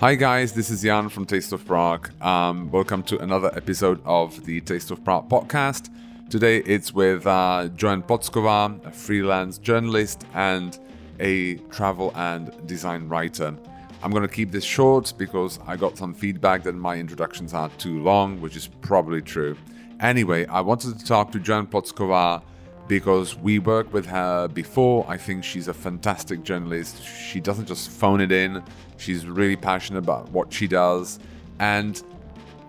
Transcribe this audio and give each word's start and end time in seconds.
Hi 0.00 0.14
guys, 0.14 0.52
this 0.52 0.70
is 0.70 0.82
Jan 0.82 1.08
from 1.08 1.26
Taste 1.26 1.50
of 1.50 1.66
Prague. 1.66 2.08
Um, 2.22 2.70
welcome 2.70 3.02
to 3.02 3.18
another 3.18 3.50
episode 3.56 4.00
of 4.04 4.44
the 4.44 4.60
Taste 4.60 4.92
of 4.92 5.02
Prague 5.02 5.28
podcast. 5.28 5.90
Today 6.30 6.58
it's 6.58 6.94
with 6.94 7.26
uh, 7.26 7.68
Joann 7.74 8.04
Plocková, 8.06 8.86
a 8.86 8.92
freelance 8.92 9.58
journalist 9.58 10.24
and 10.34 10.78
a 11.18 11.56
travel 11.72 12.12
and 12.14 12.64
design 12.68 13.08
writer. 13.08 13.56
I'm 14.00 14.12
going 14.12 14.22
to 14.22 14.32
keep 14.32 14.52
this 14.52 14.62
short 14.62 15.12
because 15.18 15.58
I 15.66 15.74
got 15.74 15.98
some 15.98 16.14
feedback 16.14 16.62
that 16.62 16.76
my 16.76 16.94
introductions 16.94 17.52
are 17.52 17.68
too 17.70 18.00
long, 18.00 18.40
which 18.40 18.54
is 18.54 18.68
probably 18.68 19.20
true. 19.20 19.56
Anyway, 19.98 20.46
I 20.46 20.60
wanted 20.60 20.96
to 20.96 21.04
talk 21.04 21.32
to 21.32 21.40
Joann 21.40 21.66
Plocková 21.66 22.40
because 22.88 23.36
we 23.36 23.58
worked 23.58 23.92
with 23.92 24.06
her 24.06 24.48
before. 24.48 25.04
I 25.08 25.16
think 25.16 25.44
she's 25.44 25.68
a 25.68 25.74
fantastic 25.74 26.42
journalist. 26.42 27.04
She 27.04 27.40
doesn't 27.40 27.66
just 27.66 27.90
phone 27.90 28.20
it 28.20 28.32
in, 28.32 28.62
she's 28.96 29.26
really 29.26 29.56
passionate 29.56 30.00
about 30.00 30.30
what 30.30 30.52
she 30.52 30.66
does. 30.66 31.20
And, 31.60 32.02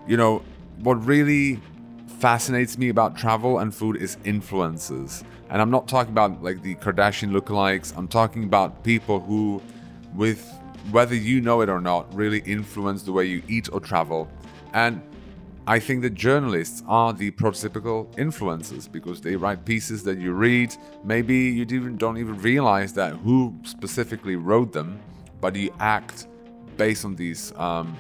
you 0.08 0.18
know, 0.18 0.44
what 0.82 1.04
really 1.06 1.60
fascinates 2.20 2.78
me 2.78 2.90
about 2.90 3.18
travel 3.18 3.60
and 3.60 3.74
food 3.74 3.96
is 3.96 4.18
influences. 4.26 5.24
And 5.50 5.62
I'm 5.62 5.72
not 5.72 5.88
talking 5.88 6.12
about 6.12 6.44
like 6.44 6.62
the 6.62 6.76
Kardashian 6.76 7.32
lookalikes, 7.32 7.98
I'm 7.98 8.08
talking 8.08 8.44
about 8.44 8.84
people 8.84 9.20
who, 9.20 9.62
with 10.14 10.46
whether 10.92 11.16
you 11.16 11.42
know 11.42 11.62
it 11.62 11.70
or 11.70 11.82
not, 11.82 12.14
really 12.14 12.40
influence 12.40 13.04
the 13.04 13.12
way 13.12 13.26
you 13.26 13.42
eat 13.48 13.70
or 13.72 13.80
travel. 13.80 14.30
And 14.74 15.02
I 15.70 15.78
think 15.78 16.02
that 16.02 16.16
journalists 16.16 16.82
are 16.88 17.14
the 17.14 17.30
prototypical 17.30 18.12
influencers 18.16 18.92
because 18.92 19.22
they 19.22 19.36
write 19.36 19.66
pieces 19.66 20.02
that 20.02 20.18
you 20.18 20.34
read. 20.34 20.76
Maybe 21.04 21.36
you 21.36 21.64
don't 21.64 22.18
even 22.18 22.42
realize 22.42 22.92
that 22.94 23.14
who 23.18 23.54
specifically 23.62 24.36
wrote 24.36 24.74
them, 24.74 25.00
but 25.40 25.56
you 25.56 25.72
act 25.80 26.26
based 26.76 27.06
on 27.06 27.16
these, 27.16 27.54
um, 27.56 27.96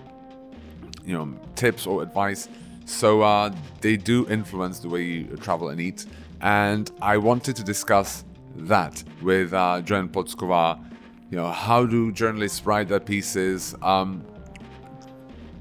you 1.06 1.16
know, 1.16 1.32
tips 1.54 1.86
or 1.86 2.02
advice. 2.02 2.50
So 2.86 3.22
uh, 3.22 3.54
they 3.82 3.98
do 3.98 4.28
influence 4.30 4.80
the 4.80 4.90
way 4.90 5.04
you 5.04 5.38
travel 5.38 5.70
and 5.70 5.80
eat. 5.80 6.08
And 6.42 6.90
I 7.04 7.18
wanted 7.18 7.56
to 7.58 7.64
discuss 7.64 8.26
that 8.56 9.04
with 9.22 9.54
uh, 9.54 9.84
Joann 9.86 10.10
Plocková. 10.10 10.84
You 11.30 11.38
know, 11.38 11.52
how 11.52 11.86
do 11.86 12.12
journalists 12.14 12.66
write 12.66 12.88
their 12.88 13.00
pieces? 13.00 13.76
Um, 13.84 14.26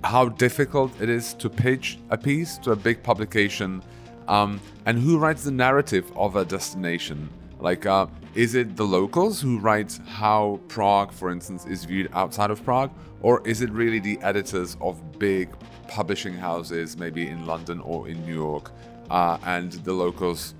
how 0.08 0.26
difficult 0.26 0.90
it 1.02 1.10
is 1.10 1.34
to 1.34 1.50
pitch 1.50 1.98
a 2.08 2.16
piece 2.16 2.56
to 2.56 2.72
a 2.72 2.76
big 2.76 3.02
publication, 3.02 3.82
um, 4.26 4.58
and 4.86 4.98
who 4.98 5.18
writes 5.18 5.44
the 5.44 5.50
narrative 5.50 6.10
of 6.16 6.34
a 6.36 6.46
destination. 6.46 7.28
Like, 7.60 7.84
uh, 7.84 8.06
is 8.34 8.54
it 8.54 8.74
the 8.74 8.86
locals 8.86 9.38
who 9.38 9.58
write 9.58 9.98
how 10.06 10.60
Prague, 10.68 11.12
for 11.12 11.30
instance, 11.30 11.66
is 11.66 11.84
viewed 11.84 12.08
outside 12.14 12.50
of 12.50 12.64
Prague, 12.64 12.90
or 13.20 13.46
is 13.46 13.60
it 13.60 13.68
really 13.68 13.98
the 13.98 14.18
editors 14.22 14.78
of 14.80 15.18
big 15.18 15.50
publishing 15.88 16.32
houses, 16.32 16.96
maybe 16.96 17.28
in 17.28 17.44
London 17.44 17.78
or 17.80 18.08
in 18.08 18.24
New 18.24 18.34
York, 18.34 18.70
uh, 19.10 19.36
and 19.44 19.72
the 19.72 19.92
locals 19.92 20.54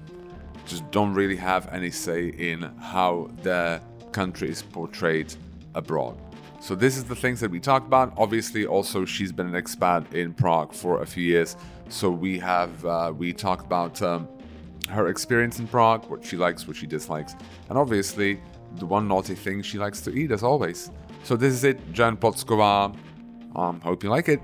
just 0.67 0.91
don't 0.91 1.15
really 1.15 1.37
have 1.37 1.73
any 1.73 1.91
say 1.91 2.29
in 2.37 2.61
how 2.81 3.31
their 3.43 3.81
country 4.12 4.51
is 4.51 4.61
portrayed 4.61 5.33
abroad? 5.75 6.19
So 6.61 6.75
this 6.75 6.97
is 6.97 7.05
the 7.05 7.14
things 7.14 7.41
that 7.41 7.51
we 7.51 7.61
talked 7.61 7.87
about. 7.87 8.12
Obviously, 8.17 8.67
also 8.67 9.05
she's 9.05 9.33
been 9.33 9.55
an 9.55 9.62
expat 9.62 10.12
in 10.12 10.34
Prague 10.34 10.73
for 10.73 11.03
a 11.03 11.06
few 11.06 11.25
years. 11.25 11.56
So 11.89 12.11
we 12.11 12.39
have 12.41 12.84
uh, 12.84 13.12
we 13.17 13.33
talked 13.33 13.65
about 13.65 14.03
um, 14.03 14.28
her 14.89 15.09
experience 15.09 15.61
in 15.61 15.69
Prague, 15.69 16.09
what 16.11 16.25
she 16.25 16.37
likes, 16.37 16.67
what 16.67 16.77
she 16.77 16.87
dislikes, 16.87 17.34
and 17.69 17.78
obviously 17.78 18.41
the 18.77 18.87
one 18.87 19.09
naughty 19.09 19.34
thing 19.34 19.62
she 19.62 19.78
likes 19.78 20.00
to 20.03 20.11
eat 20.11 20.31
as 20.31 20.42
always. 20.42 20.91
So 21.23 21.37
this 21.37 21.55
is 21.55 21.65
it, 21.65 21.93
Jan 21.93 22.16
Pockova. 22.16 22.94
Um, 23.56 23.81
hope 23.81 24.03
you 24.03 24.10
like 24.10 24.28
it. 24.28 24.41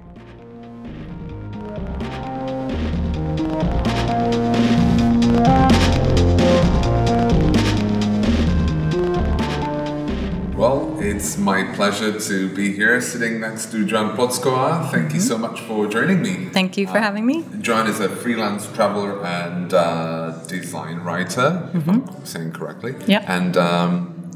It's 11.04 11.36
my 11.36 11.64
pleasure 11.74 12.18
to 12.18 12.48
be 12.54 12.72
here 12.72 12.98
sitting 12.98 13.38
next 13.38 13.70
to 13.72 13.84
Joann 13.84 14.16
Plocková. 14.16 14.90
Thank 14.90 15.12
you 15.12 15.20
so 15.20 15.36
much 15.36 15.60
for 15.60 15.86
joining 15.86 16.22
me. 16.22 16.46
Thank 16.46 16.78
you 16.78 16.86
for 16.86 16.98
having 16.98 17.26
me. 17.26 17.44
Joanne 17.60 17.88
is 17.88 18.00
a 18.00 18.08
freelance 18.08 18.66
traveler 18.72 19.22
and 19.22 19.74
uh, 19.74 20.42
design 20.46 21.00
writer, 21.00 21.68
if 21.74 21.86
I'm 21.86 22.24
saying 22.24 22.52
correctly. 22.52 22.94
Yeah. 23.06 23.22
And 23.28 23.54
um, 23.58 24.30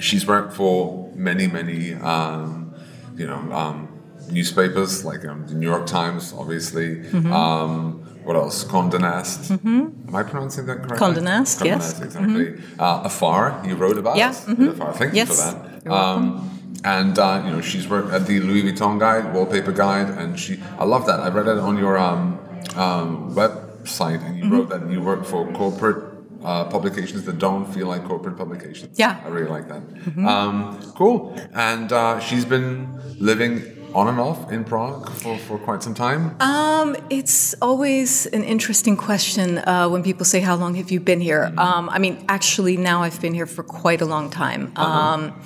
she's 0.00 0.26
worked 0.26 0.52
for 0.52 1.10
many, 1.14 1.46
many, 1.46 1.94
um, 1.94 2.74
you 3.16 3.26
know, 3.26 3.50
um, 3.50 3.88
newspapers 4.30 5.06
like 5.06 5.24
um, 5.24 5.46
the 5.46 5.54
New 5.54 5.66
York 5.66 5.86
Times, 5.86 6.34
obviously. 6.36 7.08
Um, 7.32 8.01
what 8.24 8.36
else? 8.36 8.64
Condé 8.64 8.98
Nast. 9.00 9.50
Am 9.50 10.14
I 10.14 10.22
pronouncing 10.22 10.66
that 10.66 10.76
correctly? 10.82 10.98
Condé 10.98 11.22
Nast, 11.22 11.58
Condé 11.60 11.66
yes. 11.66 12.00
Exactly. 12.00 12.60
Uh, 12.78 13.02
Afar, 13.04 13.62
you 13.64 13.74
wrote 13.76 13.98
about. 13.98 14.16
Yeah, 14.16 14.32
mhm. 14.32 14.68
Afar. 14.72 14.92
Thank 14.94 15.14
Yes, 15.14 15.28
you 15.28 15.34
for 15.34 15.80
that. 15.84 15.92
Um, 15.92 16.48
and 16.84 17.18
uh, 17.18 17.42
you 17.44 17.50
know 17.52 17.60
she's 17.60 17.86
worked 17.88 18.12
at 18.12 18.26
the 18.26 18.40
Louis 18.40 18.62
Vuitton 18.62 18.98
guide, 18.98 19.32
wallpaper 19.34 19.72
guide, 19.72 20.08
and 20.20 20.38
she. 20.38 20.60
I 20.78 20.84
love 20.84 21.06
that. 21.06 21.20
I 21.20 21.28
read 21.28 21.46
it 21.48 21.58
on 21.58 21.76
your 21.78 21.96
um, 21.98 22.38
um, 22.76 23.34
website, 23.34 24.24
and 24.26 24.36
you 24.36 24.44
Mm-hmm. 24.44 24.52
wrote 24.54 24.68
that 24.70 24.90
you 24.90 25.00
work 25.02 25.24
for 25.24 25.50
corporate. 25.52 26.10
Uh, 26.44 26.64
publications 26.64 27.22
that 27.24 27.38
don't 27.38 27.66
feel 27.72 27.86
like 27.86 28.02
corporate 28.04 28.36
publications. 28.36 28.98
Yeah. 28.98 29.14
Mm-hmm. 29.14 29.26
I 29.26 29.30
really 29.30 29.48
like 29.56 29.68
that. 29.68 29.82
Um, 30.26 30.76
cool. 30.96 31.36
And 31.54 31.92
uh, 31.92 32.18
she's 32.18 32.44
been 32.44 32.98
living 33.20 33.62
on 33.94 34.08
and 34.08 34.18
off 34.20 34.50
in 34.52 34.64
Prague 34.64 35.08
for, 35.10 35.36
for 35.38 35.58
quite 35.58 35.82
some 35.82 35.94
time. 35.94 36.34
Um, 36.40 36.96
it's 37.10 37.54
always 37.60 38.26
an 38.26 38.44
interesting 38.44 38.96
question 38.96 39.58
uh, 39.58 39.88
when 39.88 40.02
people 40.02 40.24
say, 40.24 40.40
"How 40.40 40.56
long 40.56 40.74
have 40.76 40.90
you 40.90 41.00
been 41.00 41.20
here?" 41.20 41.44
Mm-hmm. 41.46 41.58
Um, 41.58 41.90
I 41.90 41.98
mean, 41.98 42.24
actually, 42.28 42.76
now 42.76 43.02
I've 43.02 43.20
been 43.20 43.34
here 43.34 43.46
for 43.46 43.62
quite 43.62 44.00
a 44.00 44.06
long 44.06 44.30
time. 44.30 44.72
Uh-huh. 44.76 44.98
Um, 44.98 45.40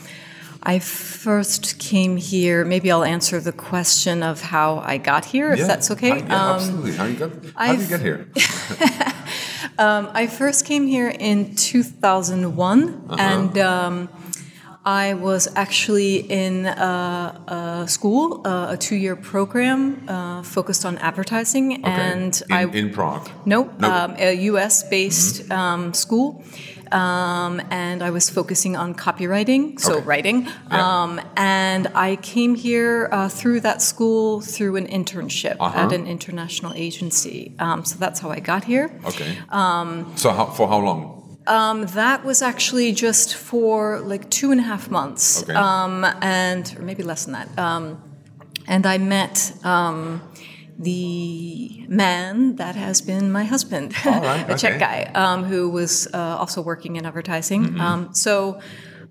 I 0.63 0.81
first 0.81 1.79
came 1.79 2.17
here. 2.17 2.65
Maybe 2.65 2.91
I'll 2.91 3.05
answer 3.05 3.41
the 3.41 3.53
question 3.53 4.23
of 4.25 4.41
how 4.41 4.79
I 4.79 4.99
got 4.99 5.25
here, 5.25 5.53
if 5.53 5.61
that's 5.67 5.91
okay. 5.93 6.11
How, 6.11 6.17
yeah, 6.17 6.45
Um, 6.51 6.57
absolutely. 6.57 6.93
How 6.93 7.05
you 7.05 7.17
got? 7.17 7.31
How 7.55 7.73
did 7.73 7.81
you 7.83 7.89
get 7.89 8.01
here? 8.01 8.29
Um, 9.79 10.09
I 10.15 10.27
first 10.27 10.65
came 10.65 10.87
here 10.87 11.09
in 11.11 11.55
2001, 11.55 12.89
Uh-huh. 13.11 13.17
and 13.21 13.59
um, 13.59 14.09
I 14.87 15.15
was 15.15 15.49
actually 15.57 16.19
in 16.31 16.65
a, 16.67 17.83
a 17.85 17.89
school, 17.89 18.47
uh, 18.47 18.69
a 18.75 18.77
two-year 18.77 19.17
program 19.17 20.09
uh, 20.09 20.43
focused 20.45 20.85
on 20.85 20.97
advertising, 20.99 21.85
and 21.85 22.41
in, 22.49 22.55
I 22.57 22.63
in 22.67 22.91
Prague. 22.93 23.29
nope, 23.45 23.73
No. 23.81 23.91
Um, 23.91 24.15
a 24.17 24.33
U.S.-based 24.33 25.51
um, 25.51 25.93
school. 25.93 26.45
Um, 26.93 27.61
and 27.73 28.01
I 28.01 28.11
was 28.11 28.31
focusing 28.31 28.77
on 28.77 28.95
copywriting, 28.95 29.81
so 29.81 29.95
Okay. 29.97 30.05
writing. 30.07 30.47
Yeah. 30.71 31.03
Um, 31.03 31.21
and 31.37 31.89
I 31.97 32.15
came 32.23 32.55
here 32.55 33.09
uh, 33.11 33.29
through 33.29 33.63
that 33.63 33.83
school 33.83 34.41
through 34.41 34.77
an 34.77 34.87
internship 34.87 35.57
Uh-huh. 35.59 35.81
at 35.81 35.93
an 35.93 36.07
international 36.07 36.73
agency. 36.77 37.57
Um, 37.59 37.85
so 37.85 37.97
that's 37.99 38.21
how 38.21 38.31
I 38.31 38.39
got 38.39 38.63
here. 38.65 38.93
Okay. 39.05 39.37
Um, 39.51 40.13
so 40.15 40.31
how, 40.31 40.47
for 40.47 40.69
how 40.69 40.79
long? 40.79 41.16
Um, 41.47 41.87
that 41.87 42.25
was 42.25 42.43
actually 42.43 42.93
just 42.93 43.35
for 43.37 44.01
like 44.01 44.29
two 44.31 44.51
and 44.51 44.61
a 44.61 44.65
half 44.65 44.91
months, 44.91 45.43
Okay. 45.43 45.55
um, 45.55 46.05
and 46.21 46.75
or 46.79 46.83
maybe 46.83 47.03
less 47.03 47.25
than 47.25 47.35
that. 47.35 47.59
Um, 47.59 48.03
and 48.67 48.85
I 48.85 48.99
met 48.99 49.53
um, 49.65 50.21
the 50.79 51.87
man 51.89 52.57
that 52.57 52.75
has 52.75 53.01
been 53.01 53.31
my 53.31 53.45
husband, 53.45 53.95
right, 54.05 54.45
a 54.49 54.59
Czech 54.59 54.81
guy 54.81 55.11
um, 55.15 55.45
who 55.45 55.71
was 55.71 56.09
uh, 56.13 56.37
also 56.39 56.61
working 56.63 56.97
in 56.97 57.07
advertising. 57.07 57.65
Mm-hmm. 57.65 57.81
Um, 57.81 58.15
so. 58.15 58.61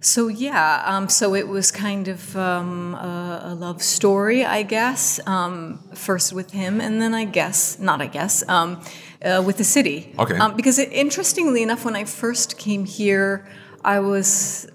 So 0.02 0.28
yeah, 0.28 0.84
um, 0.86 1.10
so 1.10 1.34
it 1.36 1.48
was 1.48 1.72
kind 1.72 2.08
of 2.08 2.36
um, 2.36 2.94
a, 2.96 3.42
a 3.46 3.54
love 3.56 3.82
story, 3.82 4.46
I 4.46 4.64
guess. 4.64 5.20
Um, 5.28 5.80
first 5.94 6.34
with 6.34 6.52
him, 6.52 6.82
and 6.82 7.02
then 7.02 7.14
I 7.14 7.26
guess, 7.26 7.80
not 7.80 8.02
I 8.02 8.08
guess, 8.08 8.48
um, 8.48 8.82
uh, 9.24 9.42
with 9.46 9.58
the 9.58 9.64
city. 9.64 10.14
Okay. 10.20 10.38
Um, 10.38 10.56
because 10.56 10.78
it, 10.80 10.92
interestingly 10.92 11.64
enough, 11.64 11.86
when 11.86 11.96
I 11.96 12.04
first 12.04 12.58
came 12.58 12.86
here, 12.86 13.48
I 13.84 14.00
was 14.00 14.68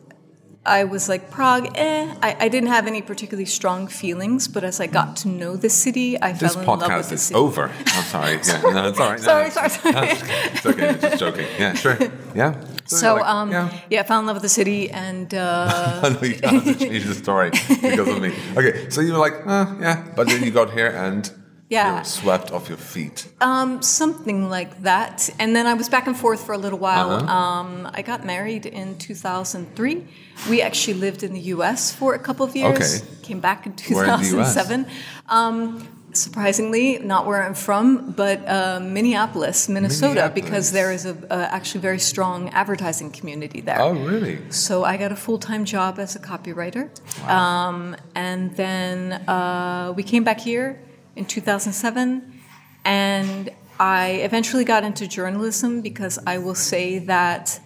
I 0.65 0.85
was 0.85 1.09
like 1.09 1.31
Prague. 1.31 1.71
Eh, 1.75 2.15
I, 2.23 2.37
I 2.39 2.49
didn't 2.49 2.69
have 2.69 2.87
any 2.87 3.01
particularly 3.01 3.47
strong 3.47 3.87
feelings, 3.89 4.47
but 4.47 4.63
as 4.63 4.79
I 4.79 4.87
got 4.87 5.17
to 5.17 5.29
know 5.29 5.57
the 5.57 5.71
city, 5.71 6.21
I 6.21 6.33
This 6.33 6.55
fell 6.55 6.63
in 6.63 6.81
love 6.81 6.93
with 6.97 7.09
the 7.09 7.17
city. 7.17 7.17
This 7.17 7.31
podcast 7.31 7.33
is 7.33 7.33
over. 7.33 7.71
I'm 7.87 8.05
sorry. 8.05 8.33
Yeah, 8.47 8.73
no, 8.73 8.89
it's 8.89 9.01
all 9.01 9.11
right. 9.11 9.19
No, 9.19 9.25
Sorry, 9.25 9.51
sorry, 9.51 9.71
sorry. 9.71 10.09
It's 10.53 10.67
okay. 10.67 10.99
Just 11.01 11.19
joking. 11.19 11.47
Yeah, 11.59 11.75
sure. 11.75 11.99
Yeah. 12.35 12.63
So 12.91 13.15
like, 13.15 13.27
um, 13.27 13.51
yeah. 13.51 13.81
yeah. 13.91 14.01
I 14.01 14.03
fell 14.03 14.21
in 14.21 14.27
love 14.27 14.37
with 14.37 14.43
the 14.43 14.49
city, 14.49 14.91
and 14.91 15.33
uh, 15.35 16.01
I 16.05 16.09
know 16.09 16.23
you 16.23 16.39
have 16.43 16.65
to 16.65 16.75
change 16.75 17.05
the 17.05 17.15
story 17.15 17.51
because 17.51 18.09
of 18.09 18.21
me. 18.21 18.35
Okay, 18.57 18.91
so 18.91 19.01
you 19.01 19.13
were 19.13 19.19
like, 19.19 19.47
uh, 19.47 19.67
yeah, 19.81 20.07
but 20.17 20.27
then 20.29 20.43
you 20.43 20.51
got 20.51 20.71
here 20.73 20.89
and 20.89 21.31
Yeah. 21.71 21.89
You 21.89 21.99
were 21.99 22.05
swept 22.05 22.51
off 22.51 22.69
your 22.69 22.79
feet. 22.79 23.29
Um, 23.41 23.81
something 23.81 24.51
like 24.51 24.83
that. 24.83 25.31
And 25.39 25.55
then 25.55 25.67
I 25.67 25.75
was 25.75 25.89
back 25.89 26.07
and 26.09 26.17
forth 26.17 26.45
for 26.45 26.53
a 26.53 26.59
little 26.59 26.81
while. 26.81 27.11
Uh-huh. 27.13 27.33
Um, 27.33 27.89
I 27.95 28.03
got 28.03 28.25
married 28.27 28.67
in 28.67 28.99
2003. 28.99 30.05
We 30.51 30.63
actually 30.63 30.95
lived 30.95 31.23
in 31.23 31.33
the 31.33 31.55
U.S. 31.55 31.93
for 31.95 32.15
a 32.15 32.19
couple 32.19 32.45
of 32.45 32.57
years. 32.57 33.03
Okay. 33.03 33.23
Came 33.23 33.41
back 33.41 33.67
in 33.67 33.73
Where 33.95 34.05
in 34.05 34.21
the 34.21 34.41
US? 34.41 34.55
2007. 34.55 34.87
Um, 35.29 35.87
surprisingly, 36.13 36.99
not 36.99 37.27
where 37.27 37.43
I'm 37.43 37.55
from, 37.55 38.13
but 38.13 38.47
uh, 38.49 38.81
Minneapolis, 38.81 39.69
Minnesota, 39.69 40.31
because 40.35 40.73
there 40.73 40.93
is 40.93 41.07
a, 41.07 41.17
a 41.31 41.53
actually 41.55 41.81
very 41.81 41.99
strong 41.99 42.49
advertising 42.51 43.11
community 43.11 43.61
there. 43.61 43.81
Oh, 43.81 43.93
really? 43.93 44.39
So 44.51 44.85
I 44.85 44.97
got 44.97 45.13
a 45.13 45.17
full 45.17 45.39
time 45.39 45.65
job 45.65 45.99
as 45.99 46.17
a 46.17 46.19
copywriter. 46.21 46.91
Um, 47.29 47.97
and 48.15 48.57
then 48.57 49.13
uh, 49.29 49.93
we 49.97 50.03
came 50.03 50.25
back 50.25 50.41
here 50.41 50.81
in 51.17 51.25
2007. 51.25 52.41
And 52.85 53.51
I 53.79 54.21
eventually 54.23 54.65
got 54.65 54.85
into 54.85 55.07
journalism 55.07 55.81
because 55.81 56.19
I 56.27 56.39
will 56.39 56.55
say 56.55 56.99
that 57.01 57.61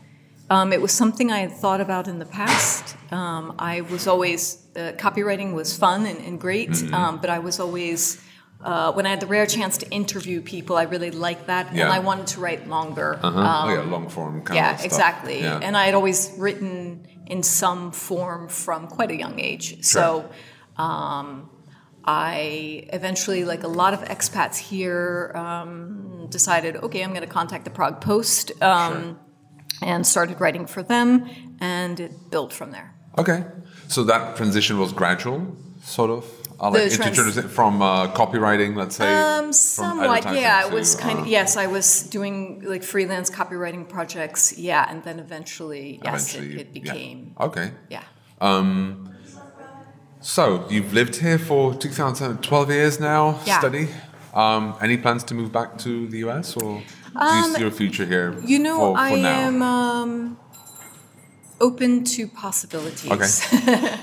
um, 0.51 0.73
it 0.73 0.81
was 0.81 0.93
something 0.93 1.31
I 1.31 1.39
had 1.41 1.53
thought 1.53 1.81
about 1.81 2.07
in 2.09 2.19
the 2.19 2.27
past. 2.27 2.97
Um, 3.11 3.55
I 3.59 3.81
was 3.83 4.07
always, 4.07 4.59
uh, 4.77 4.93
copywriting 4.97 5.55
was 5.55 5.77
fun 5.77 6.07
and, 6.07 6.19
and 6.21 6.41
great, 6.41 6.71
um, 6.93 7.19
but 7.21 7.31
I 7.31 7.39
was 7.39 7.61
always. 7.61 8.21
Uh, 8.65 8.91
when 8.97 9.05
I 9.05 9.11
had 9.11 9.21
the 9.21 9.27
rare 9.27 9.47
chance 9.47 9.77
to 9.79 9.87
interview 9.91 10.41
people, 10.41 10.75
I 10.77 10.85
really 10.85 11.11
liked 11.11 11.47
that, 11.49 11.65
and 11.73 11.83
I 11.83 11.99
wanted 11.99 12.27
to 12.29 12.41
write 12.41 12.67
longer. 12.67 13.21
Uh-huh. 13.23 13.63
oh, 13.67 13.75
yeah, 13.75 13.83
long 13.83 14.09
form 14.09 14.41
kind 14.43 14.57
Yeah, 14.57 14.71
of 14.73 14.79
stuff. 14.79 14.87
exactly. 14.87 15.41
Yeah. 15.41 15.61
And 15.63 15.77
I 15.77 15.85
had 15.85 15.95
always 15.95 16.33
written 16.39 17.07
in 17.27 17.43
some 17.43 17.93
form 17.93 18.49
from 18.49 18.87
quite 18.87 19.11
a 19.11 19.17
young 19.25 19.39
age. 19.39 19.85
So 19.85 20.31
um, 20.79 21.51
I 22.05 22.89
eventually, 22.93 23.45
like 23.45 23.63
a 23.65 23.69
lot 23.83 23.93
of 23.95 24.01
expats 24.01 24.57
here, 24.57 25.33
um, 25.35 26.27
decided, 26.31 26.77
okay, 26.77 27.03
I'm 27.05 27.11
going 27.11 27.21
to 27.29 27.35
contact 27.41 27.65
the 27.65 27.71
Prague 27.71 28.01
Post 28.01 28.53
um, 28.63 29.19
and 29.83 30.07
started 30.07 30.41
writing 30.41 30.67
for 30.67 30.83
them, 30.83 31.29
and 31.61 32.01
it 32.01 32.31
built 32.31 32.53
from 32.53 32.71
there. 32.73 32.95
Okay. 33.19 33.45
So 33.89 34.05
that 34.05 34.37
transition 34.37 34.79
was 34.79 34.93
gradual, 34.93 35.55
sort 35.83 36.11
of? 36.11 36.25
Uh, 36.61 36.71
The 36.71 36.89
trans- 36.91 37.19
transi- 37.19 37.49
from 37.49 37.83
uh, 37.83 38.09
copywriting, 38.15 38.77
let's 38.77 38.97
say? 38.97 39.13
Um, 39.13 39.53
somewhat, 39.53 40.25
yeah. 40.35 40.67
It 40.67 40.73
was 40.73 40.95
kind 40.95 41.19
of 41.19 41.25
uh, 41.25 41.29
yes. 41.29 41.57
I 41.57 41.67
was 41.67 42.03
doing 42.05 42.63
like 42.65 42.83
freelance 42.83 43.29
copywriting 43.31 43.89
projects, 43.89 44.57
yeah, 44.59 44.87
and 44.91 45.03
then 45.03 45.19
eventually, 45.19 46.01
yes, 46.05 46.35
Eventually, 46.35 46.61
it, 46.61 46.61
it 46.61 46.69
yeah. 46.77 46.93
became, 46.93 47.35
Okay. 47.41 47.71
yeah. 47.91 48.03
Um, 48.41 49.11
So 50.21 50.65
you've 50.71 50.93
lived 50.95 51.17
here 51.17 51.39
for 51.39 51.75
2012 51.75 52.71
years 52.71 52.99
now, 52.99 53.39
Yeah. 53.45 53.59
study. 53.59 53.89
Um, 54.33 54.75
any 54.81 54.97
plans 54.97 55.23
to 55.25 55.35
move 55.35 55.53
back 55.53 55.77
to 55.79 56.09
the 56.09 56.19
US 56.27 56.57
or 56.57 56.83
do 57.21 57.37
you 57.37 57.55
see 57.55 57.61
your 57.61 57.71
future 57.71 58.07
here 58.07 58.29
Um, 58.37 58.43
You 58.47 58.59
know, 58.59 58.79
for, 58.79 58.95
for 58.97 59.01
I 59.01 59.21
now? 59.21 59.47
am 59.49 59.63
um, 59.63 60.37
open 61.67 62.05
to 62.05 62.23
possibilities. 62.45 63.11
Okay. 63.15 63.31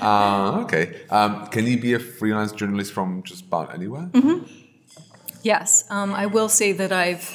uh, 0.00 0.62
okay. 0.64 0.84
Um, 1.10 1.30
can 1.54 1.64
you 1.70 1.78
be 1.88 1.92
a 1.94 2.02
freelance 2.18 2.52
journalist 2.60 2.90
from 2.92 3.22
just 3.22 3.42
about 3.50 3.68
anywhere? 3.78 4.06
Mm-hmm. 4.12 4.38
yes, 5.42 5.84
um, 5.96 6.10
I 6.22 6.26
will 6.26 6.48
say 6.60 6.72
that 6.80 6.92
I've 6.92 7.26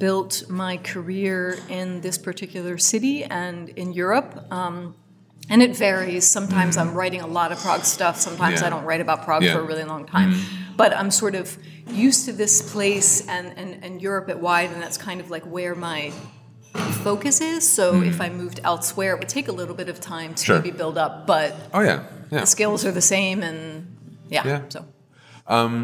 built 0.00 0.32
my 0.48 0.74
career 0.92 1.58
in 1.68 2.00
this 2.00 2.16
particular 2.18 2.78
city 2.78 3.16
and 3.24 3.68
in 3.82 3.88
Europe. 3.92 4.30
Um, 4.60 4.94
and 5.52 5.62
it 5.62 5.76
varies. 5.76 6.24
Sometimes 6.38 6.76
I'm 6.76 6.92
writing 6.94 7.20
a 7.20 7.26
lot 7.38 7.52
of 7.52 7.58
Prague 7.58 7.84
stuff. 7.84 8.16
Sometimes 8.28 8.56
Mm. 8.58 8.60
Yeah. 8.60 8.66
I 8.66 8.70
don't 8.74 8.86
write 8.90 9.02
about 9.06 9.18
Prague 9.26 9.42
Yeah. 9.44 9.54
for 9.54 9.60
a 9.60 9.66
really 9.70 9.84
long 9.84 10.04
time. 10.06 10.30
But 10.76 10.90
I'm 10.96 11.10
sort 11.10 11.34
of 11.34 11.46
used 12.06 12.24
to 12.26 12.32
this 12.32 12.54
place 12.74 13.10
and, 13.34 13.46
and, 13.60 13.70
and 13.84 13.92
Europe 14.08 14.28
at 14.34 14.38
wide, 14.40 14.70
and 14.72 14.80
that's 14.82 14.96
kind 15.08 15.20
of 15.20 15.26
like 15.34 15.44
where 15.56 15.74
my 15.74 16.12
focus 17.02 17.40
is. 17.40 17.62
So 17.76 18.02
if 18.02 18.20
I 18.20 18.28
moved 18.28 18.60
elsewhere, 18.64 19.12
it 19.14 19.18
would 19.20 19.28
take 19.28 19.48
a 19.48 19.52
little 19.60 19.74
bit 19.74 19.88
of 19.88 19.98
time 20.00 20.34
to 20.34 20.42
Mm. 20.42 20.46
Sure. 20.46 20.56
maybe 20.62 20.70
build 20.82 20.96
up. 20.98 21.26
But 21.26 21.50
Oh, 21.74 21.80
yeah. 21.80 22.00
Yeah. 22.30 22.40
the 22.40 22.46
skills 22.46 22.84
are 22.84 22.92
the 22.92 23.06
same, 23.16 23.42
and 23.48 23.58
yeah. 24.28 24.46
Yeah. 24.46 24.60
So 24.68 24.80
Um, 25.46 25.74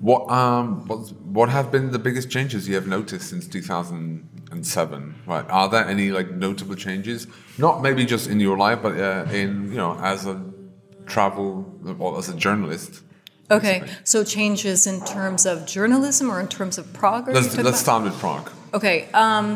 What 0.00 0.22
um 0.30 0.66
what 0.88 1.00
what 1.38 1.48
have 1.48 1.66
been 1.70 1.90
the 1.90 1.98
biggest 1.98 2.28
changes 2.30 2.68
you 2.68 2.74
have 2.80 2.86
noticed 2.86 3.28
since 3.30 3.44
2007? 3.48 5.14
Right, 5.26 5.44
are 5.50 5.68
there 5.68 5.84
any 5.88 6.10
like 6.10 6.30
notable 6.30 6.76
changes? 6.76 7.26
Not 7.58 7.82
maybe 7.82 8.04
just 8.04 8.28
in 8.28 8.38
your 8.40 8.56
life, 8.56 8.78
but 8.82 8.92
uh, 8.96 9.24
in 9.40 9.50
you 9.72 9.76
know 9.82 9.92
as 10.12 10.26
a 10.26 10.36
travel 11.06 11.48
or 11.98 12.18
as 12.18 12.28
a 12.28 12.34
journalist. 12.34 13.02
okay, 13.50 13.82
so 14.04 14.22
changes 14.24 14.86
in 14.86 15.00
terms 15.04 15.46
of 15.46 15.66
journalism 15.66 16.30
or 16.30 16.38
in 16.40 16.48
terms 16.48 16.78
of 16.78 16.84
Prague? 16.92 17.28
Let's 17.28 17.56
let's 17.56 17.80
start 17.80 18.02
with 18.04 18.16
Prague. 18.20 18.48
Okay. 18.74 18.98
Um, 19.14 19.46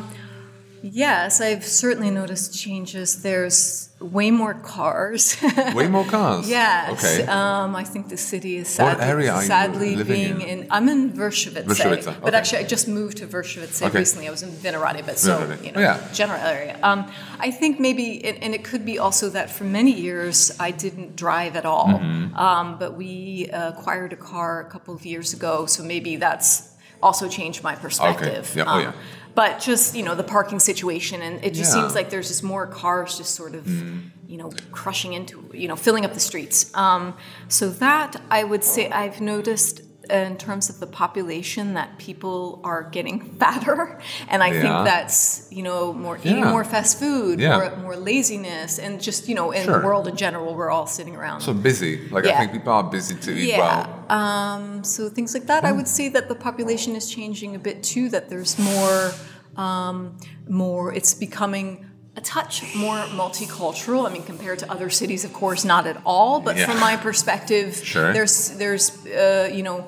yes, 0.82 1.40
I've 1.40 1.64
certainly 1.64 2.10
noticed 2.10 2.58
changes. 2.58 3.22
There's 3.22 3.88
way 4.00 4.32
more 4.32 4.54
cars. 4.54 5.36
Way 5.74 5.86
more 5.86 6.04
cars. 6.04 6.48
Yes. 6.50 6.90
Okay. 7.04 7.24
Um, 7.28 7.76
I 7.76 7.84
think 7.84 8.08
the 8.08 8.16
city 8.16 8.56
is 8.56 8.66
What 8.76 8.98
sadly, 8.98 9.04
area 9.04 9.32
are 9.32 9.42
sadly 9.42 10.02
being 10.02 10.40
in? 10.40 10.66
I'm 10.72 10.88
in 10.88 11.12
Vršovice. 11.12 11.64
Vršovice, 11.66 12.20
But 12.20 12.34
actually, 12.34 12.58
I 12.58 12.64
just 12.64 12.88
moved 12.88 13.18
to 13.18 13.28
Vršovice 13.28 13.80
Okay. 13.80 13.98
recently. 14.00 14.26
I 14.26 14.32
was 14.32 14.42
in 14.42 14.50
Vinohrady, 14.50 15.06
but 15.06 15.18
so, 15.20 15.56
you 15.62 15.70
know, 15.70 15.78
Oh, 15.78 15.80
yeah. 15.82 16.00
general 16.12 16.40
area. 16.40 16.80
Um, 16.82 17.06
I 17.38 17.52
think 17.52 17.78
maybe, 17.78 18.24
and, 18.24 18.42
and 18.42 18.54
it 18.54 18.64
could 18.64 18.84
be 18.84 18.98
also 18.98 19.28
that 19.30 19.50
for 19.50 19.62
many 19.62 19.92
years 19.92 20.50
I 20.58 20.72
didn't 20.72 21.14
drive 21.14 21.54
at 21.54 21.64
all. 21.64 21.86
Mm-hmm. 21.86 22.36
Um, 22.36 22.78
but 22.80 22.96
we 22.96 23.48
acquired 23.52 24.12
a 24.12 24.16
car 24.16 24.60
a 24.60 24.64
couple 24.68 24.94
of 24.94 25.06
years 25.06 25.32
ago, 25.32 25.66
so 25.66 25.84
maybe 25.84 26.16
that's 26.16 26.71
also 27.02 27.28
changed 27.28 27.62
my 27.62 27.74
perspective. 27.74 28.52
Yeah. 28.54 28.64
Oh, 28.66 28.70
Um, 28.72 28.80
yeah. 28.82 28.92
But 29.34 29.60
just 29.60 29.94
you 29.96 30.02
know 30.02 30.14
the 30.14 30.24
parking 30.24 30.60
situation, 30.60 31.22
and 31.22 31.42
it 31.44 31.54
just 31.54 31.70
Yeah. 31.74 31.80
Mm. 31.80 31.82
seems 31.84 31.94
like 31.94 32.10
there's 32.10 32.28
just 32.28 32.42
more 32.42 32.66
cars 32.66 33.16
just 33.16 33.34
sort 33.34 33.54
of 33.54 33.66
you 33.66 34.36
know 34.36 34.50
crushing 34.72 35.14
into 35.14 35.48
you 35.54 35.68
know 35.68 35.76
filling 35.76 36.04
up 36.04 36.12
the 36.12 36.20
streets. 36.20 36.70
Um, 36.74 37.14
so 37.48 37.70
that 37.70 38.20
I 38.30 38.44
would 38.44 38.62
say 38.62 38.90
I've 38.90 39.20
noticed 39.22 39.80
in 40.12 40.36
terms 40.36 40.68
of 40.68 40.78
the 40.78 40.86
population 40.86 41.74
that 41.74 41.88
people 41.98 42.60
are 42.64 42.82
getting 42.96 43.18
fatter, 43.40 43.98
and 44.28 44.42
I 44.42 44.48
Yeah. 44.48 44.60
think 44.62 44.74
that's 44.84 45.46
you 45.50 45.62
know 45.62 45.92
more 45.92 46.18
eating 46.18 46.38
Yeah. 46.44 46.50
more 46.50 46.64
fast 46.64 46.98
food, 46.98 47.40
Yeah. 47.40 47.56
more 47.58 47.76
more 47.86 47.96
laziness, 47.96 48.78
and 48.78 49.00
just 49.08 49.28
you 49.28 49.34
know 49.34 49.50
in 49.52 49.64
Sure. 49.64 49.80
the 49.80 49.86
world 49.86 50.06
in 50.06 50.16
general, 50.16 50.54
we're 50.54 50.70
all 50.70 50.86
sitting 50.86 51.16
around. 51.16 51.40
So 51.40 51.52
busy. 51.54 51.92
Like 52.10 52.26
I 52.26 52.32
think 52.38 52.52
people 52.52 52.72
are 52.72 52.84
busy 52.98 53.14
to 53.26 53.30
eat 53.32 53.56
well. 53.58 53.86
Um, 54.20 54.84
so 54.84 55.08
things 55.08 55.32
like 55.34 55.46
that. 55.46 55.64
I 55.64 55.72
would 55.72 55.88
say 55.88 56.06
that 56.10 56.28
the 56.28 56.34
population 56.48 56.94
is 57.00 57.04
changing 57.16 57.54
a 57.54 57.58
bit 57.68 57.82
too. 57.82 58.08
That 58.14 58.24
there's 58.30 58.58
more, 58.58 59.12
um, 59.56 60.16
more. 60.48 60.92
It's 60.98 61.14
becoming 61.14 61.86
a 62.14 62.20
touch 62.20 62.54
more 62.74 62.98
multicultural. 63.22 64.06
I 64.08 64.12
mean, 64.12 64.22
compared 64.32 64.58
to 64.58 64.70
other 64.70 64.90
cities, 64.90 65.24
of 65.24 65.32
course, 65.32 65.64
not 65.64 65.86
at 65.86 65.96
all. 66.04 66.40
But 66.40 66.56
Yeah. 66.56 66.66
from 66.66 66.78
my 66.78 66.94
perspective, 66.96 67.68
Sure. 67.82 68.12
there's 68.12 68.50
there's 68.62 68.86
uh, 69.06 69.48
you 69.58 69.62
know, 69.62 69.78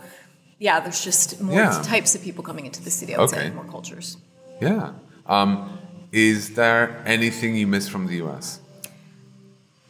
yeah, 0.67 0.81
there's 0.85 1.03
just 1.11 1.29
more 1.49 1.61
Yeah. 1.61 1.83
types 1.95 2.11
of 2.17 2.21
people 2.27 2.43
coming 2.51 2.65
into 2.71 2.81
the 2.89 2.91
city. 3.01 3.11
I 3.15 3.19
would 3.21 3.31
say 3.31 3.41
Okay. 3.47 3.51
more 3.61 3.69
cultures. 3.77 4.07
Yeah. 4.69 4.93
Um, 5.37 5.51
is 6.31 6.41
there 6.59 6.83
anything 7.17 7.51
you 7.61 7.67
miss 7.77 7.85
from 7.93 8.03
the 8.11 8.17
US? 8.25 8.47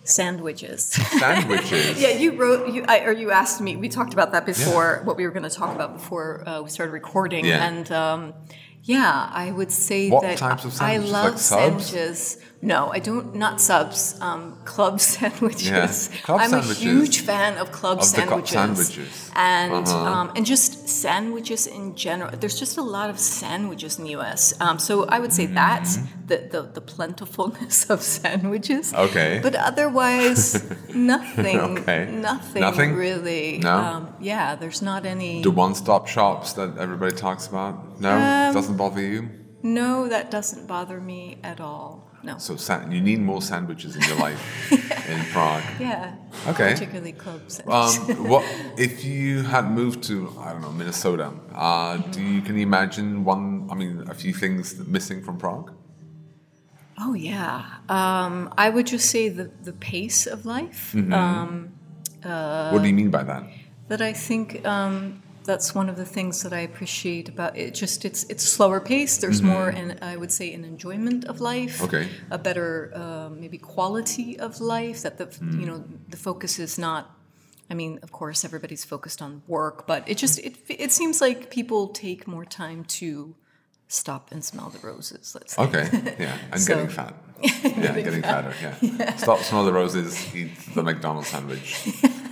Sandwiches. 0.05 0.83
Sandwiches. 1.21 1.99
Yeah, 2.05 2.11
you 2.23 2.31
wrote, 2.41 2.61
you, 2.75 2.85
I, 2.95 2.97
or 3.09 3.13
you 3.13 3.31
asked 3.31 3.61
me. 3.67 3.77
We 3.85 3.89
talked 3.89 4.13
about 4.13 4.31
that 4.33 4.45
before. 4.45 5.01
What 5.07 5.17
we 5.17 5.25
were 5.27 5.31
going 5.39 5.49
to 5.53 5.57
talk 5.63 5.75
about 5.79 5.91
before 5.99 6.29
uh, 6.49 6.61
we 6.65 6.69
started 6.77 6.93
recording, 6.93 7.45
Yeah. 7.47 7.67
and 7.69 7.87
um, 7.93 8.35
yeah, 8.83 9.31
I 9.45 9.47
would 9.59 9.73
say 9.73 10.11
What 10.11 10.23
that 10.23 10.37
types 10.37 10.65
of 10.67 10.73
I 10.81 10.97
love 10.99 11.35
Like 11.35 11.39
sandwiches. 11.39 12.37
No, 12.73 12.91
I 12.97 12.99
don't. 12.99 13.35
Not 13.35 13.61
subs. 13.61 14.17
Um, 14.21 14.43
club 14.65 15.01
sandwiches. 15.15 15.69
Yeah, 15.71 16.21
club 16.27 16.41
I'm 16.41 16.51
sandwiches. 16.51 16.83
a 16.83 16.85
huge 16.89 17.17
fan 17.21 17.59
of 17.59 17.71
club 17.73 17.99
Of 18.01 18.13
the 18.13 18.23
club 18.23 18.47
sandwiches. 18.49 18.95
sandwiches. 18.95 19.31
and 19.37 19.73
Uh-huh. 19.87 20.13
um, 20.13 20.33
and 20.37 20.47
just 20.47 20.89
sandwiches 20.89 21.67
in 21.67 21.95
general. 21.95 22.31
There's 22.41 22.59
just 22.59 22.79
a 22.79 22.83
lot 22.97 23.11
of 23.11 23.19
sandwiches 23.19 23.99
in 23.99 24.05
the 24.05 24.13
U.S. 24.19 24.55
Um, 24.61 24.79
so 24.79 25.05
I 25.15 25.19
would 25.21 25.33
say 25.33 25.47
that's 25.47 25.97
the, 26.27 26.39
the 26.53 26.63
the 26.77 26.81
plentifulness 26.81 27.91
of 27.95 28.01
sandwiches. 28.03 28.93
Mm-hmm. 28.93 29.05
Okay. 29.11 29.41
But 29.43 29.55
otherwise, 29.71 30.43
nothing. 30.95 31.59
Okay. 31.61 32.07
Nothing. 32.11 32.61
Nothing? 32.61 32.95
really. 32.97 33.59
No? 33.59 33.77
Um, 33.77 34.15
yeah. 34.21 34.57
There's 34.57 34.81
not 34.83 35.05
any. 35.05 35.43
The 35.43 35.51
one-stop 35.51 36.07
shops 36.09 36.55
that 36.55 36.79
everybody 36.79 37.15
talks 37.15 37.47
about? 37.47 38.01
No, 38.01 38.11
Um, 38.17 38.55
doesn't 38.55 38.77
bother 38.77 39.01
you. 39.03 39.29
no, 39.63 40.09
that 40.09 40.31
doesn't 40.31 40.67
bother 40.67 41.01
me 41.01 41.39
at 41.43 41.61
all. 41.61 42.04
No. 42.25 42.39
So 42.39 42.57
you 42.91 43.01
need 43.01 43.21
more 43.21 43.43
sandwiches 43.43 43.97
in 43.97 44.03
your 44.03 44.17
life 44.17 44.73
in 45.13 45.21
Prague. 45.33 45.63
yeah. 45.79 46.17
Okay. 46.49 46.73
Particularly 46.73 47.13
club 47.13 47.41
Um, 47.69 47.89
sandwiches. 47.91 48.19
what 48.33 48.45
if 48.79 49.05
you 49.05 49.43
had 49.43 49.71
moved 49.71 50.03
to 50.05 50.17
I 50.41 50.53
don't 50.53 50.63
know 50.63 50.73
Minnesota? 50.73 51.33
Uh, 51.55 51.99
do 52.15 52.23
you 52.23 52.41
can 52.41 52.57
you 52.57 52.63
imagine 52.63 53.25
one? 53.25 53.69
I 53.71 53.75
mean, 53.75 54.05
a 54.09 54.15
few 54.15 54.33
things 54.33 54.79
missing 54.87 55.23
from 55.23 55.37
Prague. 55.37 55.71
Oh 56.99 57.13
yeah. 57.15 57.65
Um, 57.89 58.53
I 58.57 58.71
would 58.71 58.87
just 58.87 59.11
say 59.11 59.29
the 59.29 59.51
the 59.63 59.73
pace 59.75 60.27
of 60.27 60.47
life. 60.47 60.93
Mm-hmm. 60.95 61.13
Um, 61.13 61.53
what 62.73 62.81
do 62.83 62.89
you 62.89 62.95
mean 62.95 63.11
by 63.11 63.23
that? 63.25 63.43
that 63.89 64.01
I 64.01 64.15
think 64.15 64.65
um, 64.67 65.23
that's 65.45 65.75
one 65.75 65.89
of 65.91 65.97
the 65.97 66.05
things 66.07 66.43
that 66.43 66.53
I 66.53 66.61
appreciate 66.61 67.29
about 67.29 67.57
it. 67.57 67.75
Just 67.75 68.05
it's 68.05 68.25
it's 68.33 68.45
slower 68.45 68.81
pace. 68.81 69.19
There's 69.19 69.43
more, 69.43 69.69
and 69.69 69.99
I 70.03 70.17
would 70.17 70.33
say, 70.33 70.53
an 70.55 70.65
enjoyment 70.65 71.25
of 71.27 71.41
life. 71.41 71.77
Mm-hmm. 71.79 71.85
Okay. 71.97 72.09
A 72.31 72.39
better 72.39 72.91
uh, 72.95 73.29
maybe 73.31 73.59
quality 73.59 74.39
of 74.39 74.61
life. 74.61 75.03
That 75.03 75.19
the 75.19 75.27
Mm. 75.27 75.61
you 75.61 75.67
know 75.67 75.85
the 76.09 76.17
focus 76.17 76.59
is 76.59 76.79
not. 76.79 77.05
I 77.71 77.75
mean, 77.75 77.99
of 78.03 78.11
course, 78.13 78.45
everybody's 78.45 78.85
focused 78.85 79.21
on 79.23 79.43
work, 79.47 79.87
but 79.87 80.03
it 80.09 80.17
just 80.19 80.39
it 80.39 80.57
it 80.69 80.93
seems 80.93 81.21
like 81.21 81.51
people 81.51 81.89
take 81.89 82.27
more 82.27 82.45
time 82.45 82.85
to 83.01 83.35
stop 83.89 84.33
and 84.33 84.43
smell 84.45 84.69
the 84.71 84.79
roses. 84.87 85.35
Let's 85.35 85.55
say. 85.55 85.63
Okay, 85.63 85.87
yeah, 86.19 86.37
and 86.53 86.61
So- 86.61 86.75
getting 86.75 86.91
fat. 86.91 87.15
Yeah, 87.65 88.01
getting 88.01 88.23
fatter. 88.23 88.53
Yeah. 88.83 89.17
Stop, 89.17 89.39
smell 89.41 89.65
the 89.65 89.73
roses, 89.73 90.13
eat 90.35 90.51
the 90.75 90.83
McDonald's 90.83 91.29
sandwich. 91.29 91.67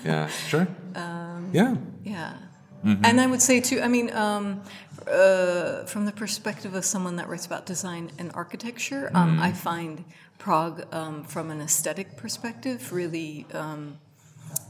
Yeah, 0.04 0.28
sure. 0.48 0.66
Um, 0.94 1.50
yeah. 1.52 1.76
Yeah. 2.04 2.32
Mm-hmm. 2.84 3.04
And 3.04 3.20
I 3.20 3.26
would 3.26 3.42
say 3.42 3.60
too. 3.60 3.80
I 3.80 3.88
mean, 3.88 4.12
um, 4.12 4.62
uh, 5.06 5.84
from 5.84 6.04
the 6.06 6.12
perspective 6.12 6.74
of 6.74 6.84
someone 6.84 7.16
that 7.16 7.28
writes 7.28 7.46
about 7.46 7.66
design 7.66 8.10
and 8.18 8.30
architecture, 8.34 9.10
um, 9.14 9.38
Mm. 9.38 9.42
I 9.42 9.52
find 9.52 10.04
Prague, 10.38 10.84
um, 10.92 11.24
from 11.24 11.50
an 11.50 11.60
aesthetic 11.60 12.16
perspective, 12.16 12.92
really 12.92 13.46
um, 13.54 13.98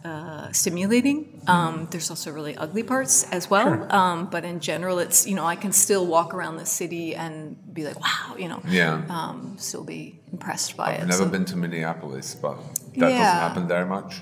uh, 0.04 0.50
stimulating. 0.52 1.40
Um, 1.47 1.88
there's 1.90 2.11
also 2.11 2.31
really 2.31 2.57
ugly 2.57 2.83
parts 2.83 3.25
as 3.33 3.49
well. 3.50 3.66
Mm-hmm. 3.66 3.83
Sure. 3.90 3.97
Um, 3.97 4.26
but 4.26 4.45
in 4.45 4.61
general, 4.61 4.99
it's 4.99 5.26
you 5.26 5.35
know 5.35 5.45
I 5.47 5.57
can 5.57 5.73
still 5.73 6.07
walk 6.07 6.35
around 6.35 6.57
the 6.59 6.66
city 6.66 7.14
and 7.14 7.57
be 7.75 7.85
like, 7.85 7.99
wow, 8.00 8.37
you 8.38 8.49
know, 8.49 8.61
Yeah. 8.69 9.02
um, 9.09 9.57
still 9.59 9.85
be 9.85 10.21
impressed 10.33 10.76
by 10.76 10.92
it. 10.92 11.00
I've 11.00 11.09
never 11.09 11.25
So- 11.25 11.28
been 11.31 11.45
to 11.47 11.57
Minneapolis, 11.57 12.35
but 12.35 12.59
that 12.99 13.00
doesn't 13.00 13.40
happen 13.47 13.66
very 13.69 13.87
much. 13.87 14.21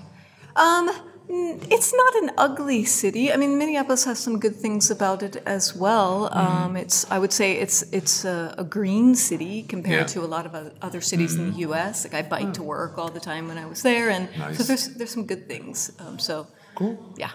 Um, 0.57 0.91
it's 1.33 1.93
not 1.95 2.15
an 2.23 2.31
ugly 2.37 2.85
city. 2.85 3.33
I 3.33 3.37
mean, 3.37 3.57
Minneapolis 3.59 4.05
has 4.05 4.19
some 4.19 4.39
good 4.41 4.57
things 4.57 4.91
about 4.91 5.23
it 5.23 5.37
as 5.47 5.75
well. 5.77 6.29
Mm-hmm. 6.29 6.39
Um, 6.65 6.77
it's 6.77 7.07
I 7.11 7.19
would 7.19 7.33
say 7.33 7.53
it's 7.65 7.83
it's 7.93 8.25
a, 8.25 8.55
a 8.59 8.65
green 8.65 9.15
city 9.15 9.63
compared 9.63 9.93
Yeah. 9.95 10.05
Mm-hmm. 10.07 10.21
to 10.21 10.27
a 10.27 10.31
lot 10.37 10.45
of 10.47 10.55
other 10.83 11.01
cities 11.01 11.35
in 11.37 11.53
the 11.53 11.59
U.S. 11.69 12.05
Like 12.05 12.15
I 12.15 12.23
bike 12.29 12.53
to 12.55 12.63
work 12.63 12.99
all 12.99 13.11
the 13.11 13.21
time 13.21 13.47
when 13.49 13.59
I 13.59 13.67
was 13.67 13.83
there, 13.83 14.11
and 14.11 14.29
so 14.57 14.63
there's 14.65 14.89
there's 14.97 15.13
some 15.13 15.27
good 15.27 15.47
things. 15.49 15.93
Um, 16.01 16.19
so 16.19 16.47
Cool. 16.75 16.97
yeah. 17.17 17.31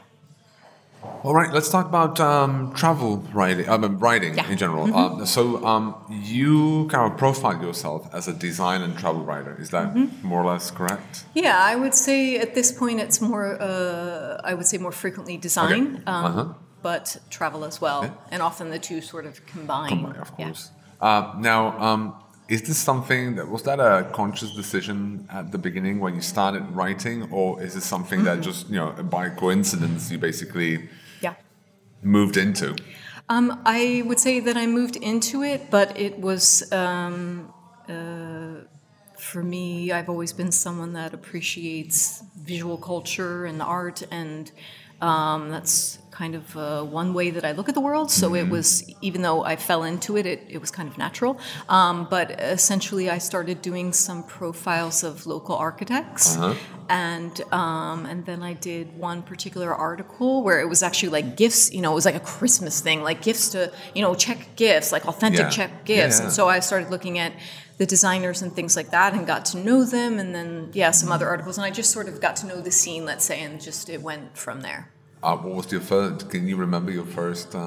All 1.25 1.33
right, 1.33 1.51
let's 1.51 1.69
talk 1.71 1.87
about 1.87 2.19
um, 2.19 2.71
travel 2.75 3.17
writing, 3.33 3.67
I 3.67 3.77
writing 3.77 4.35
Yeah. 4.35 4.43
Mm-hmm. 4.43 4.51
in 4.51 4.57
general. 4.59 4.95
Um, 4.95 5.25
so, 5.25 5.65
um, 5.65 5.95
you 6.11 6.87
kind 6.91 7.11
of 7.11 7.17
profile 7.17 7.59
yourself 7.59 8.07
as 8.13 8.27
a 8.27 8.33
design 8.33 8.83
and 8.83 8.95
travel 8.95 9.23
writer. 9.25 9.57
Is 9.59 9.69
that 9.71 9.87
Mm-hmm. 9.95 10.27
more 10.27 10.43
or 10.43 10.51
less 10.53 10.69
correct? 10.69 11.25
Yeah, 11.33 11.57
I 11.71 11.75
would 11.81 11.95
say 11.95 12.37
at 12.37 12.53
this 12.53 12.71
point 12.71 12.99
it's 12.99 13.19
more. 13.21 13.45
Uh, 13.59 14.39
I 14.49 14.53
would 14.53 14.67
say 14.67 14.77
more 14.77 14.91
frequently 14.91 15.35
design, 15.37 16.03
um, 16.05 16.25
Uh-huh. 16.25 16.45
but 16.83 17.17
travel 17.31 17.61
as 17.65 17.81
well, 17.81 18.01
and 18.31 18.39
often 18.43 18.69
the 18.69 18.79
two 18.89 19.01
sort 19.01 19.25
of 19.25 19.33
combine. 19.53 19.89
Combine, 19.89 20.19
of 20.25 20.29
Yeah. 20.37 20.45
course. 20.45 20.69
Uh, 21.01 21.23
now, 21.53 21.61
um, 21.87 22.01
is 22.55 22.61
this 22.69 22.77
something 22.77 23.35
that 23.37 23.47
was 23.49 23.63
that 23.63 23.79
a 23.79 23.93
conscious 24.13 24.51
decision 24.61 25.27
at 25.31 25.45
the 25.51 25.57
beginning 25.57 25.95
when 26.03 26.13
you 26.13 26.21
started 26.21 26.63
writing, 26.79 27.17
or 27.31 27.47
is 27.65 27.73
this 27.73 27.85
something 27.95 28.23
that 28.25 28.37
Mm-hmm. 28.37 28.49
just 28.51 28.69
you 28.69 28.79
know 28.81 28.91
by 29.17 29.25
coincidence 29.29 30.11
you 30.11 30.19
basically 30.19 30.71
Yeah. 30.73 30.81
Moved 32.05 32.37
into? 32.37 32.75
Um, 33.27 33.61
I 33.65 34.03
would 34.05 34.19
say 34.19 34.39
that 34.39 34.55
I 34.55 34.67
moved 34.67 34.95
into 34.97 35.43
it, 35.43 35.71
but 35.71 35.99
it 35.99 36.19
was 36.19 36.71
um, 36.71 37.51
uh, 37.89 38.61
for 39.17 39.41
me. 39.41 39.91
I've 39.91 40.09
always 40.09 40.31
been 40.31 40.51
someone 40.51 40.93
that 40.93 41.13
appreciates 41.13 42.23
visual 42.37 42.77
culture 42.77 43.45
and 43.45 43.61
art, 43.61 44.03
and 44.11 44.51
um, 45.01 45.49
that's 45.49 45.97
kind 46.21 46.35
of 46.35 46.55
uh, 46.55 46.81
one 47.01 47.13
way 47.13 47.29
that 47.35 47.43
I 47.43 47.51
look 47.51 47.67
at 47.67 47.75
the 47.75 47.81
world. 47.89 48.09
So 48.09 48.35
it 48.35 48.47
was, 48.55 48.69
even 49.01 49.21
though 49.21 49.43
I 49.43 49.55
fell 49.57 49.83
into 49.83 50.15
it, 50.19 50.25
it, 50.25 50.39
it 50.55 50.59
was 50.63 50.71
kind 50.71 50.87
of 50.91 50.97
natural. 50.97 51.37
Um, 51.67 52.07
but 52.09 52.31
essentially, 52.39 53.09
I 53.09 53.19
started 53.19 53.61
doing 53.61 53.91
some 53.93 54.23
profiles 54.23 55.03
of 55.03 55.13
local 55.27 55.55
architects, 55.55 56.37
and 56.89 57.33
um, 57.51 58.05
and 58.05 58.25
then 58.25 58.41
I 58.43 58.53
did 58.53 58.97
one 58.97 59.23
particular 59.23 59.73
article 59.73 60.43
where 60.45 60.59
it 60.61 60.69
was 60.69 60.81
actually 60.83 61.09
like 61.17 61.35
gifts. 61.35 61.73
You 61.73 61.81
know, 61.81 61.91
it 61.91 61.95
was 61.95 62.05
like 62.05 62.15
a 62.15 62.25
Christmas 62.37 62.79
thing, 62.81 63.03
like 63.03 63.21
gifts 63.21 63.49
to 63.49 63.71
you 63.95 64.01
know 64.01 64.15
Czech 64.15 64.55
gifts, 64.55 64.91
like 64.91 65.05
authentic 65.07 65.41
Yeah. 65.41 65.49
Czech 65.49 65.85
gifts. 65.85 66.17
yeah. 66.19 66.23
And 66.25 66.31
so 66.33 66.47
I 66.47 66.59
started 66.61 66.89
looking 66.91 67.19
at 67.19 67.33
the 67.77 67.85
designers 67.85 68.41
and 68.41 68.53
things 68.55 68.75
like 68.77 68.91
that, 68.91 69.13
and 69.13 69.27
got 69.27 69.43
to 69.51 69.57
know 69.57 69.83
them, 69.83 70.17
and 70.19 70.33
then 70.33 70.69
yeah, 70.73 70.91
some 70.91 71.11
other 71.11 71.27
articles, 71.27 71.57
and 71.57 71.65
I 71.65 71.71
just 71.71 71.91
sort 71.91 72.07
of 72.07 72.21
got 72.21 72.35
to 72.37 72.45
know 72.47 72.61
the 72.61 72.71
scene, 72.71 73.03
let's 73.05 73.25
say, 73.25 73.41
and 73.41 73.61
just 73.61 73.89
it 73.89 74.01
went 74.01 74.37
from 74.37 74.61
there. 74.61 74.81
Uh, 75.25 75.35
what 75.37 75.55
was 75.55 75.71
your 75.71 75.81
first? 75.81 76.29
Can 76.29 76.47
you 76.47 76.55
remember 76.55 76.91
your 76.91 77.05
first 77.19 77.55
uh, 77.55 77.59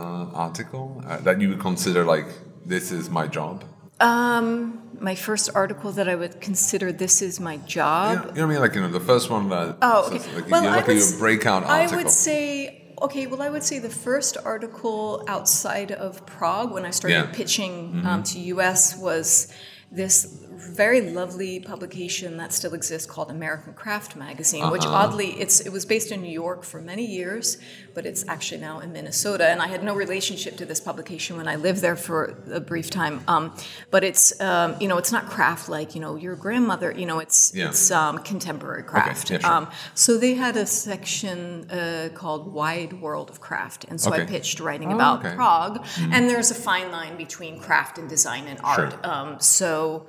article 0.47 1.03
uh, 1.07 1.17
that 1.27 1.41
you 1.41 1.49
would 1.50 1.61
consider 1.61 2.05
like 2.05 2.29
this 2.65 2.93
is 2.93 3.11
my 3.11 3.27
job? 3.27 3.65
Um, 3.99 4.81
my 5.00 5.17
first 5.17 5.50
article 5.55 5.91
that 5.99 6.09
I 6.09 6.15
would 6.15 6.41
consider 6.41 6.93
this 6.93 7.21
is 7.21 7.41
my 7.41 7.57
job. 7.57 8.11
You 8.11 8.17
know, 8.17 8.23
you 8.23 8.27
know 8.27 8.31
what 8.31 8.38
I 8.38 8.47
mean? 8.53 8.61
Like 8.61 8.75
you 8.77 8.81
know, 8.83 8.88
the 9.00 9.07
first 9.12 9.29
one 9.29 9.49
that. 9.49 9.77
Oh, 9.83 10.09
says, 10.09 10.27
okay. 10.27 10.37
Like, 10.37 10.50
well, 10.53 10.62
you 10.62 10.69
I 10.69 10.77
look 10.77 10.87
would, 10.87 10.97
your 10.99 11.19
breakout 11.19 11.65
article. 11.65 11.99
I 11.99 12.03
would 12.03 12.11
say, 12.11 12.95
okay, 13.03 13.27
well, 13.27 13.43
I 13.43 13.50
would 13.50 13.65
say 13.65 13.81
the 13.81 13.91
first 13.91 14.37
article 14.45 15.25
outside 15.27 15.91
of 15.91 16.25
Prague 16.27 16.71
when 16.73 16.85
I 16.87 16.91
started 16.91 17.15
Yeah. 17.17 17.23
Mm-hmm. 17.25 17.33
pitching 17.33 18.07
um, 18.07 18.23
to 18.23 18.38
US 18.55 18.97
was 18.97 19.53
this 19.91 20.45
very 20.59 21.00
lovely 21.00 21.61
publication 21.61 22.37
that 22.37 22.53
still 22.53 22.75
exists 22.75 23.07
called 23.07 23.31
American 23.31 23.73
Craft 23.73 24.17
Magazine, 24.17 24.71
which 24.71 24.85
Uh-huh. 24.85 24.95
oddly 24.95 25.29
it's 25.41 25.61
it 25.61 25.71
was 25.71 25.85
based 25.87 26.11
in 26.12 26.21
New 26.23 26.31
York 26.45 26.65
for 26.65 26.81
many 26.81 27.05
years, 27.07 27.59
but 27.95 28.05
it's 28.07 28.25
actually 28.29 28.61
now 28.61 28.81
in 28.81 28.93
Minnesota. 28.93 29.49
And 29.49 29.61
I 29.62 29.69
had 29.69 29.83
no 29.85 29.95
relationship 29.95 30.57
to 30.59 30.67
this 30.67 30.81
publication 30.81 31.37
when 31.37 31.49
I 31.49 31.57
lived 31.57 31.81
there 31.81 31.97
for 31.97 32.37
a 32.53 32.61
brief 32.61 32.91
time. 32.91 33.21
Um, 33.29 33.55
but 33.91 34.03
it's 34.05 34.38
um, 34.41 34.75
you 34.81 34.88
know 34.88 34.99
it's 34.99 35.12
not 35.12 35.27
craft 35.27 35.69
like 35.69 35.95
you 35.95 36.00
know 36.00 36.17
your 36.17 36.37
grandmother. 36.37 36.93
You 36.93 37.07
know 37.07 37.19
it's 37.21 37.55
Yeah. 37.55 37.69
it's 37.69 37.91
um, 37.91 38.19
contemporary 38.19 38.83
craft. 38.83 39.31
yeah, 39.31 39.38
sure. 39.38 39.50
um, 39.53 39.69
so 39.95 40.19
they 40.19 40.35
had 40.35 40.57
a 40.57 40.67
section 40.67 41.71
uh, 41.71 42.09
called 42.15 42.53
Wide 42.53 42.93
World 43.00 43.31
of 43.31 43.41
Craft, 43.41 43.85
and 43.88 44.00
so 44.00 44.12
I 44.12 44.25
pitched 44.25 44.59
writing 44.61 44.93
Oh, 44.93 44.97
about 44.97 45.21
okay. 45.25 45.35
Prague. 45.35 45.85
And 46.12 46.29
there's 46.31 46.50
a 46.50 46.55
fine 46.55 46.91
line 46.91 47.17
between 47.17 47.61
craft 47.61 47.99
and 47.99 48.09
design 48.09 48.45
and 48.49 48.59
art. 48.65 48.93
Sure. 48.93 49.00
Um, 49.11 49.41
so 49.41 50.07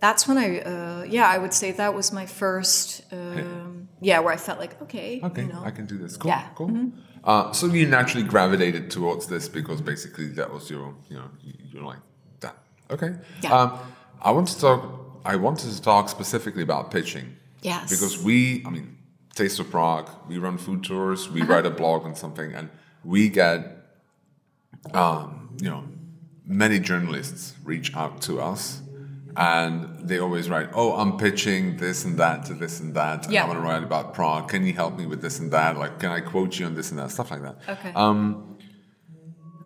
that's 0.00 0.26
when 0.28 0.38
I, 0.38 0.60
uh, 0.60 1.02
yeah, 1.08 1.26
I 1.28 1.38
would 1.38 1.52
say 1.52 1.72
that 1.72 1.94
was 1.94 2.12
my 2.12 2.26
first, 2.26 3.02
um, 3.12 3.88
yeah, 4.00 4.20
where 4.20 4.32
I 4.32 4.36
felt 4.36 4.58
like, 4.58 4.80
okay, 4.82 5.20
Okay, 5.22 5.42
you 5.42 5.48
know, 5.52 5.62
I 5.64 5.70
can 5.70 5.86
do 5.86 5.98
this. 5.98 6.16
Cool, 6.16 6.28
Yeah. 6.30 6.42
Mm-hmm. 6.54 6.54
cool. 6.54 6.92
Uh, 7.24 7.52
so 7.52 7.66
you 7.66 7.86
naturally 7.86 8.26
gravitated 8.26 8.90
towards 8.90 9.26
this 9.26 9.48
because 9.48 9.80
basically 9.80 10.28
that 10.28 10.52
was 10.52 10.70
your, 10.70 10.94
you 11.10 11.16
know, 11.16 11.28
you- 11.42 11.54
you're 11.72 11.82
like 11.82 11.98
that. 12.40 12.56
Okay. 12.90 13.14
Yeah. 13.42 13.52
Um, 13.54 13.78
I 14.22 14.30
want 14.30 14.48
to 14.48 14.58
talk. 14.60 14.80
I 15.24 15.36
wanted 15.36 15.70
to 15.74 15.82
talk 15.82 16.08
specifically 16.08 16.62
about 16.62 16.90
pitching. 16.90 17.36
Yes. 17.62 17.90
Because 17.90 18.22
we, 18.22 18.62
I 18.66 18.70
mean, 18.70 18.96
Taste 19.34 19.58
of 19.60 19.68
Prague. 19.70 20.08
We 20.28 20.38
run 20.38 20.58
food 20.58 20.84
tours. 20.84 21.28
We 21.28 21.42
Uh-huh. 21.42 21.52
write 21.52 21.66
a 21.66 21.70
blog 21.70 22.04
on 22.04 22.14
something, 22.14 22.54
and 22.54 22.70
we 23.04 23.28
get, 23.28 23.58
um, 24.94 25.50
you 25.60 25.68
know, 25.70 25.84
many 26.46 26.78
journalists 26.78 27.54
reach 27.64 27.94
out 27.96 28.22
to 28.22 28.40
us. 28.40 28.80
And 29.40 29.72
they 30.08 30.18
always 30.18 30.50
write, 30.50 30.68
"Oh, 30.74 30.90
I'm 31.00 31.12
pitching 31.16 31.76
this 31.76 32.04
and 32.04 32.18
that 32.18 32.44
to 32.46 32.54
this 32.54 32.80
and 32.80 32.92
that. 32.94 33.24
And 33.26 33.32
Yeah. 33.32 33.44
I 33.44 33.46
want 33.48 33.58
to 33.60 33.64
write 33.68 33.84
about 33.84 34.12
Prague. 34.12 34.48
Can 34.48 34.66
you 34.66 34.72
help 34.72 34.98
me 34.98 35.06
with 35.06 35.20
this 35.22 35.38
and 35.38 35.48
that? 35.52 35.78
Like, 35.78 35.94
can 36.00 36.10
I 36.10 36.20
quote 36.32 36.58
you 36.58 36.66
on 36.66 36.74
this 36.74 36.90
and 36.90 36.98
that? 36.98 37.10
Stuff 37.12 37.30
like 37.30 37.42
that." 37.42 37.56
okay. 37.74 37.92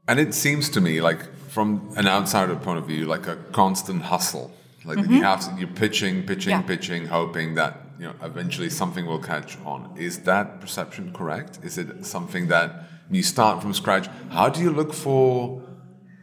And 0.09 0.19
it 0.19 0.35
seems 0.35 0.69
to 0.71 0.81
me 0.81 1.01
like, 1.01 1.21
from 1.49 1.69
an 1.97 2.07
outsider 2.07 2.57
point 2.57 2.79
of 2.81 2.87
view, 2.87 3.07
like 3.07 3.27
a 3.29 3.37
constant 3.53 4.03
hustle. 4.03 4.51
Like 4.85 4.99
you 5.09 5.23
have 5.23 5.41
to, 5.47 5.51
you're 5.61 5.69
pitching, 5.85 6.25
pitching, 6.27 6.53
Mm-hmm. 6.55 6.69
Yeah. 6.71 6.77
pitching, 6.77 7.07
hoping 7.07 7.55
that 7.55 7.73
you 8.01 8.07
know 8.09 8.15
eventually 8.23 8.69
something 8.69 9.07
will 9.07 9.21
catch 9.33 9.57
on. 9.65 9.81
Is 9.97 10.15
that 10.31 10.61
perception 10.61 11.13
correct? 11.13 11.53
Is 11.63 11.79
it 11.79 12.05
something 12.05 12.49
that 12.49 12.69
you 13.11 13.23
start 13.23 13.63
from 13.63 13.73
scratch? 13.75 14.07
How 14.31 14.49
do 14.49 14.61
you 14.61 14.71
look 14.81 14.93
for? 14.93 15.63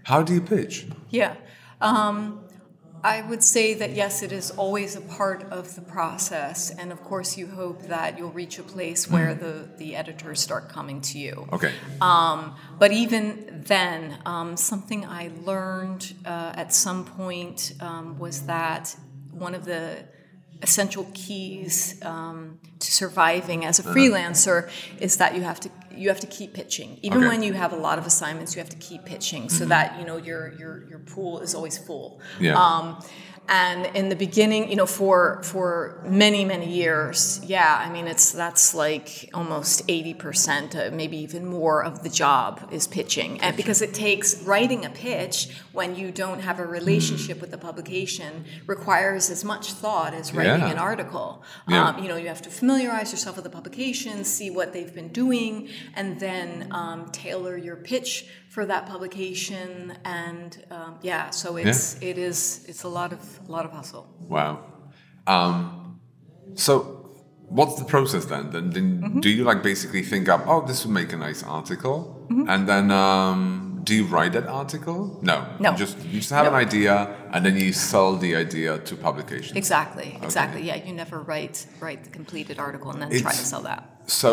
How 0.04 0.22
do 0.24 0.34
you 0.34 0.42
pitch? 0.42 0.88
Yeah. 1.10 1.36
Um, 1.80 2.42
I 3.04 3.22
would 3.22 3.44
say 3.44 3.74
that 3.76 3.92
yes, 3.94 4.22
it 4.24 4.32
is 4.32 4.52
always 4.52 4.96
a 4.96 5.02
part 5.02 5.44
of 5.52 5.76
the 5.76 5.82
process, 5.82 6.70
and 6.70 6.92
of 6.92 7.02
course, 7.04 7.38
you 7.38 7.48
hope 7.48 7.84
that 7.84 8.18
you'll 8.18 8.32
reach 8.32 8.60
a 8.60 8.64
place 8.64 9.10
where 9.10 9.34
the, 9.34 9.70
the 9.78 9.96
editors 9.96 10.42
start 10.42 10.70
coming 10.70 11.00
to 11.02 11.18
you. 11.18 11.48
Okay. 11.54 11.72
Um, 12.02 12.56
but 12.78 12.92
even 12.92 13.64
then, 13.66 14.18
um, 14.26 14.58
something 14.58 15.06
I 15.06 15.32
learned 15.44 16.14
uh, 16.26 16.54
at 16.56 16.74
some 16.74 17.06
point 17.06 17.74
um, 17.80 18.20
was 18.20 18.42
that 18.48 18.96
one 19.32 19.56
of 19.56 19.64
the 19.64 20.04
essential 20.62 21.08
keys 21.14 22.00
um, 22.04 22.60
to 22.80 22.92
surviving 22.92 23.66
as 23.66 23.80
a 23.80 23.84
freelancer 23.84 24.70
is 25.00 25.18
that 25.18 25.36
you 25.36 25.42
have 25.42 25.60
to 25.62 25.70
you 25.96 26.08
have 26.08 26.20
to 26.22 26.28
keep 26.28 26.54
pitching. 26.54 26.98
Even 27.02 27.18
Okay. 27.20 27.28
when 27.28 27.44
you 27.44 27.52
have 27.54 27.74
a 27.74 27.76
lot 27.76 27.98
of 28.00 28.06
assignments, 28.06 28.56
you 28.56 28.60
have 28.62 28.70
to 28.70 28.78
keep 28.78 29.04
pitching 29.06 29.50
so 29.50 29.66
that 29.66 30.00
you 30.00 30.06
know 30.06 30.18
your 30.18 30.54
your 30.54 30.84
your 30.90 31.00
pool 31.00 31.40
is 31.40 31.54
always 31.54 31.78
full. 31.78 32.22
Yeah. 32.40 32.56
Um, 32.56 33.04
and 33.50 33.96
in 33.96 34.10
the 34.10 34.16
beginning, 34.16 34.70
you 34.70 34.76
know, 34.76 34.86
for 34.86 35.42
for 35.44 36.00
many 36.06 36.46
many 36.46 36.70
years, 36.72 37.42
yeah, 37.44 37.84
I 37.86 37.90
mean, 37.92 38.08
it's 38.08 38.32
that's 38.32 38.76
like 38.76 39.30
almost 39.34 39.82
eighty 39.88 40.14
percent, 40.14 40.76
uh, 40.76 40.90
maybe 40.94 41.18
even 41.18 41.46
more 41.46 41.84
of 41.84 42.04
the 42.04 42.10
job 42.10 42.70
is 42.72 42.88
pitching, 42.88 43.42
and 43.42 43.58
because 43.58 43.82
it 43.82 43.94
takes 43.94 44.42
writing 44.44 44.86
a 44.86 44.90
pitch 44.90 45.50
when 45.74 45.96
you 45.96 46.12
don't 46.12 46.42
have 46.42 46.60
a 46.60 46.66
relationship 46.66 47.42
with 47.42 47.52
the 47.52 47.58
publication 47.58 48.46
requires 48.68 49.30
as 49.30 49.44
much 49.44 49.74
thought 49.74 50.14
as 50.14 50.34
writing 50.34 50.62
Yeah. 50.62 50.72
an 50.72 50.78
article. 50.78 51.44
Yeah. 51.68 51.88
Um, 51.90 52.04
you 52.04 52.08
know, 52.10 52.18
you 52.18 52.28
have 52.28 52.42
to 52.44 52.50
familiarize 52.52 53.12
yourself 53.12 53.36
with 53.38 53.46
the 53.46 53.50
publication, 53.50 54.24
see 54.24 54.50
what 54.52 54.74
they've 54.74 54.94
been 54.94 55.10
doing, 55.10 55.70
and 55.96 56.20
then 56.20 56.68
um, 56.72 57.10
tailor 57.12 57.58
your 57.58 57.76
pitch 57.78 58.26
for 58.50 58.66
that 58.66 58.86
publication. 58.88 59.94
And 60.04 60.52
um, 60.72 60.96
yeah, 61.02 61.30
so 61.32 61.58
it's 61.58 61.98
it 62.02 62.18
is 62.18 62.66
it's 62.68 62.84
a 62.84 62.90
lot 62.90 63.14
of 63.14 63.22
a 63.48 63.52
lot 63.52 63.66
of 63.66 63.72
hustle. 63.72 64.06
Wow. 64.28 64.54
Um, 65.28 66.00
so, 66.56 66.74
what's 67.48 67.76
the 67.80 67.86
process 67.86 68.26
then? 68.26 68.50
Then, 68.52 68.70
then 68.72 68.88
Mm-hmm. 69.02 69.20
do 69.22 69.30
you 69.30 69.44
like 69.44 69.62
basically 69.64 70.02
think 70.04 70.28
up, 70.28 70.42
oh, 70.48 70.66
this 70.66 70.86
would 70.86 70.94
make 70.94 71.14
a 71.14 71.18
nice 71.18 71.44
article, 71.44 72.00
and 72.48 72.68
then 72.68 72.90
um, 72.92 73.82
do 73.84 73.94
you 73.96 74.06
write 74.06 74.34
that 74.34 74.48
article? 74.48 75.20
No. 75.22 75.46
No. 75.60 75.72
You 75.72 75.78
just 75.78 75.98
you 76.06 76.20
just 76.20 76.32
have 76.32 76.46
No. 76.46 76.50
an 76.54 76.68
idea, 76.68 77.16
and 77.34 77.46
then 77.46 77.56
you 77.58 77.72
sell 77.74 78.18
the 78.18 78.36
idea 78.36 78.80
to 78.80 78.96
publication. 78.96 79.56
Exactly, 79.58 80.18
exactly. 80.24 80.62
Yeah, 80.64 80.78
you 80.86 80.94
never 80.94 81.20
write 81.22 81.68
write 81.80 82.04
the 82.06 82.10
completed 82.10 82.58
article 82.60 82.90
and 82.92 83.02
then 83.02 83.10
try 83.22 83.32
to 83.32 83.46
sell 83.54 83.62
that. 83.62 83.82
So, 84.08 84.32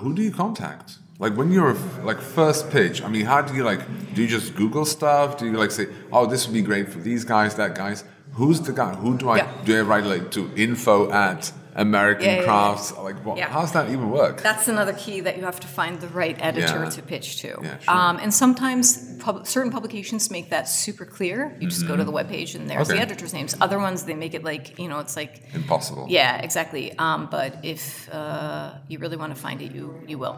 who 0.00 0.14
do 0.14 0.22
you 0.22 0.32
contact? 0.32 0.98
Like 1.18 1.34
when 1.36 1.50
you're 1.52 1.74
like 2.02 2.20
first 2.20 2.70
pitch, 2.70 3.02
I 3.02 3.08
mean, 3.08 3.24
how 3.24 3.40
do 3.40 3.54
you 3.54 3.62
like? 3.64 3.80
Do 4.14 4.22
you 4.22 4.28
just 4.28 4.54
Google 4.56 4.84
stuff? 4.84 5.38
Do 5.38 5.46
you 5.46 5.52
like 5.52 5.70
say, 5.70 5.86
"Oh, 6.12 6.26
this 6.26 6.46
would 6.46 6.54
be 6.54 6.62
great 6.62 6.88
for 6.88 6.98
these 6.98 7.24
guys, 7.24 7.54
that 7.54 7.74
guys"? 7.76 8.04
Who's 8.32 8.60
the 8.60 8.72
guy? 8.72 8.94
Who 8.96 9.16
do 9.16 9.28
I 9.28 9.36
Yeah. 9.36 9.48
do 9.64 9.78
I 9.78 9.82
write 9.82 10.04
like 10.04 10.30
to 10.32 10.50
info 10.56 11.10
at 11.12 11.52
American 11.74 12.24
Yeah, 12.24 12.30
yeah, 12.32 12.38
yeah. 12.40 12.44
Crafts? 12.44 12.96
Like, 12.96 13.38
how 13.38 13.60
does 13.62 13.72
that 13.72 13.88
even 13.90 14.10
work? 14.10 14.40
That's 14.42 14.68
another 14.68 14.92
key 14.92 15.20
that 15.20 15.36
you 15.38 15.44
have 15.44 15.58
to 15.60 15.66
find 15.66 16.00
the 16.00 16.08
right 16.08 16.36
editor 16.40 16.88
to 16.90 17.02
pitch 17.02 17.38
to. 17.42 17.48
Yeah, 17.48 17.78
sure. 17.78 17.94
um, 17.94 18.16
and 18.22 18.32
sometimes 18.32 19.18
pub- 19.18 19.46
certain 19.46 19.72
publications 19.72 20.30
make 20.30 20.50
that 20.50 20.68
super 20.68 21.04
clear. 21.04 21.56
You 21.60 21.68
just 21.68 21.86
go 21.88 21.96
to 21.96 22.04
the 22.04 22.12
webpage 22.12 22.54
and 22.54 22.70
there's 22.70 22.88
Mm-hmm. 22.88 22.92
Okay. 22.92 22.94
the 22.98 23.00
editor's 23.12 23.32
names. 23.32 23.56
Other 23.60 23.78
ones 23.78 24.04
they 24.04 24.14
make 24.14 24.34
it 24.34 24.44
like 24.44 24.78
you 24.78 24.88
know 24.88 24.98
it's 25.00 25.16
like 25.16 25.42
Impossible. 25.54 26.06
Yeah, 26.08 26.36
exactly. 26.48 26.96
Um, 26.98 27.28
but 27.30 27.50
if 27.64 28.08
uh, 28.12 28.74
you 28.88 28.98
really 28.98 29.16
want 29.16 29.34
to 29.34 29.40
find 29.40 29.60
it, 29.62 29.72
you 29.72 30.00
you 30.06 30.18
will. 30.18 30.36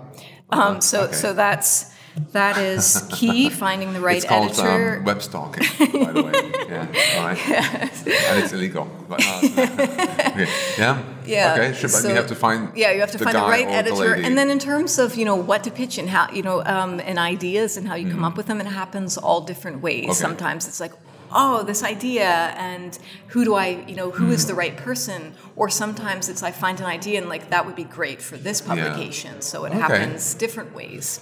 Um, 0.50 0.80
so 0.80 1.02
Okay. 1.04 1.12
so 1.14 1.32
that's 1.34 1.92
that 2.32 2.56
is 2.58 3.06
key. 3.12 3.50
Finding 3.64 3.92
the 3.92 4.00
right 4.00 4.16
It's 4.16 4.24
called 4.26 4.50
editor. 4.50 4.98
um, 4.98 5.04
web 5.04 5.22
stalking, 5.22 5.66
by 5.78 6.12
the 6.12 6.22
way. 6.22 6.32
Yeah, 6.66 6.84
all 7.18 7.26
right. 7.26 7.38
And 7.48 8.42
it's 8.42 8.52
illegal. 8.52 8.88
But, 9.08 9.24
uh, 9.24 9.38
okay. 9.44 10.48
Yeah. 10.76 11.00
Yeah. 11.24 11.52
Okay. 11.54 11.72
Sure, 11.74 11.88
but 11.88 12.02
so- 12.02 12.08
you 12.08 12.14
have 12.16 12.26
to 12.26 12.34
find. 12.34 12.76
Yeah, 12.76 12.90
you 12.90 13.00
have 13.00 13.12
to 13.12 13.18
the 13.18 13.24
find 13.24 13.36
the 13.36 13.40
right 13.42 13.66
or 13.66 13.70
the 13.70 13.76
editor, 13.76 14.14
and 14.14 14.36
then 14.36 14.50
in 14.50 14.58
terms 14.58 14.98
of 14.98 15.14
you 15.14 15.24
know 15.24 15.36
what 15.36 15.62
to 15.64 15.70
pitch 15.70 15.96
and 15.98 16.08
how 16.10 16.28
you 16.32 16.42
know 16.42 16.64
um, 16.64 16.98
and 17.00 17.18
ideas 17.20 17.76
and 17.76 17.86
how 17.86 17.94
you 17.94 18.10
come 18.10 18.24
up 18.24 18.36
with 18.36 18.46
them, 18.46 18.60
it 18.60 18.66
happens 18.66 19.16
all 19.16 19.40
different 19.42 19.80
ways. 19.80 20.06
Okay. 20.06 20.14
Sometimes 20.14 20.66
it's 20.66 20.80
like. 20.80 20.92
Oh, 21.32 21.64
this 21.64 21.82
idea, 21.82 22.28
and 22.56 22.96
who 23.26 23.44
do 23.44 23.54
I, 23.56 23.84
you 23.88 23.96
know, 23.96 24.12
who 24.12 24.30
is 24.30 24.46
the 24.46 24.54
right 24.54 24.76
person? 24.76 25.34
Or 25.56 25.68
sometimes 25.68 26.28
it's 26.28 26.40
I 26.44 26.52
find 26.52 26.78
an 26.78 26.86
idea 26.86 27.18
and 27.20 27.28
like 27.28 27.50
that 27.50 27.66
would 27.66 27.74
be 27.74 27.82
great 27.82 28.22
for 28.22 28.36
this 28.36 28.60
publication. 28.60 29.40
So 29.42 29.64
it 29.64 29.70
Okay. 29.70 29.78
happens 29.80 30.34
different 30.34 30.72
ways. 30.72 31.18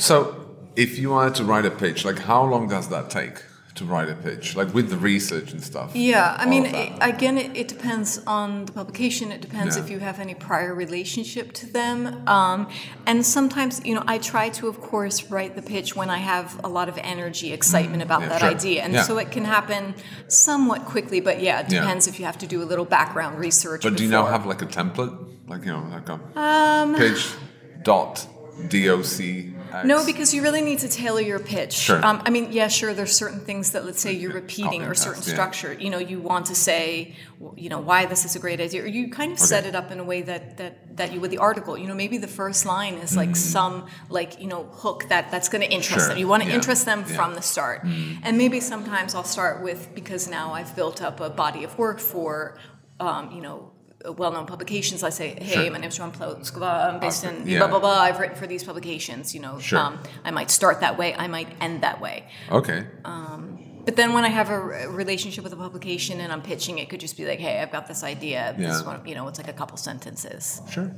So, 0.00 0.46
if 0.76 0.98
you 0.98 1.10
wanted 1.10 1.34
to 1.36 1.44
write 1.44 1.66
a 1.66 1.70
pitch, 1.70 2.04
like 2.06 2.18
how 2.18 2.42
long 2.44 2.68
does 2.68 2.88
that 2.88 3.10
take 3.10 3.42
to 3.74 3.84
write 3.84 4.08
a 4.08 4.14
pitch? 4.14 4.56
Like 4.56 4.72
with 4.72 4.88
the 4.88 4.96
research 4.96 5.52
and 5.52 5.62
stuff. 5.62 5.94
Yeah, 5.94 6.34
I 6.38 6.46
mean, 6.46 6.64
it, 6.66 6.92
again, 7.02 7.36
it, 7.36 7.54
it 7.54 7.68
depends 7.68 8.18
on 8.26 8.64
the 8.64 8.72
publication. 8.72 9.30
It 9.30 9.42
depends 9.42 9.76
Yeah. 9.76 9.82
if 9.82 9.90
you 9.90 9.98
have 9.98 10.18
any 10.18 10.34
prior 10.34 10.74
relationship 10.74 11.52
to 11.60 11.66
them. 11.66 12.26
Um, 12.26 12.68
and 13.06 13.26
sometimes, 13.26 13.84
you 13.84 13.94
know, 13.94 14.02
I 14.06 14.16
try 14.18 14.48
to, 14.48 14.68
of 14.68 14.80
course, 14.80 15.30
write 15.30 15.54
the 15.54 15.62
pitch 15.62 15.94
when 15.94 16.08
I 16.08 16.18
have 16.18 16.58
a 16.64 16.68
lot 16.68 16.88
of 16.88 16.96
energy, 17.14 17.52
excitement 17.52 18.02
about 18.02 18.22
Yeah, 18.22 18.28
that 18.30 18.40
sure. 18.40 18.50
idea. 18.50 18.82
And 18.84 18.94
Yeah. 18.94 19.02
so 19.02 19.18
it 19.18 19.30
can 19.30 19.44
happen 19.44 19.94
somewhat 20.28 20.86
quickly, 20.86 21.20
but 21.20 21.42
yeah, 21.42 21.60
it 21.60 21.68
depends 21.68 22.06
if 22.06 22.18
you 22.18 22.24
have 22.24 22.38
to 22.38 22.46
do 22.46 22.62
a 22.62 22.66
little 22.70 22.86
background 22.86 23.38
research. 23.38 23.82
But 23.82 23.96
do 23.96 24.04
you 24.04 24.10
now 24.10 24.24
have 24.24 24.46
like 24.46 24.62
a 24.62 24.66
template? 24.66 25.14
Like, 25.46 25.66
you 25.66 25.72
know, 25.72 25.84
like 25.90 26.08
a 26.08 26.18
um, 26.40 26.94
pitch 26.94 27.32
dot 27.82 28.26
doc. 28.68 28.98
No, 29.84 30.04
because 30.04 30.34
you 30.34 30.42
really 30.42 30.60
need 30.60 30.80
to 30.80 30.88
tailor 30.88 31.20
your 31.20 31.38
pitch. 31.38 31.72
Sure. 31.72 32.04
Um, 32.04 32.22
I 32.24 32.30
mean, 32.30 32.52
yeah, 32.52 32.68
sure. 32.68 32.94
There's 32.94 33.14
certain 33.14 33.40
things 33.40 33.72
that 33.72 33.84
let's 33.84 34.00
say 34.00 34.12
you're 34.12 34.32
repeating 34.32 34.82
or 34.82 34.94
certain 34.94 35.22
yeah. 35.22 35.32
structure. 35.32 35.72
You 35.72 35.90
know, 35.90 35.98
you 35.98 36.20
want 36.20 36.46
to 36.46 36.54
say, 36.54 37.14
you 37.56 37.68
know, 37.68 37.80
why 37.80 38.06
this 38.06 38.24
is 38.24 38.36
a 38.36 38.38
great 38.38 38.60
idea, 38.60 38.82
or 38.82 38.86
you 38.86 39.10
kind 39.10 39.32
of 39.32 39.38
set 39.38 39.66
it 39.66 39.74
up 39.74 39.90
in 39.90 39.98
a 40.00 40.04
way 40.04 40.22
that 40.22 40.56
that 40.58 40.96
that 40.96 41.12
you 41.12 41.20
would 41.20 41.30
the 41.30 41.38
article. 41.38 41.76
You 41.78 41.86
know, 41.86 41.94
maybe 41.94 42.18
the 42.18 42.28
first 42.28 42.66
line 42.66 42.94
is 42.94 43.16
like 43.16 43.36
some 43.36 43.86
like 44.08 44.40
you 44.40 44.48
know 44.48 44.64
hook 44.64 45.08
that 45.08 45.30
that's 45.30 45.48
going 45.48 45.62
to 45.62 45.70
interest. 45.70 46.06
Sure, 46.06 46.08
them. 46.08 46.18
You 46.18 46.28
want 46.28 46.42
to 46.42 46.48
yeah, 46.48 46.54
interest 46.56 46.84
them 46.84 47.00
yeah. 47.00 47.16
From 47.16 47.34
the 47.34 47.42
start. 47.42 47.84
And 48.22 48.36
maybe 48.36 48.60
sometimes 48.60 49.14
I'll 49.14 49.24
start 49.24 49.62
with 49.62 49.94
because 49.94 50.28
now 50.28 50.52
I've 50.52 50.74
built 50.76 51.02
up 51.02 51.20
a 51.20 51.30
body 51.30 51.64
of 51.64 51.78
work 51.78 52.00
for, 52.00 52.58
um, 52.98 53.30
you 53.32 53.40
know. 53.40 53.69
Well-known 54.04 54.46
publications. 54.46 55.02
I 55.02 55.10
say, 55.10 55.36
"Hey, 55.40 55.54
Sure. 55.64 55.70
my 55.70 55.78
name's 55.78 55.98
Joann 55.98 56.12
Plocková. 56.12 56.88
I'm 56.94 57.00
based 57.00 57.24
in 57.24 57.46
yeah. 57.46 57.58
blah 57.58 57.68
blah 57.68 57.80
blah. 57.80 58.00
I've 58.00 58.18
written 58.18 58.36
for 58.36 58.46
these 58.46 58.64
publications. 58.64 59.34
You 59.34 59.40
know, 59.40 59.58
Sure. 59.58 59.78
um, 59.78 59.98
I 60.24 60.30
might 60.30 60.50
start 60.50 60.80
that 60.80 60.96
way. 60.98 61.14
I 61.14 61.26
might 61.26 61.48
end 61.60 61.82
that 61.82 62.00
way. 62.00 62.24
Okay. 62.50 62.86
But 63.82 63.96
then 63.96 64.12
when 64.12 64.24
I 64.24 64.28
have 64.28 64.50
a 64.50 64.60
relationship 65.02 65.42
with 65.42 65.54
a 65.54 65.56
publication 65.56 66.20
and 66.20 66.30
I'm 66.32 66.42
pitching, 66.42 66.78
it 66.78 66.88
could 66.90 67.00
just 67.00 67.16
be 67.16 67.24
like, 67.26 67.40
"Hey, 67.40 67.60
I've 67.60 67.72
got 67.72 67.86
this 67.88 68.02
idea. 68.04 68.54
This 68.56 68.80
Yeah. 68.80 68.86
one, 68.86 69.00
you 69.06 69.14
know, 69.14 69.26
it's 69.28 69.38
like 69.38 69.48
a 69.48 69.54
couple 69.54 69.76
sentences." 69.78 70.60
Sure. 70.70 70.90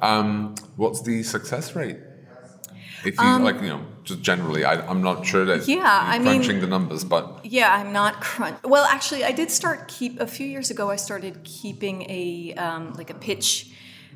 Um, 0.00 0.54
what's 0.76 1.00
the 1.02 1.22
success 1.22 1.74
rate? 1.74 1.98
If 3.04 3.18
you 3.20 3.38
like, 3.38 3.60
you 3.62 3.68
know, 3.68 3.82
just 4.04 4.20
generally, 4.22 4.64
I, 4.64 4.74
I'm 4.88 5.02
not 5.02 5.24
sure 5.26 5.44
that 5.44 5.60
Um, 5.60 5.64
Yeah, 5.68 5.76
you're 5.76 5.84
I 6.14 6.18
mean- 6.18 6.26
crunching 6.42 6.60
the 6.60 6.66
numbers, 6.66 7.04
but 7.04 7.24
Yeah, 7.44 7.74
I'm 7.74 7.92
not 7.92 8.20
crunch. 8.20 8.56
Well, 8.64 8.84
actually, 8.84 9.24
I 9.24 9.32
did 9.32 9.50
start 9.50 9.88
keep 9.88 10.18
a 10.20 10.26
few 10.26 10.46
years 10.46 10.70
ago. 10.70 10.90
I 10.90 10.96
started 10.96 11.44
keeping 11.44 12.02
a 12.10 12.54
um, 12.56 12.94
like 12.94 13.10
a 13.10 13.14
pitch, 13.14 13.68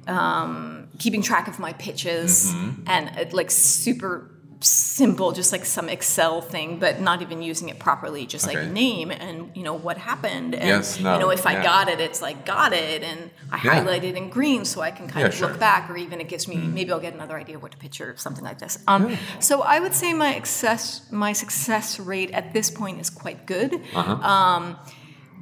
um, 0.07 0.89
keeping 0.99 1.23
track 1.23 1.49
of 1.49 1.59
my 1.59 1.73
pitches 1.75 2.53
Mm-hmm. 2.53 2.83
and 2.87 3.05
uh, 3.19 3.25
like 3.37 3.51
super 3.51 4.31
simple, 4.63 5.33
just 5.33 5.53
like 5.53 5.65
some 5.65 5.89
Excel 5.89 6.41
thing, 6.41 6.79
but 6.79 7.01
not 7.01 7.23
even 7.23 7.43
using 7.43 7.69
it 7.69 7.79
properly. 7.79 8.27
Just 8.27 8.47
Okay. 8.47 8.63
like 8.63 8.71
name 8.73 9.11
and 9.11 9.51
you 9.55 9.63
know 9.63 9.75
what 9.75 9.99
happened. 9.99 10.55
And, 10.55 10.65
Yes, 10.69 10.99
no, 11.01 11.15
You 11.15 11.21
know, 11.21 11.31
if 11.31 11.47
I 11.47 11.63
got 11.63 11.89
it, 11.89 12.01
it's 12.01 12.21
like 12.23 12.45
got 12.47 12.73
it, 12.73 13.03
and 13.03 13.31
I 13.51 13.57
Yeah. 13.57 13.73
highlight 13.75 14.05
it 14.05 14.17
in 14.17 14.29
green 14.31 14.65
so 14.65 14.81
I 14.81 14.91
can 14.91 15.07
kind 15.09 15.21
Yeah, 15.23 15.27
of 15.29 15.35
sure. 15.35 15.49
Mm. 15.49 15.51
look 15.53 15.61
back, 15.61 15.91
or 15.91 15.97
even 15.97 16.21
it 16.21 16.29
gives 16.29 16.47
me 16.49 16.57
maybe 16.57 16.91
I'll 16.93 17.01
get 17.09 17.15
another 17.15 17.37
idea 17.37 17.57
of 17.57 17.63
what 17.63 17.73
to 17.73 17.79
picture, 17.79 18.11
or 18.13 18.17
something 18.17 18.45
like 18.45 18.59
this. 18.59 18.79
Um, 18.89 19.17
So 19.41 19.63
I 19.63 19.81
would 19.81 19.95
say 19.95 20.15
my 20.15 20.33
success 20.35 21.03
my 21.11 21.33
success 21.35 21.99
rate 22.01 22.31
at 22.33 22.53
this 22.53 22.71
point 22.71 23.01
is 23.01 23.11
quite 23.11 23.47
good. 23.47 23.71
Uh-huh. 23.95 24.15
Um, 24.35 24.77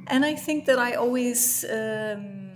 and 0.07 0.25
I 0.25 0.35
think 0.35 0.65
that 0.65 0.79
I 0.79 0.93
always, 0.93 1.63
um, 1.65 2.51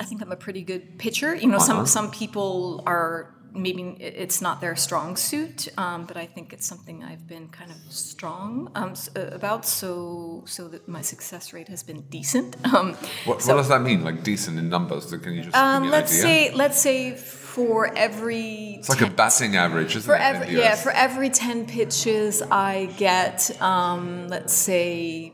I 0.00 0.04
think 0.04 0.22
I'm 0.22 0.32
a 0.32 0.36
pretty 0.36 0.62
good 0.62 0.98
pitcher. 0.98 1.34
You 1.34 1.48
know, 1.48 1.56
Uh-huh. 1.58 1.66
some 1.84 1.86
some 1.86 2.10
people 2.10 2.82
are 2.86 3.34
maybe 3.52 3.96
it's 4.00 4.40
not 4.40 4.60
their 4.60 4.76
strong 4.76 5.16
suit, 5.16 5.68
um, 5.76 6.04
but 6.06 6.16
I 6.16 6.26
think 6.26 6.52
it's 6.52 6.66
something 6.66 7.02
I've 7.02 7.26
been 7.26 7.48
kind 7.48 7.70
of 7.70 7.76
strong 7.92 8.70
um, 8.74 8.94
uh, 9.16 9.20
about. 9.32 9.66
So 9.66 10.44
so 10.46 10.68
that 10.68 10.88
my 10.88 11.02
success 11.02 11.52
rate 11.52 11.68
has 11.68 11.82
been 11.82 12.02
decent. 12.02 12.56
Um, 12.68 12.94
what, 13.24 13.40
so, 13.40 13.54
what 13.54 13.62
does 13.62 13.68
that 13.68 13.80
mean? 13.80 14.04
Like 14.04 14.22
decent 14.22 14.58
in 14.58 14.68
numbers? 14.68 15.06
Can 15.06 15.32
you 15.32 15.42
just 15.42 15.56
um, 15.56 15.82
give 15.82 15.82
me 15.82 15.88
an 15.88 15.92
let's 15.92 16.12
idea? 16.12 16.22
say 16.22 16.54
let's 16.54 16.78
say 16.78 17.16
for 17.16 17.92
every 17.96 18.76
it's 18.78 18.88
like 18.88 19.00
a 19.00 19.10
batting 19.10 19.56
average, 19.56 19.96
isn't 19.96 20.02
for 20.02 20.14
it? 20.14 20.20
every 20.20 20.56
yeah 20.56 20.74
for 20.76 20.92
every 20.92 21.30
10 21.30 21.66
pitches 21.66 22.42
i 22.42 22.86
get 22.96 23.50
um 23.60 24.28
let's 24.28 24.52
say 24.52 25.32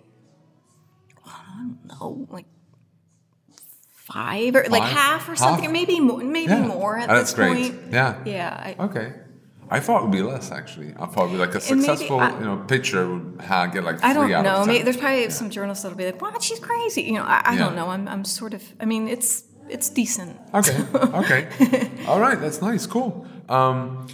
i 1.26 1.42
don't 1.58 1.78
know 1.86 2.26
like 2.30 2.46
five 4.12 4.54
or 4.54 4.64
like 4.68 4.82
half 4.82 5.22
or 5.28 5.32
Half? 5.32 5.38
something 5.38 5.72
maybe 5.72 5.98
more 6.00 6.18
maybe 6.18 6.52
Yeah. 6.52 6.66
more 6.66 6.98
at 6.98 7.08
Oh, 7.10 7.14
this 7.14 7.32
that's 7.32 7.34
great. 7.34 7.72
point 7.72 7.92
Yeah. 7.92 8.14
yeah 8.24 8.74
I, 8.78 8.84
Okay. 8.84 9.12
I 9.70 9.80
thought 9.80 10.00
it 10.00 10.02
would 10.04 10.12
be 10.12 10.22
less 10.22 10.52
actually. 10.52 10.90
I 10.98 11.06
thought 11.06 11.22
it 11.24 11.30
would 11.30 11.32
be 11.32 11.38
like 11.38 11.54
a 11.54 11.60
successful, 11.60 12.20
I- 12.20 12.38
you 12.38 12.44
know, 12.44 12.56
pitcher 12.68 13.08
would 13.10 13.40
ha- 13.40 13.66
get 13.66 13.82
like 13.82 13.98
three 14.00 14.10
I 14.10 14.12
don't 14.12 14.30
know. 14.30 14.38
of 14.38 14.66
10. 14.66 14.66
Maybe, 14.66 14.84
there's 14.84 14.98
probably 14.98 15.30
some 15.30 15.48
journalists 15.48 15.82
that'll 15.82 15.96
be 15.96 16.04
like, 16.04 16.20
"Wow, 16.20 16.34
She's 16.38 16.60
crazy." 16.60 17.02
You 17.02 17.14
know, 17.14 17.22
I, 17.24 17.40
I 17.46 17.52
Yeah. 17.54 17.58
don't 17.60 17.74
know. 17.74 17.88
I'm, 17.88 18.06
I'm 18.06 18.24
sort 18.26 18.52
of. 18.52 18.62
I 18.78 18.84
mean, 18.84 19.08
it's 19.08 19.42
it's 19.70 19.88
decent. 19.88 20.38
Okay. 20.52 20.78
Okay. 21.22 21.40
All 22.06 22.20
right. 22.20 22.38
That's 22.38 22.60
nice. 22.60 22.86
Cool. 22.86 23.26
Um, 23.48 24.06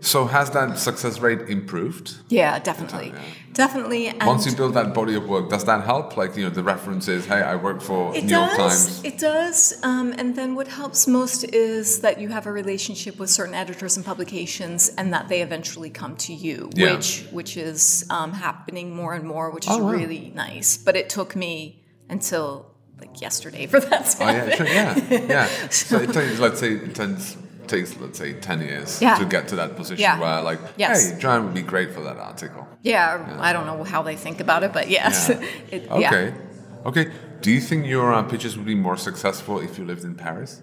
So 0.00 0.26
has 0.26 0.50
that 0.50 0.78
success 0.78 1.18
rate 1.20 1.42
improved? 1.48 2.06
Yeah, 2.28 2.58
definitely, 2.58 3.08
yeah. 3.14 3.20
Definitely. 3.52 4.08
And 4.08 4.26
Once 4.26 4.46
you 4.46 4.54
build 4.56 4.74
that 4.74 4.94
body 4.94 5.14
of 5.14 5.28
work, 5.28 5.50
does 5.50 5.64
that 5.64 5.84
help? 5.84 6.16
Like 6.16 6.36
you 6.36 6.44
know, 6.44 6.50
the 6.50 6.62
references. 6.62 7.26
Hey, 7.26 7.42
I 7.42 7.56
work 7.56 7.80
for 7.82 8.14
It 8.14 8.24
New 8.24 8.36
York 8.36 8.56
does. 8.56 8.86
Times. 8.86 9.04
It 9.04 9.18
does. 9.18 9.78
Um, 9.82 10.14
and 10.18 10.36
then 10.36 10.54
what 10.54 10.68
helps 10.68 11.06
most 11.06 11.44
is 11.44 12.00
that 12.00 12.20
you 12.20 12.28
have 12.28 12.46
a 12.46 12.52
relationship 12.52 13.18
with 13.18 13.30
certain 13.30 13.54
editors 13.54 13.96
and 13.96 14.04
publications, 14.06 14.88
and 14.98 15.12
that 15.12 15.28
they 15.28 15.42
eventually 15.42 15.90
come 15.90 16.16
to 16.16 16.32
you, 16.34 16.70
Yeah. 16.74 16.94
which 16.96 17.26
which 17.30 17.56
is 17.56 18.04
um, 18.10 18.32
happening 18.32 18.94
more 18.94 19.14
and 19.14 19.24
more, 19.24 19.50
which 19.50 19.66
is 19.66 19.72
Oh, 19.76 19.84
wow. 19.84 19.90
really 19.92 20.32
nice. 20.34 20.76
But 20.76 20.96
it 20.96 21.08
took 21.10 21.34
me 21.36 21.82
until 22.08 22.66
like 23.00 23.20
yesterday 23.20 23.66
for 23.66 23.80
that 23.80 24.04
to 24.06 24.22
Oh 24.22 24.26
happen. 24.26 24.66
yeah, 24.66 24.94
sure, 24.94 25.06
yeah, 25.18 25.26
yeah. 25.28 25.68
So 25.70 25.96
it 25.98 26.12
takes, 26.12 26.38
let's 26.38 26.60
say, 26.60 26.72
it 26.74 26.94
tends, 26.94 27.36
takes, 27.70 27.96
let's 28.00 28.18
say, 28.18 28.32
ten 28.48 28.60
years 28.60 29.00
Yeah. 29.00 29.14
to 29.20 29.24
get 29.24 29.48
to 29.48 29.56
that 29.56 29.70
position 29.76 30.02
Yeah. 30.02 30.18
where, 30.22 30.42
like, 30.50 30.60
Yes. 30.76 31.10
hey, 31.10 31.18
Joann 31.20 31.44
would 31.44 31.54
be 31.54 31.62
great 31.62 31.90
for 31.94 32.02
that 32.08 32.18
article. 32.30 32.66
Yeah, 32.82 33.38
I 33.48 33.52
don't 33.54 33.66
know 33.70 33.84
how 33.84 34.02
they 34.02 34.16
think 34.16 34.40
about 34.40 34.62
it, 34.66 34.72
but 34.72 34.88
yes. 34.98 35.28
Yeah. 35.28 35.40
it, 35.76 35.90
Okay, 35.90 36.24
yeah. 36.26 36.88
okay. 36.88 37.04
Do 37.42 37.50
you 37.50 37.60
think 37.68 37.86
your 37.86 38.12
uh, 38.12 38.22
pitches 38.32 38.56
would 38.56 38.66
be 38.66 38.74
more 38.88 38.96
successful 39.08 39.54
if 39.66 39.78
you 39.78 39.84
lived 39.86 40.04
in 40.04 40.14
Paris, 40.14 40.62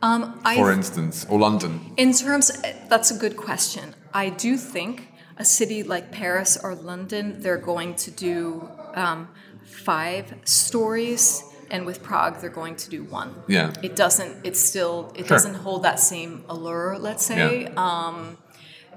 Um, 0.00 0.20
for 0.54 0.70
instance, 0.78 1.26
or 1.28 1.38
London? 1.40 1.72
In 1.96 2.12
terms, 2.12 2.46
that's 2.88 3.10
a 3.10 3.18
good 3.24 3.36
question. 3.36 3.94
I 4.24 4.26
do 4.30 4.56
think 4.56 4.94
a 5.36 5.44
city 5.44 5.82
like 5.82 6.06
Paris 6.12 6.56
or 6.64 6.74
London, 6.74 7.24
they're 7.42 7.64
going 7.72 7.94
to 8.04 8.10
do 8.10 8.68
um, 8.94 9.28
five 9.64 10.24
stories, 10.44 11.42
and 11.70 11.84
with 11.86 12.02
Prague, 12.02 12.40
they're 12.40 12.50
going 12.62 12.76
to 12.76 12.90
do 12.90 13.04
one. 13.04 13.34
Yeah. 13.48 13.72
It 13.82 13.94
doesn't. 13.96 14.32
It's 14.44 14.60
still. 14.60 15.12
It 15.14 15.26
Sure. 15.26 15.36
doesn't 15.36 15.54
hold 15.54 15.82
that 15.84 15.98
same 16.00 16.44
allure. 16.48 16.98
Let's 16.98 17.24
say. 17.24 17.62
Yeah. 17.64 17.72
Um, 17.76 18.38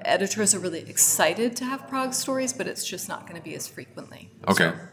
editors 0.03 0.55
are 0.55 0.59
really 0.59 0.81
excited 0.89 1.55
to 1.57 1.63
have 1.65 1.87
Prague 1.87 2.13
stories, 2.13 2.53
but 2.53 2.65
it's 2.67 2.83
just 2.85 3.07
not 3.07 3.21
going 3.27 3.37
to 3.41 3.43
be 3.49 3.55
as 3.55 3.67
frequently. 3.67 4.31
Okay. 4.47 4.69
So- 4.71 4.87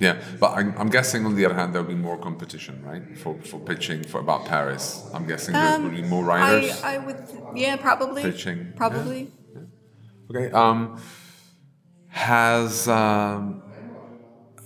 Yeah, 0.00 0.16
but 0.40 0.50
I'm, 0.58 0.74
I'm 0.80 0.88
guessing 0.90 1.24
on 1.24 1.34
the 1.36 1.44
other 1.46 1.54
hand 1.54 1.72
there'll 1.72 1.86
be 1.86 2.02
more 2.10 2.18
competition, 2.18 2.74
right? 2.90 3.04
For 3.22 3.32
for 3.50 3.60
pitching 3.60 4.02
for 4.12 4.18
about 4.26 4.42
Paris. 4.44 4.82
I'm 5.14 5.24
guessing 5.26 5.52
there 5.54 5.78
will 5.80 5.90
be 6.02 6.02
more 6.14 6.24
writers 6.24 6.70
Um, 6.72 6.78
I, 6.90 6.94
I 6.94 6.98
would. 7.04 7.18
Yeah, 7.54 7.76
probably. 7.76 8.22
pitching. 8.22 8.72
Probably. 8.76 9.20
Okay. 10.30 10.46
Um, 10.62 10.98
has 12.08 12.88
um, 12.88 13.62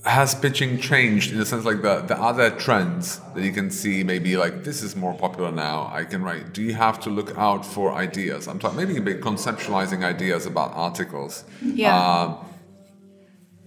has 0.09 0.35
pitching 0.35 0.79
changed 0.79 1.33
in 1.33 1.39
the 1.39 1.45
sense 1.45 1.65
like 1.67 1.83
the 1.83 2.01
the 2.01 2.19
other 2.19 2.49
trends 2.51 3.21
that 3.35 3.43
you 3.45 3.53
can 3.53 3.71
see 3.71 4.03
maybe 4.03 4.37
like 4.39 4.65
this 4.65 4.83
is 4.83 4.97
more 4.97 5.15
popular 5.15 5.53
now. 5.53 5.91
I 5.93 6.05
can 6.05 6.23
write. 6.23 6.55
Do 6.55 6.63
you 6.63 6.75
have 6.75 6.99
to 7.01 7.11
look 7.11 7.37
out 7.37 7.65
for 7.65 7.93
ideas? 7.93 8.49
I'm 8.49 8.59
talking 8.59 8.79
maybe 8.79 8.97
a 8.97 9.03
bit 9.03 9.21
conceptualizing 9.21 10.05
ideas 10.05 10.47
about 10.47 10.73
articles. 10.75 11.45
Yeah. 11.63 11.97
Um, 11.97 12.39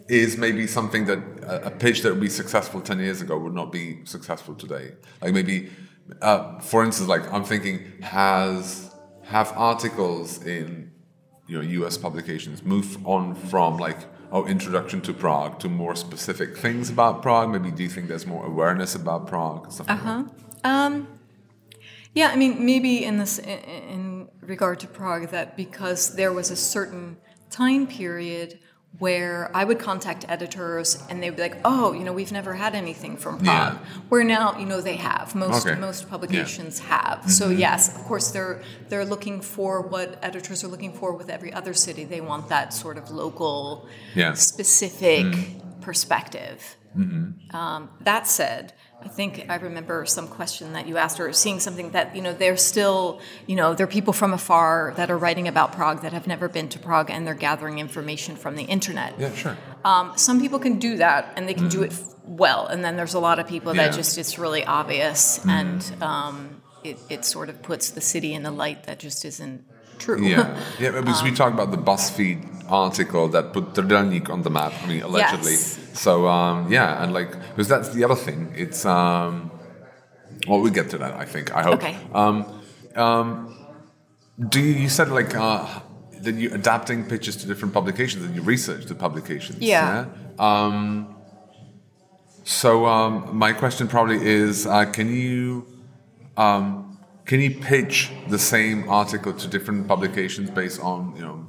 is 0.08 0.36
maybe 0.36 0.68
something 0.68 1.06
that 1.06 1.20
a, 1.44 1.68
a 1.68 1.72
pitch 1.72 2.02
that 2.02 2.10
would 2.12 2.20
be 2.20 2.28
successful 2.28 2.82
10 2.82 3.00
years 3.00 3.22
ago 3.22 3.38
would 3.38 3.54
not 3.54 3.72
be 3.72 4.04
successful 4.04 4.54
today. 4.54 4.92
Like 5.22 5.34
maybe, 5.34 5.70
uh, 6.22 6.60
for 6.60 6.84
instance, 6.84 7.08
like 7.08 7.32
I'm 7.32 7.46
thinking, 7.46 8.02
has 8.02 8.92
have 9.24 9.54
articles 9.56 10.44
in 10.44 10.92
you 11.48 11.58
know 11.58 11.64
U.S. 11.80 11.98
publications 11.98 12.64
move 12.64 12.98
on 13.08 13.36
from 13.36 13.78
like 13.78 14.00
oh 14.32 14.46
introduction 14.46 15.02
to 15.02 15.14
Prague 15.14 15.60
to 15.60 15.70
more 15.70 15.96
specific 15.96 16.58
things 16.58 16.90
about 16.90 17.22
Prague? 17.22 17.50
Maybe 17.50 17.72
do 17.72 17.84
you 17.84 17.90
think 17.90 18.08
there's 18.08 18.26
more 18.26 18.46
awareness 18.46 18.96
about 18.96 19.28
Prague? 19.28 19.72
Stuff 19.72 19.88
like? 19.88 20.00
Um, 20.64 21.08
yeah, 22.14 22.30
I 22.30 22.36
mean, 22.36 22.66
maybe 22.66 23.04
in 23.04 23.18
this, 23.18 23.40
in 23.40 24.28
regard 24.42 24.80
to 24.82 24.88
Prague, 24.88 25.30
that 25.30 25.56
because 25.56 26.16
there 26.16 26.34
was 26.34 26.52
a 26.52 26.56
certain 26.56 27.18
time 27.50 27.88
period 27.88 28.60
where 29.00 29.50
I 29.56 29.64
would 29.64 29.80
contact 29.80 30.26
editors 30.30 31.02
and 31.10 31.24
they'd 31.24 31.36
be 31.36 31.42
like, 31.42 31.58
"Oh, 31.66 31.92
you 31.94 32.04
know, 32.04 32.14
we've 32.14 32.32
never 32.32 32.54
had 32.54 32.76
anything 32.76 33.18
from 33.18 33.38
Prague." 33.40 33.74
Yeah. 33.74 33.78
Where 34.10 34.24
now, 34.24 34.58
you 34.60 34.66
know, 34.66 34.82
they 34.82 34.98
have. 34.98 35.34
Most 35.34 35.66
Okay. 35.66 35.80
most 35.80 36.10
publications 36.10 36.80
have. 36.80 37.32
So 37.32 37.50
yes, 37.50 37.88
of 37.96 38.04
course, 38.04 38.30
they're 38.32 38.62
they're 38.90 39.06
looking 39.06 39.42
for 39.42 39.82
what 39.82 40.20
editors 40.22 40.64
are 40.64 40.68
looking 40.68 40.94
for 40.94 41.14
with 41.14 41.30
every 41.30 41.52
other 41.54 41.74
city. 41.74 42.04
They 42.04 42.22
want 42.22 42.50
that 42.50 42.74
sort 42.74 42.98
of 42.98 43.10
local, 43.10 43.88
Yeah. 44.14 44.34
specific 44.34 45.26
perspective. 45.82 46.78
Mm-hmm. 46.98 47.56
Um, 47.56 47.90
that 48.02 48.28
said, 48.28 48.74
I 49.04 49.08
think 49.08 49.46
I 49.50 49.56
remember 49.56 50.06
some 50.06 50.28
question 50.28 50.74
that 50.74 50.88
you 50.88 50.98
asked, 50.98 51.20
or 51.20 51.34
seeing 51.34 51.60
something 51.60 51.92
that 51.92 52.16
you 52.16 52.22
know 52.22 52.34
they're 52.34 52.58
still, 52.58 53.20
you 53.48 53.56
know, 53.56 53.74
there 53.74 53.84
are 53.86 53.88
people 54.00 54.14
from 54.14 54.34
afar 54.34 54.94
that 54.98 55.10
are 55.10 55.18
writing 55.18 55.48
about 55.48 55.72
Prague 55.74 56.02
that 56.04 56.14
have 56.14 56.28
never 56.28 56.48
been 56.48 56.70
to 56.70 56.80
Prague, 56.80 57.10
and 57.10 57.26
they're 57.26 57.34
gathering 57.34 57.80
information 57.80 58.36
from 58.36 58.56
the 58.56 58.64
internet. 58.64 59.14
Yeah, 59.20 59.34
sure. 59.34 59.58
Um, 59.84 60.14
some 60.16 60.40
people 60.40 60.60
can 60.60 60.80
do 60.80 60.98
that, 60.98 61.34
and 61.36 61.48
they 61.50 61.54
can 61.56 61.68
do 61.68 61.82
it 61.84 61.92
f- 61.92 62.16
well, 62.26 62.68
and 62.68 62.84
then 62.86 62.96
there's 62.96 63.16
a 63.16 63.20
lot 63.20 63.40
of 63.40 63.48
people 63.48 63.74
that 63.74 63.92
Yeah. 63.92 63.98
just 63.98 64.18
it's 64.18 64.38
really 64.38 64.64
obvious, 64.66 65.44
and 65.48 65.84
um, 66.02 66.62
it, 66.84 66.98
it 67.10 67.26
sort 67.26 67.50
of 67.50 67.62
puts 67.64 67.90
the 67.90 68.02
city 68.02 68.34
in 68.34 68.46
a 68.46 68.52
light 68.52 68.84
that 68.86 69.00
just 69.00 69.26
isn't 69.26 69.64
true. 69.98 70.24
Yeah, 70.24 70.60
yeah. 70.80 70.92
Because 70.92 71.20
Um, 71.22 71.30
we 71.30 71.36
talk 71.36 71.54
about 71.54 71.72
the 71.72 71.78
BuzzFeed 71.78 72.61
article 72.72 73.28
that 73.30 73.54
put 73.54 73.74
Trdelník 73.74 74.30
on 74.30 74.42
the 74.42 74.50
map. 74.50 74.74
I 74.82 74.88
mean, 74.88 75.02
allegedly. 75.04 75.52
Yes. 75.52 75.80
So 75.94 76.28
um, 76.28 76.72
yeah, 76.72 77.04
and 77.04 77.14
like 77.14 77.32
because 77.50 77.68
that's 77.68 77.90
the 77.90 78.04
other 78.04 78.16
thing. 78.16 78.54
It's 78.56 78.86
um, 78.86 79.52
well, 80.48 80.60
we 80.60 80.72
get 80.72 80.90
to 80.92 80.98
that. 81.00 81.14
I 81.14 81.26
think. 81.26 81.54
I 81.54 81.64
hope. 81.64 81.74
Okay. 81.76 81.98
Um, 82.14 82.62
um, 82.96 83.58
do 84.50 84.60
you, 84.60 84.74
you 84.84 84.90
said 84.90 85.10
like 85.10 85.36
uh, 85.36 85.82
that 86.22 86.36
you're 86.36 86.56
adapting 86.56 87.06
pitches 87.06 87.36
to 87.38 87.48
different 87.48 87.74
publications 87.74 88.26
and 88.26 88.36
you 88.36 88.42
research 88.42 88.86
the 88.86 88.96
publications? 88.96 89.60
Yeah. 89.60 90.06
Um, 90.40 91.16
so 92.44 92.86
um, 92.86 93.36
my 93.36 93.54
question 93.54 93.88
probably 93.88 94.26
is, 94.26 94.66
uh, 94.66 94.86
can 94.86 95.14
you 95.14 95.68
um, 96.38 96.98
can 97.26 97.40
you 97.40 97.52
pitch 97.62 98.12
the 98.30 98.40
same 98.40 98.90
article 98.90 99.34
to 99.34 99.48
different 99.48 99.88
publications 99.88 100.50
based 100.50 100.82
on 100.82 101.16
you 101.16 101.22
know? 101.22 101.48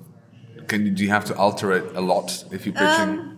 Can 0.69 0.87
you 0.87 0.93
do 0.93 1.03
you 1.05 1.11
have 1.11 1.25
to 1.27 1.35
alter 1.37 1.73
it 1.73 1.85
a 1.97 2.01
lot 2.01 2.45
if 2.51 2.67
you're 2.67 2.75
pitching? 2.75 3.29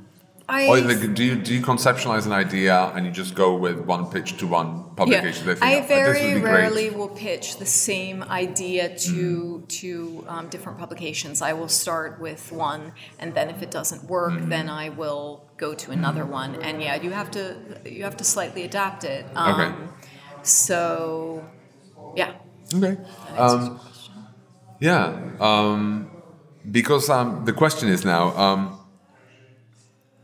I, 0.47 0.67
or 0.69 0.79
like, 0.83 1.15
do 1.15 1.25
you 1.25 1.37
do 1.37 1.55
you 1.55 1.63
conceptualize 1.63 2.27
an 2.27 2.33
idea 2.33 2.93
and 2.95 3.07
you 3.07 3.13
just 3.13 3.35
go 3.35 3.57
with 3.57 3.79
one 3.81 4.11
pitch 4.11 4.37
to 4.41 4.47
one 4.47 4.95
publication? 4.95 5.47
Think, 5.47 5.63
I 5.63 5.81
"Oh, 5.81 5.87
very 5.87 6.35
be 6.35 6.41
great." 6.41 6.53
rarely 6.53 6.91
will 6.91 7.09
pitch 7.09 7.57
the 7.57 7.65
same 7.65 8.23
idea 8.25 8.95
to 8.95 9.63
to 9.81 10.25
um, 10.29 10.49
different 10.51 10.79
publications. 10.79 11.41
I 11.41 11.55
will 11.55 11.71
start 11.71 12.21
with 12.21 12.53
one, 12.53 12.93
and 13.19 13.33
then 13.35 13.49
if 13.49 13.63
it 13.63 13.71
doesn't 13.71 14.05
work, 14.05 14.35
Mm-hmm. 14.35 14.51
then 14.51 14.69
I 14.69 14.91
will 14.91 15.49
go 15.57 15.73
to 15.83 15.91
another 15.93 16.27
one. 16.27 16.57
And 16.57 16.83
yeah, 16.83 16.97
you 17.05 17.11
have 17.11 17.31
to 17.31 17.57
you 17.87 18.03
have 18.05 18.17
to 18.19 18.25
slightly 18.25 18.65
adapt 18.65 19.05
it. 19.05 19.25
Um, 19.35 19.55
Okay. 19.55 19.71
So, 20.43 21.43
yeah. 22.17 22.35
Okay. 22.75 22.99
Um, 23.39 23.81
yeah. 24.81 25.07
Um, 25.41 26.11
because 26.71 27.11
um, 27.11 27.45
the 27.45 27.53
question 27.53 27.89
is 27.89 28.05
now. 28.05 28.37
Um, 28.37 28.79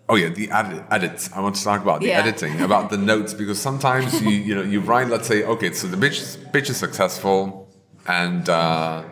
oh 0.09 0.17
yeah, 0.17 0.29
the 0.29 0.51
edit, 0.51 0.85
edits. 0.91 1.31
I 1.33 1.41
want 1.41 1.55
to 1.57 1.65
talk 1.65 1.83
about 1.83 2.01
the 2.01 2.09
Yeah. 2.09 2.19
editing, 2.21 2.61
about 2.61 2.91
the 2.91 2.97
notes, 2.97 3.35
because 3.35 3.61
sometimes 3.61 4.21
you 4.23 4.31
you 4.31 4.55
know 4.55 4.63
you 4.63 4.81
write. 4.81 5.09
Let's 5.09 5.29
say 5.29 5.45
okay, 5.45 5.73
so 5.73 5.87
the 5.87 5.97
pitch 5.97 6.23
pitch 6.53 6.71
is 6.71 6.77
successful, 6.77 7.69
and 8.07 8.49
uh, 8.49 9.05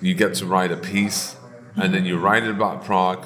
you 0.00 0.14
get 0.14 0.34
to 0.34 0.46
write 0.46 0.70
a 0.72 0.76
piece, 0.76 1.36
and 1.76 1.94
then 1.94 2.04
you 2.04 2.18
write 2.18 2.42
it 2.44 2.50
about 2.50 2.84
Prague. 2.84 3.24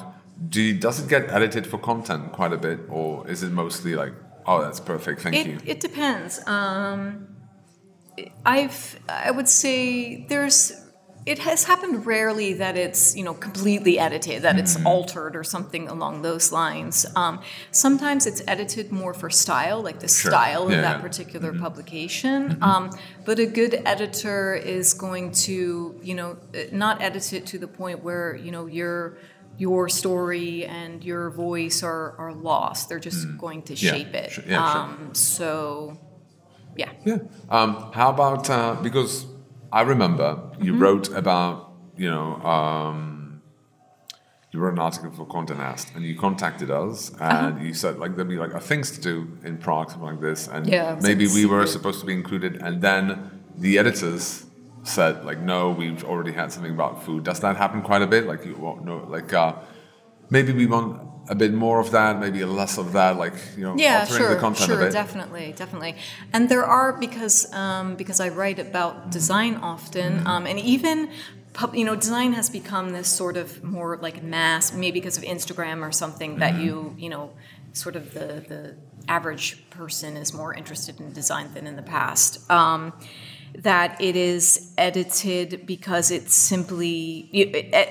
Do 0.49 0.61
you, 0.61 0.73
does 0.73 0.99
it 0.99 1.07
get 1.09 1.29
edited 1.29 1.65
for 1.67 1.77
content 1.77 2.31
quite 2.33 2.51
a 2.53 2.57
bit, 2.57 2.79
or 2.89 3.25
is 3.29 3.43
it 3.43 3.51
mostly 3.51 3.95
like, 3.95 4.13
oh, 4.45 4.61
that's 4.61 4.79
perfect, 4.79 5.21
thank 5.21 5.35
you? 5.45 5.55
It, 5.63 5.67
it 5.67 5.79
depends. 5.79 6.45
Um, 6.47 7.27
I've 8.45 8.99
I 9.07 9.31
would 9.31 9.47
say 9.47 10.25
there's 10.27 10.71
it 11.25 11.39
has 11.39 11.63
happened 11.63 12.05
rarely 12.05 12.53
that 12.53 12.75
it's 12.77 13.15
you 13.15 13.23
know 13.23 13.33
completely 13.33 13.97
edited 13.99 14.41
that 14.43 14.57
it's 14.59 14.75
Mm-hmm. 14.75 14.87
altered 14.87 15.35
or 15.35 15.43
something 15.43 15.87
along 15.87 16.21
those 16.21 16.51
lines. 16.51 17.05
Um, 17.15 17.39
sometimes 17.71 18.25
it's 18.25 18.41
edited 18.47 18.91
more 18.91 19.13
for 19.13 19.29
style, 19.29 19.81
like 19.81 19.99
the 19.99 20.07
style 20.07 20.69
Yeah, 20.69 20.75
of 20.77 20.81
that 20.81 20.89
yeah. 20.89 20.93
Mm-hmm. 20.95 21.01
particular 21.07 21.53
publication. 21.53 22.57
Um, 22.61 22.89
but 23.25 23.39
a 23.39 23.45
good 23.45 23.81
editor 23.85 24.53
is 24.55 24.93
going 24.93 25.31
to 25.47 25.99
you 26.03 26.15
know 26.15 26.37
not 26.71 27.01
edit 27.01 27.31
it 27.33 27.45
to 27.47 27.57
the 27.57 27.67
point 27.67 28.03
where 28.03 28.35
you 28.35 28.51
know 28.51 28.65
your 28.65 29.17
your 29.57 29.87
story 29.87 30.65
and 30.65 31.03
your 31.03 31.29
voice 31.29 31.83
are, 31.83 32.15
are 32.17 32.33
lost. 32.33 32.89
They're 32.89 32.99
just 32.99 33.37
going 33.37 33.61
to 33.63 33.73
Mm. 33.73 33.81
Yeah, 33.83 33.91
shape 33.91 34.13
it. 34.15 34.31
sure, 34.31 34.43
yeah, 34.47 34.71
sure. 34.71 34.81
um, 34.81 35.13
so, 35.13 35.97
yeah. 36.75 36.91
Yeah. 37.05 37.19
Um, 37.49 37.91
how 37.93 38.09
about 38.09 38.49
uh, 38.49 38.75
because 38.81 39.25
I 39.79 39.81
remember 39.93 40.27
you 40.65 40.73
Mm-hmm. 40.73 40.83
wrote 40.83 41.07
about 41.23 41.53
you 42.03 42.09
know 42.15 42.29
um, 42.55 43.41
you 44.51 44.59
wrote 44.61 44.73
an 44.73 44.83
article 44.89 45.11
for 45.17 45.25
Condé 45.35 45.55
Nast 45.57 45.85
and 45.95 46.01
you 46.09 46.15
contacted 46.27 46.69
us 46.83 46.97
Uh-huh. 47.19 47.47
and 47.47 47.53
you 47.65 47.73
said 47.73 47.93
like 48.03 48.11
there'd 48.15 48.29
be 48.37 48.41
like 48.45 48.53
uh, 48.59 48.59
things 48.71 48.87
to 48.95 48.99
do 49.11 49.15
in 49.47 49.53
Prague 49.65 49.89
something 49.91 50.09
like 50.13 50.21
this 50.29 50.41
and 50.53 50.61
Yeah, 50.67 50.99
maybe 51.09 51.25
we 51.37 51.43
were 51.53 51.65
supposed 51.75 51.99
to 52.01 52.05
be 52.11 52.13
included 52.21 52.51
and 52.65 52.73
then 52.87 53.03
the 53.65 53.73
editors 53.81 54.45
said 54.95 55.13
like, 55.29 55.39
no, 55.53 55.59
we've 55.81 56.03
already 56.11 56.33
had 56.41 56.47
something 56.51 56.73
about 56.79 56.93
food. 57.05 57.23
Does 57.29 57.39
that 57.45 57.55
happen 57.63 57.81
quite 57.81 58.01
a 58.07 58.07
bit? 58.15 58.23
Like 58.31 58.41
you 58.49 58.55
won't 58.65 58.81
know, 58.87 58.99
like 59.17 59.31
uh, 59.43 59.53
maybe 60.35 60.51
we 60.61 60.65
want 60.73 60.89
a 61.29 61.35
bit 61.35 61.53
more 61.53 61.79
of 61.79 61.91
that, 61.91 62.19
maybe 62.19 62.43
less 62.45 62.77
of 62.77 62.91
that, 62.93 63.17
like 63.17 63.33
you 63.57 63.63
know, 63.63 63.75
yeah, 63.77 64.01
altering 64.01 64.17
sure, 64.19 64.33
the 64.35 64.39
content 64.41 64.65
sure, 64.67 64.75
a 64.75 64.85
bit. 64.85 64.93
Yeah, 64.93 64.99
sure, 64.99 65.03
definitely, 65.03 65.53
definitely. 65.55 65.95
And 66.33 66.49
there 66.49 66.65
are 66.65 66.93
because 66.93 67.51
um, 67.53 67.95
because 67.95 68.19
I 68.19 68.29
write 68.29 68.59
about 68.59 69.09
design 69.11 69.55
often, 69.55 70.17
Mm-hmm. 70.19 70.27
um, 70.27 70.45
and 70.47 70.59
even 70.59 71.09
pub, 71.53 71.75
you 71.75 71.85
know, 71.85 71.95
design 71.95 72.33
has 72.33 72.49
become 72.49 72.91
this 72.91 73.07
sort 73.07 73.37
of 73.37 73.63
more 73.63 73.97
like 74.01 74.21
mass, 74.23 74.73
maybe 74.73 74.99
because 74.99 75.17
of 75.17 75.23
Instagram 75.23 75.81
or 75.81 75.91
something 75.91 76.39
that 76.39 76.53
Mm-hmm. 76.53 76.65
you 76.65 76.95
you 76.97 77.09
know, 77.09 77.31
sort 77.73 77.95
of 77.95 78.13
the 78.13 78.43
the 78.47 78.75
average 79.07 79.69
person 79.69 80.15
is 80.17 80.33
more 80.33 80.53
interested 80.53 80.99
in 80.99 81.11
design 81.13 81.53
than 81.53 81.67
in 81.67 81.75
the 81.75 81.81
past. 81.83 82.49
Um, 82.51 82.93
that 83.59 84.01
it 84.01 84.15
is 84.15 84.73
edited 84.77 85.65
because 85.65 86.09
it's 86.11 86.33
simply 86.33 87.29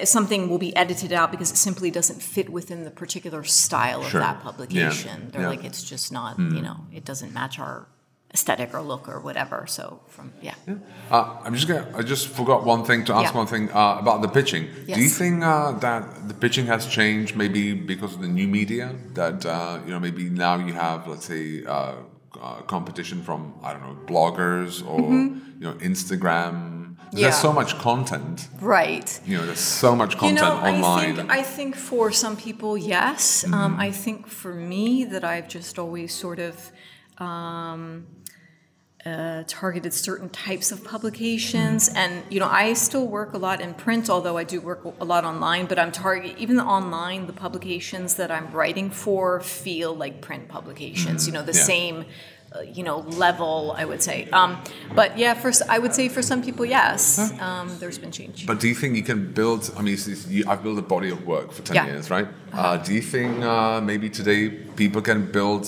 something 0.04 0.48
will 0.48 0.58
be 0.58 0.74
edited 0.76 1.12
out 1.12 1.30
because 1.30 1.50
it 1.50 1.56
simply 1.56 1.90
doesn't 1.90 2.20
fit 2.22 2.48
within 2.50 2.84
the 2.84 2.90
particular 2.90 3.44
style 3.44 4.02
Sure. 4.02 4.20
of 4.20 4.26
that 4.26 4.36
Yeah. 4.38 4.42
publication. 4.50 5.28
They're 5.30 5.42
Yeah. 5.42 5.48
like 5.48 5.64
it's 5.64 5.82
just 5.82 6.12
not 6.12 6.38
you 6.38 6.62
know 6.62 6.78
it 6.92 7.04
doesn't 7.04 7.32
match 7.32 7.58
our 7.58 7.86
aesthetic 8.34 8.72
or 8.74 8.80
look 8.80 9.08
or 9.08 9.20
whatever. 9.20 9.66
So 9.66 10.00
from 10.08 10.32
yeah, 10.40 10.54
Uh, 11.10 11.36
I'm 11.44 11.54
just 11.54 11.68
gonna. 11.68 11.86
I 11.94 12.02
just 12.02 12.28
forgot 12.28 12.64
one 12.64 12.82
thing 12.84 13.04
to 13.04 13.12
ask 13.14 13.32
Yeah. 13.32 13.38
one 13.42 13.46
thing 13.46 13.70
uh, 13.70 13.98
about 13.98 14.22
the 14.22 14.28
pitching. 14.28 14.68
Do 14.86 14.98
you 15.00 15.10
think 15.10 15.42
uh, 15.44 15.72
that 15.86 16.28
the 16.28 16.34
pitching 16.34 16.66
has 16.66 16.86
changed 16.86 17.36
maybe 17.36 17.74
because 17.74 18.14
of 18.14 18.20
the 18.22 18.28
new 18.40 18.48
media? 18.48 18.94
That 19.14 19.44
uh, 19.44 19.78
you 19.84 19.90
know 19.92 20.00
maybe 20.00 20.24
now 20.30 20.54
you 20.56 20.72
have 20.72 21.06
let's 21.06 21.26
say 21.26 21.62
uh, 22.40 22.62
competition 22.62 23.22
from 23.22 23.54
I 23.62 23.72
don't 23.72 23.82
know 23.82 23.96
bloggers 24.06 24.86
or 24.86 25.00
you 25.00 25.66
know 25.66 25.74
Instagram. 25.74 26.52
Mm-hmm. 26.52 26.78
Yeah. 27.14 27.24
There's 27.24 27.40
so 27.40 27.52
much 27.52 27.76
content. 27.78 28.48
right. 28.60 29.20
You 29.26 29.36
know, 29.36 29.44
there's 29.44 29.60
so 29.60 29.94
much 29.94 30.16
content 30.16 30.38
You 30.38 30.44
know, 30.44 30.54
online. 30.54 31.10
I 31.10 31.14
think 31.14 31.30
I 31.30 31.42
think 31.42 31.76
for 31.76 32.10
some 32.10 32.36
people, 32.36 32.78
yes. 32.78 33.44
Um, 33.52 33.76
I 33.78 33.90
think 33.90 34.26
for 34.28 34.54
me, 34.54 35.04
that 35.04 35.22
I've 35.22 35.46
just 35.48 35.78
always 35.78 36.14
sort 36.14 36.38
of 36.38 36.72
um, 37.18 38.06
uh, 39.04 39.42
targeted 39.48 39.92
certain 39.92 40.28
types 40.30 40.70
of 40.70 40.84
publications, 40.84 41.88
and 41.94 42.22
you 42.30 42.38
know, 42.40 42.48
I 42.48 42.72
still 42.74 43.06
work 43.06 43.32
a 43.34 43.38
lot 43.38 43.60
in 43.60 43.74
print, 43.74 44.08
although 44.08 44.36
I 44.38 44.44
do 44.44 44.60
work 44.60 44.84
a 45.00 45.04
lot 45.04 45.24
online. 45.24 45.66
But 45.66 45.78
I'm 45.78 45.90
target 45.92 46.36
even 46.38 46.56
the 46.56 46.64
online, 46.64 47.26
the 47.26 47.32
publications 47.32 48.14
that 48.14 48.30
I'm 48.30 48.50
writing 48.52 48.90
for 48.90 49.40
feel 49.40 49.94
like 49.94 50.20
print 50.20 50.48
publications. 50.48 51.26
You 51.26 51.32
know, 51.32 51.42
the 51.42 51.52
Yeah. 51.58 51.62
same. 51.74 52.04
Uh, 52.54 52.60
you 52.78 52.82
know, 52.84 52.98
level 53.26 53.74
I 53.78 53.86
would 53.86 54.02
say, 54.02 54.28
um, 54.30 54.58
but 54.94 55.16
yeah, 55.16 55.32
for 55.32 55.50
i 55.70 55.78
would 55.78 55.94
say 55.94 56.10
for 56.10 56.20
some 56.20 56.42
people, 56.42 56.66
yes, 56.66 57.32
um, 57.40 57.66
there's 57.80 57.96
been 57.96 58.12
change. 58.12 58.44
But 58.46 58.60
do 58.60 58.68
you 58.68 58.74
think 58.74 58.94
you 58.94 59.02
can 59.02 59.32
build? 59.32 59.70
I 59.78 59.80
mean, 59.80 59.96
you, 60.28 60.44
I've 60.46 60.62
built 60.62 60.78
a 60.78 60.82
body 60.82 61.08
of 61.08 61.26
work 61.26 61.50
for 61.50 61.62
ten 61.62 61.76
Yeah. 61.76 61.86
years, 61.86 62.10
right? 62.10 62.28
Uh, 62.52 62.76
do 62.76 62.92
you 62.92 63.00
think 63.00 63.42
uh, 63.42 63.80
maybe 63.80 64.10
today 64.10 64.50
people 64.76 65.00
can 65.00 65.32
build 65.32 65.66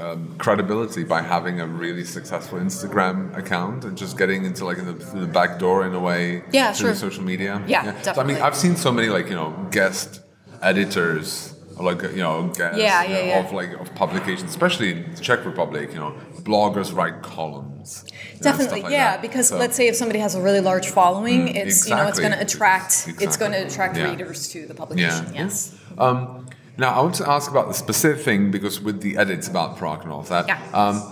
um, 0.00 0.34
credibility 0.38 1.04
by 1.04 1.22
having 1.22 1.60
a 1.60 1.66
really 1.66 2.04
successful 2.04 2.58
Instagram 2.58 3.36
account 3.36 3.84
and 3.84 3.96
just 3.96 4.18
getting 4.18 4.44
into 4.44 4.64
like 4.64 4.78
in 4.78 4.86
the, 4.86 4.94
through 4.94 5.20
the 5.20 5.26
back 5.32 5.58
door 5.58 5.86
in 5.86 5.94
a 5.94 6.00
way? 6.00 6.42
Yeah, 6.52 6.72
through 6.72 6.88
sure. 6.90 6.94
social 6.96 7.22
media. 7.24 7.62
Yeah, 7.66 8.00
So, 8.02 8.20
I 8.20 8.24
mean. 8.24 8.36
I've 8.38 8.56
seen 8.56 8.76
so 8.76 8.90
many 8.92 9.08
like 9.08 9.28
you 9.28 9.36
know 9.36 9.50
guest 9.70 10.20
editors. 10.62 11.50
Like 11.76 12.02
you 12.02 12.18
know, 12.18 12.52
guests 12.56 12.78
Yeah, 12.78 13.02
you 13.02 13.14
know, 13.14 13.20
yeah. 13.24 13.44
of 13.44 13.52
like 13.52 13.72
of 13.80 13.92
publications, 13.96 14.48
especially 14.50 14.92
in 14.92 15.14
the 15.16 15.20
Czech 15.20 15.44
Republic. 15.44 15.90
You 15.92 15.98
know, 15.98 16.14
bloggers 16.44 16.94
write 16.94 17.22
columns. 17.22 18.04
know, 18.04 18.40
Definitely, 18.42 18.82
like 18.82 18.92
yeah. 18.92 19.12
that. 19.12 19.22
Because 19.22 19.48
So- 19.48 19.58
let's 19.58 19.74
say 19.74 19.88
if 19.88 19.96
somebody 19.96 20.20
has 20.20 20.36
a 20.36 20.40
really 20.40 20.60
large 20.60 20.86
following, 20.88 21.48
Mm, 21.48 21.56
it's 21.56 21.88
you 21.88 21.96
know 21.96 22.06
it's 22.06 22.20
going 22.20 22.30
to 22.30 22.40
attract 22.40 23.08
it's 23.20 23.36
going 23.36 23.50
to 23.50 23.66
attract 23.66 23.96
Yeah. 23.96 24.10
readers 24.10 24.48
to 24.52 24.66
the 24.66 24.74
publication. 24.74 25.26
Yeah. 25.34 25.42
Yes. 25.42 25.74
Um, 25.98 26.46
now, 26.76 26.90
I 26.90 27.00
want 27.00 27.14
to 27.16 27.28
ask 27.30 27.50
about 27.50 27.68
the 27.68 27.74
specific 27.74 28.24
thing 28.24 28.50
because 28.50 28.80
with 28.80 29.00
the 29.00 29.16
edits 29.16 29.46
about 29.48 29.76
Prague 29.76 30.02
and 30.02 30.10
all 30.12 30.20
of 30.20 30.28
that, 30.28 30.46
Yeah. 30.48 30.58
um, 30.72 31.02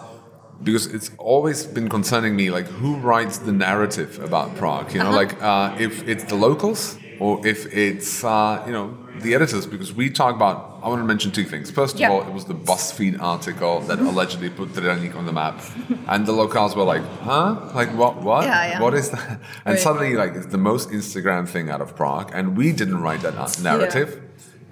because 0.63 0.87
it's 0.87 1.11
always 1.19 1.65
been 1.67 1.89
concerning 1.89 2.37
me, 2.37 2.51
like 2.51 2.67
who 2.67 2.95
writes 2.97 3.39
the 3.39 3.53
narrative 3.53 4.21
about 4.23 4.55
Prague? 4.57 4.93
You 4.93 5.01
know, 5.01 5.09
Uh-huh. 5.09 5.17
like 5.23 5.43
uh, 5.43 5.75
if 5.87 6.07
it's 6.09 6.25
the 6.25 6.37
locals 6.37 6.97
or 7.21 7.45
if 7.47 7.67
it's 7.75 8.25
uh, 8.25 8.63
you 8.67 8.73
know 8.73 8.97
the 9.21 9.35
editors. 9.35 9.67
Because 9.67 9.93
we 9.93 10.09
talk 10.11 10.35
about, 10.35 10.57
I 10.83 10.89
want 10.89 11.01
to 11.01 11.07
mention 11.07 11.31
two 11.33 11.45
things. 11.45 11.71
First 11.71 11.99
Yeah. 11.99 12.07
of 12.09 12.13
all, 12.13 12.23
it 12.29 12.33
was 12.33 12.45
the 12.47 12.55
BuzzFeed 12.55 13.21
article 13.21 13.81
that 13.89 13.99
allegedly 13.99 14.51
put 14.51 14.69
Trdelník 14.75 15.15
on 15.17 15.27
the 15.27 15.33
map, 15.33 15.61
and 16.09 16.27
the 16.27 16.33
locals 16.43 16.75
were 16.77 16.85
like, 16.95 17.03
"Huh? 17.23 17.57
Like 17.75 17.91
what? 18.01 18.23
What? 18.23 18.45
Yeah, 18.45 18.67
yeah. 18.71 18.81
What 18.81 18.95
is 18.95 19.11
that?" 19.11 19.29
And 19.67 19.75
Right. 19.75 19.79
suddenly, 19.87 20.15
like 20.23 20.33
it's 20.39 20.47
the 20.47 20.59
most 20.73 20.91
Instagram 20.91 21.45
thing 21.49 21.71
out 21.71 21.81
of 21.81 21.95
Prague, 21.97 22.31
and 22.35 22.57
we 22.57 22.73
didn't 22.73 23.01
write 23.05 23.21
that 23.27 23.35
na- 23.35 23.71
narrative 23.71 24.09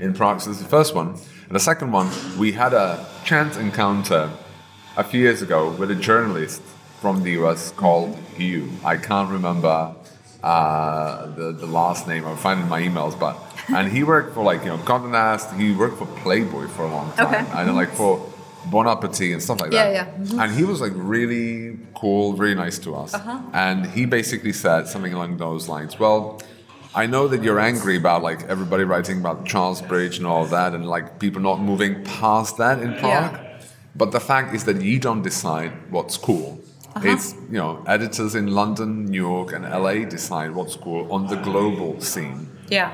in 0.01 0.15
Prague. 0.15 0.41
So 0.41 0.51
this 0.51 0.59
is 0.59 0.63
the 0.65 0.69
first 0.71 0.95
one. 0.95 1.09
And 1.09 1.55
the 1.55 1.61
second 1.61 1.93
one, 1.93 2.09
we 2.39 2.53
had 2.53 2.73
a 2.73 3.07
chance 3.25 3.57
encounter 3.57 4.31
a 4.97 5.05
few 5.05 5.21
years 5.21 5.43
ago 5.43 5.71
with 5.71 5.91
a 5.91 5.95
journalist 5.95 6.63
from 7.01 7.23
the 7.23 7.33
US 7.43 7.73
called 7.73 8.17
Hugh. 8.37 8.71
I 8.85 8.97
can't 8.97 9.31
remember 9.31 9.95
uh, 10.43 11.27
the, 11.35 11.53
the 11.53 11.67
last 11.67 12.07
name. 12.09 12.25
I'll 12.27 12.37
find 12.37 12.61
it 12.61 12.63
in 12.65 12.69
my 12.69 12.81
emails, 12.83 13.19
but 13.19 13.37
and 13.69 13.91
he 13.93 14.03
worked 14.05 14.35
for 14.35 14.43
like 14.43 14.61
you 14.65 14.71
know 14.71 14.79
Condé 14.79 15.11
Nast. 15.11 15.53
He 15.55 15.73
worked 15.75 15.99
for 15.99 16.07
Playboy 16.23 16.67
for 16.69 16.85
a 16.85 16.91
long 16.91 17.13
time, 17.13 17.27
Okay. 17.27 17.39
and 17.59 17.69
then 17.69 17.75
like 17.77 17.91
for 17.93 18.27
Bon 18.67 18.87
Appetit 18.87 19.33
and 19.33 19.43
stuff 19.43 19.61
like 19.61 19.73
Yeah, 19.73 19.85
that. 19.91 19.95
yeah. 19.95 20.05
Mm-hmm. 20.25 20.41
And 20.41 20.53
he 20.55 20.65
was 20.65 20.81
like 20.81 20.93
really 20.95 21.79
cool, 21.95 22.35
really 22.35 22.55
nice 22.55 22.79
to 22.81 22.95
us. 22.95 23.15
Uh-huh. 23.15 23.39
And 23.53 23.87
he 23.87 24.07
basically 24.07 24.53
said 24.53 24.87
something 24.87 25.13
along 25.13 25.37
those 25.39 25.69
lines. 25.69 25.99
Well, 25.99 26.41
I 26.95 27.07
know 27.07 27.29
that 27.29 27.43
you're 27.43 27.61
angry 27.61 27.97
about 27.97 28.23
like 28.23 28.43
everybody 28.45 28.85
writing 28.85 29.19
about 29.21 29.47
Charles 29.47 29.81
Bridge 29.81 30.19
and 30.19 30.27
all 30.27 30.45
that, 30.47 30.75
and 30.75 30.87
like 30.87 31.21
people 31.21 31.41
not 31.41 31.61
moving 31.61 32.03
past 32.05 32.57
that 32.59 32.81
in 32.81 32.95
Prague. 32.95 33.33
Yeah. 33.33 33.47
But 33.95 34.13
the 34.13 34.21
fact 34.21 34.55
is 34.55 34.65
that 34.65 34.81
you 34.83 34.99
don't 34.99 35.23
decide 35.23 35.73
what's 35.91 36.17
cool. 36.17 36.61
Uh-huh. 36.97 37.09
It's 37.09 37.35
you 37.35 37.59
know 37.59 37.85
editors 37.87 38.35
in 38.35 38.49
London, 38.49 39.07
New 39.07 39.29
York, 39.29 39.53
and 39.53 39.65
LA 39.65 40.05
decide 40.05 40.53
what's 40.53 40.75
cool 40.75 41.13
on 41.13 41.29
the 41.29 41.37
global 41.37 42.01
scene. 42.01 42.49
Yeah. 42.69 42.93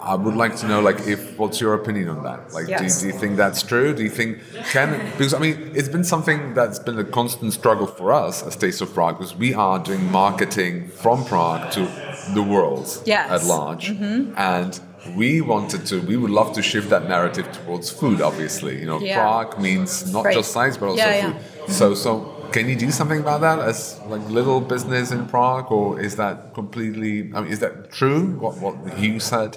I 0.00 0.16
would 0.16 0.34
like 0.34 0.56
to 0.56 0.66
know, 0.66 0.80
like, 0.80 1.06
if 1.06 1.38
what's 1.38 1.60
your 1.60 1.74
opinion 1.74 2.08
on 2.08 2.24
that? 2.24 2.52
Like, 2.52 2.66
Yes. 2.66 2.96
do, 2.96 3.06
do 3.06 3.06
you 3.12 3.20
think 3.20 3.36
that's 3.36 3.62
true? 3.62 3.94
Do 3.94 4.02
you 4.02 4.10
think 4.10 4.40
can 4.72 4.98
because 5.12 5.32
I 5.32 5.38
mean, 5.38 5.70
it's 5.76 5.88
been 5.88 6.02
something 6.02 6.54
that's 6.54 6.80
been 6.80 6.98
a 6.98 7.04
constant 7.04 7.52
struggle 7.52 7.86
for 7.86 8.12
us 8.12 8.42
as 8.42 8.56
Taste 8.56 8.80
of 8.80 8.92
Prague 8.92 9.18
because 9.18 9.36
we 9.36 9.54
are 9.54 9.78
doing 9.78 10.10
marketing 10.10 10.88
from 10.88 11.24
Prague 11.24 11.70
to 11.72 11.86
the 12.34 12.42
world 12.42 12.86
Yes. 13.04 13.30
at 13.30 13.44
large, 13.44 13.90
and 13.90 14.80
we 15.16 15.40
wanted 15.40 15.84
to. 15.86 16.00
We 16.00 16.16
would 16.16 16.30
love 16.30 16.52
to 16.54 16.62
shift 16.62 16.88
that 16.90 17.08
narrative 17.08 17.46
towards 17.52 17.90
food. 17.90 18.20
Obviously, 18.20 18.78
you 18.80 18.86
know, 18.86 19.00
Yeah. 19.00 19.18
Prague 19.18 19.58
means 19.58 19.90
not 20.12 20.24
Right. 20.24 20.34
just 20.36 20.52
science 20.52 20.76
but 20.76 20.86
also 20.90 21.02
Yeah, 21.04 21.32
food. 21.32 21.72
So, 21.80 21.94
so. 21.94 22.12
Can 22.52 22.68
you 22.68 22.76
do 22.76 22.90
something 22.90 23.18
about 23.26 23.40
that 23.40 23.58
as 23.60 23.98
like 24.10 24.20
little 24.28 24.60
business 24.60 25.10
in 25.10 25.24
Prague, 25.26 25.72
or 25.72 25.98
is 25.98 26.16
that 26.16 26.52
completely? 26.52 27.30
I 27.34 27.40
mean, 27.40 27.50
is 27.50 27.60
that 27.60 27.90
true? 27.90 28.36
What 28.44 28.54
what 28.64 28.74
you 28.98 29.18
said? 29.20 29.56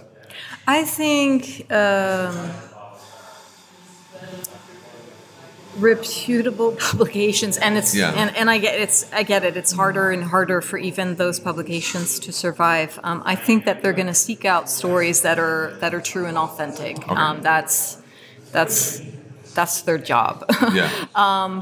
I 0.65 0.83
think 0.85 1.41
um, 1.71 2.33
reputable 5.77 6.71
publications, 6.73 7.57
and 7.57 7.77
it's 7.77 7.93
Yeah. 7.95 8.11
and, 8.11 8.35
and 8.35 8.49
I 8.49 8.57
get 8.57 8.79
it's 8.79 9.11
I 9.13 9.23
get 9.23 9.43
it. 9.43 9.57
It's 9.57 9.71
harder 9.71 10.11
and 10.11 10.23
harder 10.23 10.61
for 10.61 10.77
even 10.77 11.15
those 11.15 11.39
publications 11.39 12.19
to 12.19 12.31
survive. 12.31 12.99
Um, 13.03 13.21
I 13.25 13.35
think 13.35 13.65
that 13.65 13.81
they're 13.81 13.93
going 13.93 14.07
to 14.07 14.13
seek 14.13 14.45
out 14.45 14.69
stories 14.69 15.21
that 15.21 15.39
are 15.39 15.77
that 15.81 15.93
are 15.93 16.01
true 16.01 16.25
and 16.25 16.37
authentic. 16.37 17.07
Um, 17.09 17.41
that's 17.41 17.97
that's 18.51 19.01
that's 19.53 19.81
their 19.83 19.97
job. 19.97 20.45
Yeah. 20.73 20.89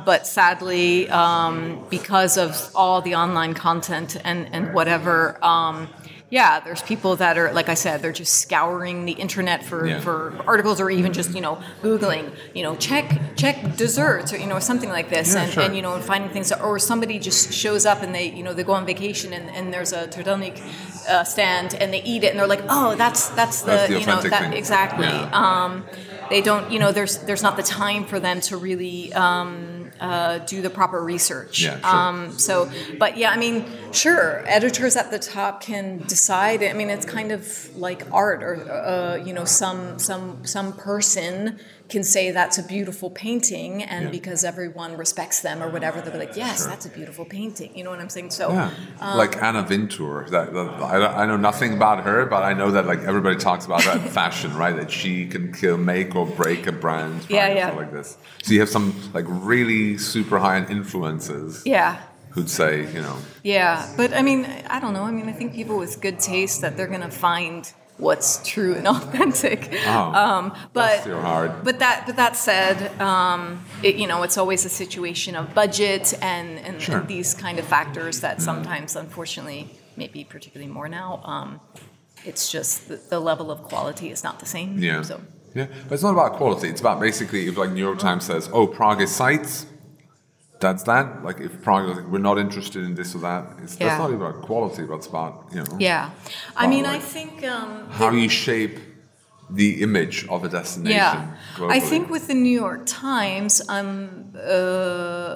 but 0.05 0.25
sadly, 0.27 1.07
um, 1.09 1.85
because 1.89 2.37
of 2.37 2.71
all 2.75 3.01
the 3.01 3.15
online 3.15 3.53
content 3.53 4.17
and, 4.23 4.49
and 4.51 4.73
whatever, 4.73 5.43
um, 5.45 5.87
yeah, 6.33 6.59
there's 6.59 6.81
people 6.81 7.15
that 7.17 7.37
are, 7.37 7.53
like 7.53 7.69
I 7.69 7.75
said, 7.75 8.01
they're 8.01 8.11
just 8.23 8.33
scouring 8.41 9.05
the 9.05 9.11
internet 9.11 9.63
for, 9.63 9.85
Yeah. 9.85 9.99
for 9.99 10.33
articles 10.47 10.81
or 10.81 10.89
even 10.89 11.13
just, 11.13 11.29
you 11.35 11.41
know, 11.41 11.61
Googling, 11.83 12.31
you 12.55 12.63
know, 12.63 12.75
Czech 12.75 13.05
Czech 13.35 13.77
desserts 13.77 14.33
or, 14.33 14.37
you 14.37 14.47
know, 14.47 14.57
something 14.57 14.89
like 14.89 15.09
this. 15.11 15.35
Yeah, 15.35 15.43
and, 15.43 15.53
sure. 15.53 15.63
and, 15.63 15.75
you 15.75 15.83
know, 15.83 15.93
and 15.93 16.03
finding 16.03 16.31
things, 16.31 16.51
or 16.51 16.79
somebody 16.79 17.19
just 17.19 17.53
shows 17.53 17.85
up 17.85 18.01
and 18.01 18.15
they, 18.15 18.31
you 18.31 18.41
know, 18.41 18.51
they 18.51 18.63
go 18.63 18.73
on 18.73 18.83
vacation 18.83 19.31
and, 19.31 19.47
and 19.51 19.71
there's 19.71 19.93
a 19.93 20.07
Trdelník 20.07 20.57
uh, 21.07 21.23
stand 21.23 21.75
and 21.75 21.93
they 21.93 22.01
eat 22.01 22.23
it 22.23 22.31
and 22.31 22.39
they're 22.39 22.47
like, 22.55 22.63
oh, 22.67 22.95
that's, 22.95 23.29
that's 23.39 23.61
the, 23.61 23.67
That's 23.67 23.89
the 23.93 23.99
you 23.99 24.05
know, 24.07 24.19
that, 24.21 24.41
thing. 24.41 24.53
exactly. 24.53 25.05
Yeah. 25.05 25.29
Um, 25.43 25.85
they 26.31 26.41
don't, 26.41 26.71
you 26.71 26.79
know, 26.79 26.91
there's, 26.91 27.19
there's 27.27 27.43
not 27.43 27.57
the 27.57 27.63
time 27.83 28.05
for 28.05 28.19
them 28.19 28.41
to 28.41 28.57
really, 28.57 29.13
um, 29.13 29.72
uh, 29.99 30.39
do 30.39 30.61
the 30.61 30.69
proper 30.69 31.03
research. 31.03 31.61
Yeah, 31.61 31.79
sure. 31.79 31.89
Um, 31.89 32.37
so, 32.37 32.69
but 32.99 33.17
yeah, 33.17 33.31
I 33.31 33.37
mean, 33.37 33.65
sure, 33.91 34.43
editors 34.47 34.95
at 34.95 35.11
the 35.11 35.19
top 35.19 35.61
can 35.61 35.99
decide. 36.07 36.63
I 36.63 36.73
mean, 36.73 36.89
it's 36.89 37.05
kind 37.05 37.31
of 37.31 37.75
like 37.75 38.03
art, 38.11 38.43
or 38.43 38.69
uh, 38.69 39.15
you 39.17 39.33
know, 39.33 39.45
some 39.45 39.99
some 39.99 40.45
some 40.45 40.73
person 40.73 41.59
can 41.89 42.03
say 42.03 42.31
that's 42.31 42.57
a 42.57 42.63
beautiful 42.63 43.09
painting, 43.09 43.83
and 43.83 44.05
Yeah. 44.05 44.09
because 44.11 44.43
everyone 44.43 44.95
respects 44.97 45.41
them 45.41 45.61
or 45.61 45.69
whatever, 45.69 46.01
they'll 46.01 46.13
be 46.13 46.17
like, 46.19 46.35
yes, 46.35 46.65
that's 46.65 46.85
a 46.85 46.89
beautiful 46.89 47.25
painting. 47.25 47.71
You 47.75 47.83
know 47.83 47.89
what 47.89 47.99
I'm 47.99 48.09
saying? 48.09 48.31
So, 48.31 48.51
Yeah, 48.51 48.71
um, 49.01 49.17
like 49.17 49.41
Anna 49.43 49.65
Wintour. 49.67 50.25
That, 50.31 50.53
that 50.53 50.67
I, 50.81 51.23
I 51.23 51.25
know 51.25 51.37
nothing 51.37 51.73
about 51.73 52.03
her, 52.05 52.25
but 52.25 52.41
I 52.43 52.53
know 52.53 52.71
that 52.71 52.85
like 52.87 52.99
everybody 53.01 53.35
talks 53.35 53.65
about 53.65 53.83
her 53.83 53.91
in 53.93 53.99
fashion, 54.21 54.55
right? 54.55 54.75
That 54.75 54.89
she 54.91 55.27
can 55.27 55.51
kill, 55.53 55.77
make 55.77 56.15
or 56.15 56.25
break 56.25 56.65
a 56.67 56.71
brand. 56.71 57.19
right, 57.21 57.29
Yeah, 57.29 57.47
yeah. 57.53 57.71
Like 57.71 57.91
this. 57.91 58.17
So 58.43 58.53
you 58.53 58.59
have 58.61 58.69
some 58.69 58.95
like 59.13 59.25
really 59.27 59.97
super 59.97 60.39
high 60.39 60.57
end 60.57 60.69
influences 60.69 61.63
yeah. 61.65 62.01
who'd 62.31 62.49
say, 62.49 62.91
you 62.93 63.01
know, 63.01 63.17
Yeah, 63.43 63.91
but 63.97 64.13
I 64.13 64.21
mean, 64.21 64.45
I 64.69 64.79
don't 64.79 64.93
know. 64.93 65.03
I 65.03 65.11
mean, 65.11 65.27
I 65.27 65.33
think 65.33 65.53
people 65.53 65.77
with 65.77 65.99
good 66.01 66.19
taste 66.19 66.61
that 66.61 66.77
they're 66.77 66.87
gonna 66.87 67.11
find 67.11 67.71
what's 67.97 68.41
true 68.47 68.73
and 68.75 68.87
authentic. 68.95 69.73
Oh, 69.85 70.13
um, 70.13 70.49
but 70.73 70.87
that's 70.87 71.01
still 71.01 71.21
hard. 71.21 71.63
but 71.63 71.79
that 71.79 72.05
but 72.05 72.15
that 72.15 72.35
said, 72.35 72.99
um, 73.01 73.63
it, 73.83 73.95
you 73.95 74.07
know, 74.07 74.23
it's 74.23 74.37
always 74.37 74.65
a 74.65 74.69
situation 74.69 75.35
of 75.35 75.53
budget 75.53 76.13
and 76.21 76.59
and, 76.59 76.81
Sure. 76.81 76.99
and 76.99 77.07
these 77.07 77.33
kind 77.33 77.59
of 77.59 77.65
factors 77.65 78.19
that 78.21 78.41
sometimes, 78.41 78.95
unfortunately, 78.95 79.69
maybe 79.95 80.23
particularly 80.23 80.71
more 80.71 80.89
now. 80.89 81.21
Um, 81.23 81.59
it's 82.25 82.49
just 82.51 82.87
the, 82.87 82.95
the 83.09 83.19
level 83.19 83.51
of 83.51 83.63
quality 83.63 84.09
is 84.09 84.23
not 84.23 84.39
the 84.39 84.45
same. 84.45 84.77
yeah, 84.79 85.01
So 85.01 85.21
yeah. 85.53 85.67
But 85.87 85.93
it's 85.95 86.03
not 86.03 86.11
about 86.13 86.33
quality. 86.33 86.69
It's 86.69 86.79
about 86.81 86.99
basically 87.01 87.47
if 87.47 87.57
like 87.57 87.71
New 87.71 87.81
York 87.83 87.99
Times 87.99 88.23
says, 88.25 88.49
oh, 88.53 88.65
Prague 88.65 89.01
is 89.01 89.11
sites. 89.13 89.65
That's 90.65 90.83
that. 90.91 91.05
Like 91.27 91.39
if 91.47 91.53
Prague, 91.65 91.85
like, 91.97 92.07
we're 92.11 92.27
not 92.31 92.37
interested 92.45 92.81
in 92.87 92.93
this 92.99 93.09
or 93.17 93.21
that. 93.29 93.43
It's, 93.63 93.75
Yeah. 93.75 93.83
That's 93.85 93.99
not 94.01 94.09
even 94.13 94.21
about 94.25 94.37
quality, 94.49 94.83
but 94.89 94.95
it's 94.99 95.09
about 95.15 95.33
you 95.55 95.61
know 95.65 95.75
yeah, 95.89 96.03
I 96.63 96.65
mean, 96.73 96.85
I 96.97 96.99
think 97.15 97.31
um, 97.55 97.69
how 97.99 98.09
you 98.21 98.29
shape 98.45 98.75
the 99.59 99.69
image 99.87 100.17
of 100.33 100.39
a 100.47 100.49
destination. 100.59 101.19
Yeah, 101.59 101.75
I 101.77 101.79
think 101.91 102.03
with 102.15 102.25
the 102.31 102.37
New 102.45 102.57
York 102.65 102.81
Times, 103.09 103.53
um, 103.75 103.89
uh, 104.35 105.33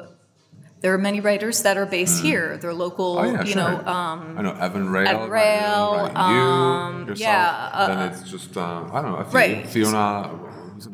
there 0.82 0.92
are 0.96 1.04
many 1.10 1.20
writers 1.28 1.58
that 1.66 1.76
are 1.82 1.90
based 1.98 2.18
here. 2.28 2.48
They're 2.62 2.80
local, 2.86 3.10
Oh 3.20 3.24
yeah, 3.24 3.44
you 3.48 3.54
sure. 3.54 3.62
know. 3.62 3.74
Um, 3.98 4.20
I 4.38 4.42
know 4.46 4.56
Evan 4.68 4.86
Rail. 4.96 5.08
Evan 5.13 5.30
Rail, 5.40 5.84
right, 5.94 6.18
you, 6.32 6.44
um, 6.48 7.08
yourself. 7.10 7.20
yeah, 7.20 7.80
uh, 7.80 7.88
then 7.90 8.00
it's 8.10 8.24
just 8.34 8.52
uh, 8.56 8.96
I 8.96 8.98
don't 9.02 9.12
know. 9.13 9.24
Fi- 9.32 9.38
Right. 9.42 9.68
Fiona. 9.74 10.08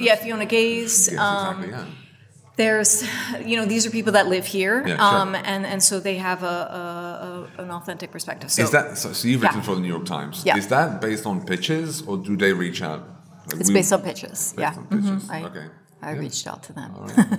yeah, 0.07 0.15
Fiona 0.23 0.47
Gaze. 0.55 0.95
Yes, 1.11 1.19
um, 1.19 1.35
exactly. 1.35 1.69
Yeah. 1.75 2.02
There's, 2.55 3.03
you 3.45 3.55
know, 3.57 3.65
these 3.65 3.85
are 3.85 3.89
people 3.91 4.13
that 4.13 4.27
live 4.27 4.45
here, 4.45 4.83
Yeah, 4.87 4.97
sure. 4.97 5.21
um, 5.21 5.35
and 5.35 5.65
and 5.65 5.81
so 5.81 5.99
they 5.99 6.17
have 6.17 6.43
a, 6.43 6.47
a, 6.47 7.59
a 7.59 7.63
an 7.63 7.71
authentic 7.71 8.11
perspective. 8.11 8.49
So 8.51 8.61
Is 8.63 8.71
that 8.71 8.97
so? 8.97 9.13
So 9.13 9.27
you've 9.27 9.41
written 9.41 9.59
Yeah. 9.59 9.63
for 9.69 9.75
the 9.75 9.81
New 9.81 9.87
York 9.97 10.05
Times. 10.05 10.43
Yeah. 10.45 10.57
Is 10.57 10.67
that 10.67 11.01
based 11.01 11.25
on 11.25 11.43
pitches, 11.45 12.01
or 12.07 12.17
do 12.17 12.35
they 12.37 12.53
reach 12.53 12.81
out? 12.81 13.01
Like, 13.47 13.59
it's 13.61 13.69
we- 13.69 13.75
based 13.79 13.91
on 13.93 14.01
pitches. 14.01 14.29
based 14.31 14.59
yeah, 14.59 14.75
on 14.77 14.85
pitches. 14.87 15.23
Mhm. 15.29 15.29
I, 15.35 15.43
Okay. 15.49 15.67
I 16.01 16.11
Yeah. 16.13 16.19
reached 16.19 16.45
out 16.47 16.61
to 16.67 16.73
them. 16.73 16.89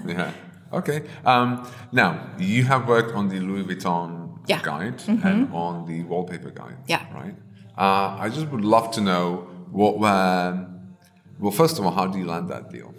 yeah. 0.06 0.32
Okay. 0.72 1.02
Um, 1.24 1.48
now 1.92 2.10
you 2.38 2.64
have 2.64 2.88
worked 2.88 3.14
on 3.14 3.28
the 3.28 3.38
Louis 3.40 3.64
Vuitton 3.64 4.10
Yeah. 4.46 4.58
Mm-hmm. 4.58 4.70
guide 4.70 4.98
and 5.26 5.48
on 5.52 5.86
the 5.86 6.02
wallpaper 6.10 6.50
guide. 6.50 6.76
Yeah. 6.88 7.02
Right. 7.14 7.36
Uh, 7.78 8.16
I 8.24 8.28
just 8.36 8.46
would 8.52 8.64
love 8.64 8.90
to 8.96 9.00
know 9.00 9.46
what 9.70 9.98
were. 9.98 10.66
Well, 11.40 11.52
first 11.52 11.78
of 11.78 11.84
all, 11.84 11.92
how 11.92 12.06
do 12.12 12.18
you 12.18 12.26
land 12.26 12.48
that 12.48 12.70
deal? 12.70 12.90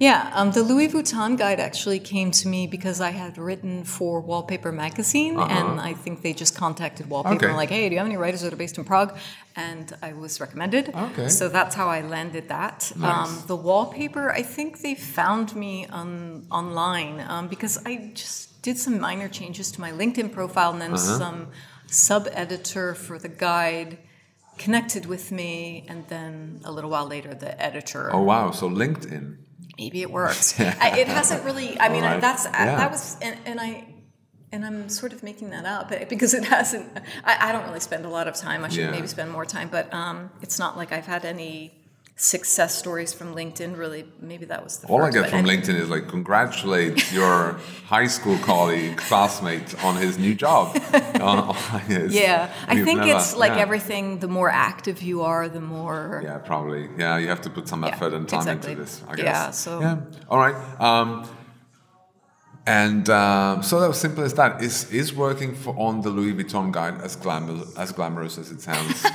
Yeah, 0.00 0.30
um, 0.32 0.50
the 0.52 0.62
Louis 0.62 0.88
Vuitton 0.88 1.36
guide 1.36 1.60
actually 1.60 1.98
came 2.00 2.30
to 2.40 2.48
me 2.48 2.66
because 2.66 3.02
I 3.02 3.10
had 3.10 3.36
written 3.36 3.84
for 3.84 4.20
Wallpaper 4.22 4.72
magazine, 4.72 5.38
and 5.38 5.78
I 5.78 5.92
think 5.92 6.22
they 6.22 6.32
just 6.32 6.56
contacted 6.56 7.04
Wallpaper 7.10 7.34
Uh-huh. 7.34 7.44
Okay. 7.44 7.48
and 7.48 7.56
like, 7.62 7.68
hey, 7.68 7.84
do 7.88 7.92
you 7.94 7.98
have 7.98 8.06
any 8.06 8.16
writers 8.16 8.40
that 8.40 8.50
are 8.54 8.56
based 8.64 8.78
in 8.78 8.84
Prague? 8.84 9.12
And 9.56 9.86
I 10.08 10.14
was 10.14 10.40
recommended. 10.40 10.84
Okay. 11.08 11.28
So 11.28 11.50
that's 11.50 11.74
how 11.80 11.88
I 11.90 12.00
landed 12.00 12.48
that. 12.48 12.78
Nice. 12.96 13.10
Um, 13.10 13.30
the 13.46 13.56
wallpaper, 13.68 14.26
I 14.40 14.42
think 14.56 14.80
they 14.80 14.94
found 14.94 15.54
me 15.54 15.74
on 16.00 16.46
online 16.50 17.16
um, 17.28 17.48
because 17.48 17.74
I 17.84 17.92
just 18.14 18.62
did 18.62 18.78
some 18.78 18.98
minor 19.08 19.28
changes 19.28 19.70
to 19.72 19.78
my 19.82 19.92
LinkedIn 19.92 20.32
profile, 20.32 20.70
and 20.74 20.80
then 20.80 20.94
Uh-huh. 20.94 21.18
some 21.24 21.38
sub 22.08 22.24
editor 22.44 22.94
for 22.94 23.16
the 23.18 23.32
guide 23.46 23.98
connected 24.64 25.04
with 25.14 25.30
me, 25.30 25.84
and 25.90 26.00
then 26.08 26.32
a 26.64 26.72
little 26.72 26.90
while 26.94 27.06
later, 27.16 27.34
the 27.34 27.52
editor 27.68 28.02
Oh 28.16 28.22
wow! 28.22 28.50
So 28.50 28.64
LinkedIn. 28.82 29.26
Maybe 29.80 30.02
it 30.02 30.10
works. 30.10 30.58
I, 30.86 30.98
it 31.02 31.08
hasn't 31.08 31.42
really. 31.44 31.78
I 31.80 31.88
mean, 31.88 32.04
Alright. 32.04 32.20
that's 32.20 32.44
Yeah. 32.44 32.76
that 32.76 32.90
was, 32.90 33.16
and, 33.20 33.36
and 33.46 33.58
I. 33.60 33.70
And 34.52 34.64
I'm 34.66 34.88
sort 34.88 35.12
of 35.12 35.22
making 35.22 35.50
that 35.50 35.64
up 35.64 35.92
eh, 35.92 36.06
because 36.08 36.34
it 36.34 36.44
hasn't. 36.44 36.88
I, 37.24 37.48
I 37.48 37.52
don't 37.52 37.64
really 37.68 37.78
spend 37.78 38.04
a 38.04 38.08
lot 38.08 38.26
of 38.26 38.34
time. 38.34 38.64
I 38.64 38.68
should 38.68 38.80
Yeah. 38.80 38.90
maybe 38.90 39.06
spend 39.06 39.30
more 39.30 39.44
time, 39.46 39.68
but 39.70 39.86
um, 39.94 40.28
it's 40.42 40.58
not 40.58 40.76
like 40.76 40.90
I've 40.90 41.06
had 41.06 41.24
any 41.24 41.79
success 42.22 42.76
stories 42.76 43.12
from 43.14 43.34
LinkedIn. 43.34 43.76
Really, 43.78 44.04
maybe 44.20 44.44
that 44.46 44.62
was 44.62 44.76
the 44.78 44.86
All 44.88 45.02
I 45.02 45.10
get 45.10 45.30
from 45.30 45.44
LinkedIn 45.44 45.74
is 45.74 45.88
like 45.88 46.06
congratulate 46.08 47.10
your 47.18 47.58
high 47.86 48.06
school 48.06 48.36
colleague, 48.38 48.98
classmate 48.98 49.82
on 49.84 49.96
his 49.96 50.18
new 50.18 50.34
job. 50.34 50.76
His- 51.86 52.14
Yeah, 52.14 52.52
I 52.68 52.82
think 52.84 53.00
never- 53.00 53.12
it's 53.18 53.34
like 53.36 53.52
yeah. 53.52 53.66
everything. 53.66 54.18
The 54.18 54.28
more 54.28 54.50
active 54.50 55.02
you 55.02 55.22
are, 55.22 55.48
the 55.48 55.60
more. 55.60 56.20
Yeah, 56.22 56.38
probably. 56.38 56.88
Yeah, 56.98 57.16
you 57.18 57.28
have 57.28 57.40
to 57.42 57.50
put 57.50 57.66
some 57.68 57.82
Yeah, 57.82 57.90
effort 57.94 58.12
and 58.12 58.28
time 58.28 58.40
exactly. 58.40 58.72
into 58.72 58.82
this. 58.84 59.02
I 59.08 59.14
guess. 59.16 59.24
Yeah, 59.24 59.50
so- 59.50 59.80
Yeah. 59.80 60.00
All 60.28 60.38
right. 60.38 60.56
Um, 60.80 61.26
and 62.66 63.08
um, 63.08 63.62
so 63.62 63.80
that 63.80 63.88
was 63.88 63.98
simple 63.98 64.22
as 64.24 64.34
that. 64.34 64.62
Is 64.62 64.90
is 64.92 65.14
working 65.14 65.54
for 65.54 65.74
on 65.78 66.02
the 66.02 66.10
Louis 66.10 66.34
Vuitton 66.34 66.70
guide 66.70 67.00
as 67.00 67.16
glamorous 67.16 67.74
as 67.78 67.90
glamorous 67.92 68.36
as 68.38 68.50
it 68.50 68.60
sounds? 68.60 69.06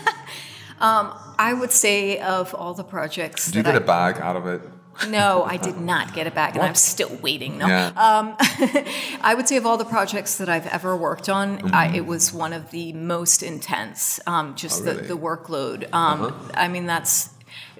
I 0.80 1.54
would 1.54 1.72
say 1.72 2.20
of 2.20 2.54
all 2.54 2.74
the 2.74 2.84
projects. 2.84 3.46
Did 3.48 3.56
you 3.56 3.64
get 3.64 3.76
I, 3.76 3.78
a 3.78 3.82
bag 3.82 4.18
out 4.22 4.36
of 4.36 4.48
it? 4.48 4.62
No, 5.10 5.44
I 5.44 5.58
did 5.58 5.78
not 5.78 6.14
get 6.14 6.26
it 6.26 6.34
back, 6.34 6.56
and 6.56 6.64
I'm 6.64 6.74
still 6.76 7.14
waiting. 7.22 7.58
No, 7.58 7.68
Yeah. 7.68 7.88
um, 7.98 8.36
I 9.22 9.34
would 9.36 9.46
say 9.46 9.58
of 9.58 9.66
all 9.66 9.76
the 9.76 9.84
projects 9.84 10.38
that 10.38 10.48
I've 10.48 10.68
ever 10.68 10.96
worked 10.96 11.28
on, 11.28 11.58
Mm-hmm. 11.58 11.76
I, 11.76 11.94
it 11.94 12.06
was 12.06 12.32
one 12.32 12.54
of 12.54 12.72
the 12.72 12.94
most 12.94 13.44
intense. 13.44 14.22
Um, 14.26 14.56
just 14.56 14.82
Oh, 14.82 14.86
the, 14.86 14.96
really? 14.96 15.08
the 15.08 15.18
workload. 15.18 15.94
Um, 15.94 16.22
Uh-huh. 16.22 16.52
I 16.54 16.68
mean, 16.70 16.86
that's. 16.86 17.30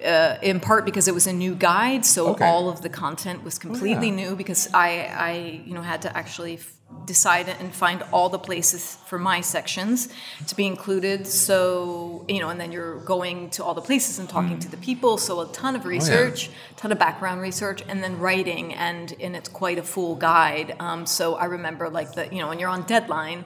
Uh, 0.04 0.36
in 0.42 0.60
part 0.60 0.84
because 0.84 1.08
it 1.08 1.14
was 1.14 1.26
a 1.26 1.32
new 1.32 1.54
guide, 1.54 2.04
so 2.04 2.28
Okay. 2.28 2.44
All 2.46 2.68
of 2.68 2.82
the 2.82 2.90
content 2.90 3.42
was 3.42 3.58
completely 3.58 4.08
yeah. 4.10 4.14
new. 4.28 4.36
Because 4.36 4.68
I, 4.74 4.88
I, 5.30 5.62
you 5.64 5.72
know, 5.72 5.80
had 5.80 6.02
to 6.02 6.14
actually 6.14 6.58
decide 7.04 7.48
and 7.48 7.72
find 7.74 8.02
all 8.12 8.28
the 8.28 8.38
places 8.38 8.96
for 9.06 9.18
my 9.18 9.40
sections 9.40 10.08
to 10.46 10.54
be 10.56 10.66
included. 10.66 11.26
So, 11.26 12.24
you 12.28 12.40
know, 12.40 12.48
and 12.48 12.60
then 12.60 12.72
you're 12.72 12.98
going 13.00 13.50
to 13.50 13.64
all 13.64 13.74
the 13.74 13.80
places 13.80 14.18
and 14.18 14.28
talking 14.28 14.58
to 14.60 14.68
the 14.68 14.76
people. 14.76 15.18
So 15.18 15.40
a 15.40 15.46
ton 15.52 15.76
of 15.76 15.84
research, 15.84 16.50
ton 16.76 16.92
of 16.92 16.98
background 16.98 17.40
research, 17.40 17.82
and 17.88 18.02
then 18.02 18.18
writing, 18.18 18.74
and 18.74 19.14
and 19.20 19.36
it's 19.36 19.48
quite 19.48 19.78
a 19.78 19.82
full 19.82 20.16
guide. 20.16 20.74
Um, 20.80 21.06
so 21.06 21.34
I 21.34 21.44
remember 21.46 21.88
like 21.88 22.12
the, 22.12 22.26
you 22.32 22.38
know, 22.40 22.48
when 22.48 22.58
you're 22.58 22.70
on 22.70 22.82
deadline. 22.82 23.44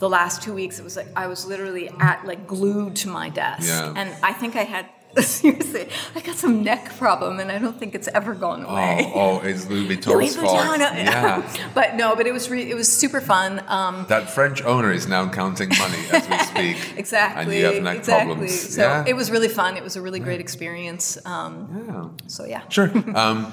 The 0.00 0.08
last 0.08 0.42
two 0.42 0.54
weeks, 0.54 0.78
it 0.78 0.84
was 0.84 0.96
like 0.96 1.08
I 1.16 1.26
was 1.26 1.44
literally 1.44 1.90
at 1.98 2.24
like 2.24 2.46
glued 2.46 2.94
to 3.02 3.08
my 3.08 3.30
desk, 3.30 3.66
Yeah. 3.66 3.92
and 3.96 4.14
I 4.22 4.32
think 4.32 4.54
I 4.54 4.62
had 4.62 4.86
seriously, 5.40 5.88
I 6.14 6.20
got 6.20 6.36
some 6.36 6.62
neck 6.62 6.96
problem, 6.98 7.40
and 7.40 7.50
I 7.50 7.58
don't 7.58 7.78
think 7.78 7.94
it's 7.94 8.08
ever 8.08 8.34
gone 8.34 8.64
away. 8.64 9.10
Oh, 9.14 9.40
oh, 9.42 9.46
it's 9.46 9.68
Louis 9.68 9.86
Vuitton's 9.96 10.06
Louis 10.06 10.36
fault. 10.36 10.58
Vuitton. 10.58 10.78
Yeah. 10.78 11.70
but 11.74 11.96
no, 11.96 12.14
but 12.16 12.26
it 12.26 12.32
was 12.32 12.50
re- 12.50 12.70
it 12.70 12.74
was 12.74 12.90
super 12.90 13.20
fun. 13.20 13.62
Um, 13.68 14.06
That 14.08 14.30
French 14.30 14.62
owner 14.62 14.92
is 14.92 15.06
now 15.06 15.28
counting 15.28 15.70
money 15.78 15.98
as 16.12 16.28
we 16.28 16.38
speak. 16.38 16.98
exactly. 16.98 17.42
And 17.42 17.52
you 17.52 17.64
have 17.64 17.82
neck 17.82 17.98
exactly. 17.98 18.26
problems. 18.34 18.74
So 18.74 18.82
yeah. 18.82 19.04
it 19.06 19.14
was 19.14 19.30
really 19.30 19.48
fun. 19.48 19.76
It 19.76 19.82
was 19.82 19.96
a 19.96 20.02
really 20.02 20.20
great 20.20 20.40
experience. 20.40 21.18
Um, 21.26 22.14
yeah. 22.20 22.26
so 22.28 22.44
yeah. 22.44 22.68
Sure. 22.68 22.90
Um, 23.16 23.52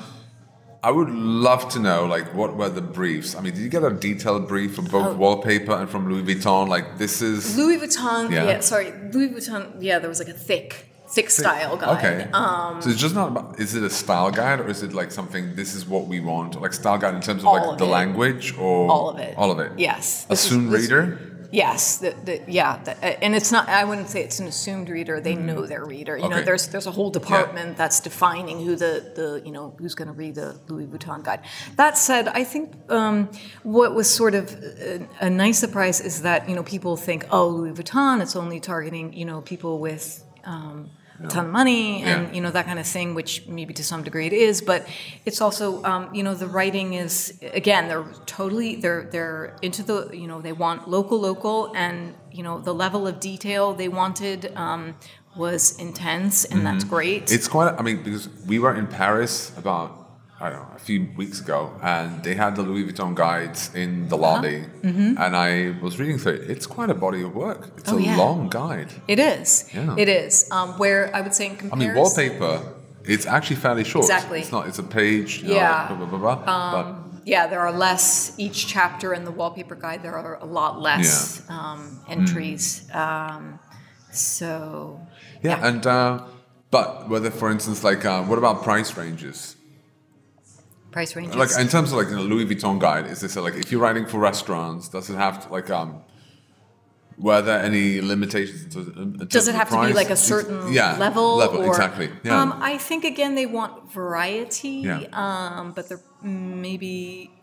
I 0.83 0.91
would 0.91 1.09
love 1.09 1.67
to 1.69 1.79
know, 1.79 2.05
like, 2.05 2.35
what 2.35 2.55
were 2.57 2.69
the 2.69 2.79
briefs? 2.81 3.35
I 3.35 3.41
mean, 3.41 3.55
did 3.55 3.63
you 3.63 3.69
get 3.69 3.83
a 3.83 3.89
detailed 3.89 4.47
brief 4.47 4.75
from 4.75 4.85
Oh. 4.87 4.91
both 4.91 5.17
wallpaper 5.17 5.71
and 5.71 5.89
from 5.89 6.07
Louis 6.07 6.35
Vuitton? 6.35 6.67
Like, 6.67 6.99
this 6.99 7.23
is 7.23 7.57
Louis 7.57 7.79
Vuitton. 7.79 8.29
Yeah. 8.29 8.43
Yeah. 8.45 8.59
Sorry, 8.59 8.93
Louis 9.11 9.29
Vuitton. 9.29 9.77
Yeah, 9.79 9.97
there 9.97 10.09
was 10.09 10.19
like 10.19 10.27
a 10.27 10.33
thick, 10.33 10.85
style 11.29 11.77
guide. 11.77 11.97
okay. 11.97 12.29
Um, 12.31 12.81
so 12.81 12.89
it's 12.89 12.99
just 12.99 13.15
not 13.15 13.29
about. 13.29 13.59
Is 13.59 13.75
it 13.75 13.83
a 13.83 13.89
style 13.89 14.31
guide 14.31 14.59
or 14.59 14.67
is 14.69 14.83
it 14.83 14.93
like 14.93 15.11
something? 15.11 15.55
This 15.55 15.73
is 15.75 15.85
what 15.85 16.07
we 16.07 16.19
want, 16.19 16.59
like 16.61 16.73
style 16.73 16.97
guide 16.97 17.15
in 17.15 17.21
terms 17.21 17.41
of 17.43 17.51
like 17.53 17.63
of 17.63 17.77
the 17.77 17.85
it. 17.85 17.89
language 17.89 18.55
or 18.57 18.89
all 18.91 19.09
of 19.09 19.17
it. 19.19 19.33
All 19.37 19.51
of 19.51 19.59
it. 19.59 19.71
Yes. 19.77 20.25
A 20.25 20.29
This 20.29 20.51
is- 20.51 20.57
reader. 20.57 21.31
Yes, 21.51 21.99
the, 21.99 22.13
the, 22.25 22.41
yeah, 22.47 22.83
the, 22.83 22.91
and 23.23 23.33
it's 23.33 23.49
not. 23.49 23.69
I 23.69 23.85
wouldn't 23.85 24.09
say 24.09 24.21
it's 24.21 24.39
an 24.39 24.47
assumed 24.47 24.89
reader. 24.89 25.21
They 25.21 25.35
know 25.35 25.65
their 25.65 25.85
reader. 25.85 26.17
You 26.17 26.27
know, 26.27 26.37
Mm. 26.41 26.43
There's 26.45 26.67
there's 26.67 26.87
a 26.87 26.91
whole 26.91 27.11
department 27.11 27.77
that's 27.77 28.01
defining 28.01 28.57
who 28.65 28.75
the 28.75 28.93
the 29.15 29.41
you 29.45 29.53
know 29.53 29.73
who's 29.79 29.95
going 29.95 30.09
to 30.09 30.13
read 30.13 30.35
the 30.35 30.59
Louis 30.67 30.87
Vuitton 30.87 31.23
guide. 31.23 31.41
That 31.77 31.97
said, 31.97 32.27
I 32.27 32.43
think 32.43 32.73
um, 32.89 33.29
what 33.63 33.95
was 33.95 34.09
sort 34.09 34.35
of 34.35 34.51
a, 34.53 35.07
a 35.21 35.29
nice 35.29 35.57
surprise 35.59 36.01
is 36.01 36.23
that 36.23 36.49
you 36.49 36.55
know 36.55 36.63
people 36.63 36.97
think, 36.97 37.25
oh, 37.31 37.47
Louis 37.47 37.71
Vuitton, 37.71 38.21
it's 38.21 38.35
only 38.35 38.59
targeting 38.59 39.13
you 39.13 39.23
know 39.23 39.39
people 39.41 39.79
with. 39.79 40.25
Um, 40.43 40.89
a 41.23 41.27
ton 41.27 41.45
of 41.45 41.51
money 41.51 42.03
and 42.03 42.27
Yeah. 42.27 42.33
you 42.33 42.41
know 42.41 42.51
that 42.51 42.65
kind 42.65 42.79
of 42.79 42.85
thing, 42.87 43.15
which 43.15 43.47
maybe 43.47 43.73
to 43.73 43.83
some 43.83 44.03
degree 44.03 44.27
it 44.27 44.33
is, 44.33 44.61
but 44.61 44.85
it's 45.25 45.41
also 45.41 45.83
um, 45.83 46.13
you 46.13 46.23
know 46.23 46.33
the 46.35 46.47
writing 46.47 46.93
is 46.93 47.37
again 47.53 47.87
they're 47.87 48.05
totally 48.25 48.75
they're 48.75 49.03
they're 49.11 49.55
into 49.61 49.81
the 49.83 50.09
you 50.13 50.27
know 50.27 50.41
they 50.41 50.53
want 50.53 50.89
local 50.89 51.19
local 51.19 51.71
and 51.75 52.15
you 52.31 52.43
know 52.43 52.59
the 52.59 52.73
level 52.73 53.07
of 53.07 53.19
detail 53.19 53.73
they 53.73 53.87
wanted 53.87 54.51
um, 54.55 54.95
was 55.37 55.77
intense 55.79 56.45
and 56.45 56.65
that's 56.65 56.83
great. 56.83 57.25
Mm-hmm. 57.25 57.35
It's 57.35 57.47
quite. 57.47 57.73
I 57.77 57.81
mean, 57.81 58.03
because 58.03 58.27
we 58.45 58.59
were 58.59 58.75
in 58.75 58.87
Paris 58.87 59.51
about 59.57 60.04
I 60.39 60.49
don't 60.49 60.59
know 60.59 60.75
a 60.75 60.79
few 60.79 61.07
weeks 61.15 61.39
ago, 61.39 61.71
and 61.81 62.21
they 62.23 62.35
had 62.35 62.55
the 62.57 62.61
Louis 62.61 62.83
Vuitton 62.91 63.15
guides 63.15 63.73
in 63.73 64.09
the 64.09 64.17
lobby, 64.17 64.65
Mm-hmm. 64.83 65.17
and 65.17 65.35
I 65.35 65.75
was 65.81 65.97
reading 65.99 66.17
through 66.17 66.33
it. 66.33 66.49
It's 66.49 66.67
quite 66.67 66.89
a 66.89 66.93
body 66.93 67.21
of 67.23 67.33
work. 67.33 67.71
It's 67.77 67.89
Oh, 67.91 67.97
a 67.97 68.01
yeah. 68.01 68.17
long 68.17 68.49
guide. 68.49 68.89
It 69.07 69.17
is. 69.19 69.69
Yeah. 69.73 69.95
It 69.97 70.09
is. 70.09 70.49
Um, 70.51 70.77
where 70.77 71.09
I 71.15 71.21
would 71.21 71.33
say 71.33 71.45
in 71.47 71.55
comparison, 71.55 71.89
I 71.89 71.93
mean, 71.93 71.95
wallpaper. 72.01 72.73
It's 73.05 73.25
actually 73.25 73.55
fairly 73.57 73.83
short. 73.85 74.03
Exactly. 74.05 74.39
It's 74.41 74.51
not. 74.51 74.67
It's 74.67 74.79
a 74.79 74.83
page. 74.83 75.43
Know, 75.43 75.53
Yeah. 75.55 75.87
like 75.89 75.97
blah, 75.99 76.07
blah, 76.07 76.17
blah, 76.19 76.35
blah. 76.35 76.71
but 76.83 76.85
Yeah, 77.25 77.47
there 77.47 77.61
are 77.61 77.71
less 77.71 78.33
each 78.37 78.67
chapter 78.67 79.13
in 79.13 79.23
the 79.23 79.31
wallpaper 79.31 79.75
guide. 79.75 80.03
There 80.03 80.17
are 80.17 80.35
a 80.41 80.45
lot 80.45 80.81
less 80.81 81.41
um, 81.49 82.01
entries. 82.09 82.89
Um, 82.93 83.59
so 84.11 84.99
yeah, 85.41 85.65
and 85.67 85.85
uh, 85.87 86.23
but 86.71 87.07
whether, 87.09 87.31
for 87.31 87.49
instance, 87.51 87.83
like 87.83 88.03
uh, 88.05 88.23
what 88.23 88.37
about 88.37 88.63
price 88.63 88.97
ranges? 88.97 89.55
Price 90.95 91.13
ranges. 91.17 91.35
Like 91.35 91.53
in 91.59 91.67
terms 91.67 91.91
of 91.91 91.97
like 91.97 92.11
a 92.19 92.21
Louis 92.31 92.45
Vuitton 92.49 92.79
guide, 92.79 93.05
is 93.13 93.19
this 93.19 93.35
like 93.35 93.55
if 93.63 93.67
you're 93.69 93.83
writing 93.85 94.05
for 94.11 94.17
restaurants, 94.31 94.83
does 94.95 95.09
it 95.11 95.17
have 95.25 95.35
to 95.43 95.47
like 95.57 95.69
um? 95.69 95.89
Were 97.17 97.41
there 97.41 97.61
any 97.69 98.01
limitations? 98.01 98.73
To, 98.73 98.79
terms 98.83 99.29
Does 99.37 99.47
it 99.47 99.55
have 99.55 99.69
to 99.69 99.79
be 99.87 99.93
like 100.01 100.09
a 100.09 100.21
certain 100.33 100.73
yeah, 100.73 100.97
level? 100.97 101.27
Level 101.37 101.61
or, 101.63 101.67
exactly. 101.67 102.09
Yeah. 102.23 102.41
Um, 102.41 102.49
I 102.71 102.77
think 102.77 103.01
again 103.13 103.35
they 103.35 103.45
want 103.45 103.73
variety. 103.91 104.77
Yeah. 104.89 105.03
Um, 105.25 105.73
but 105.75 105.83
they're 105.87 106.05
maybe 106.21 106.93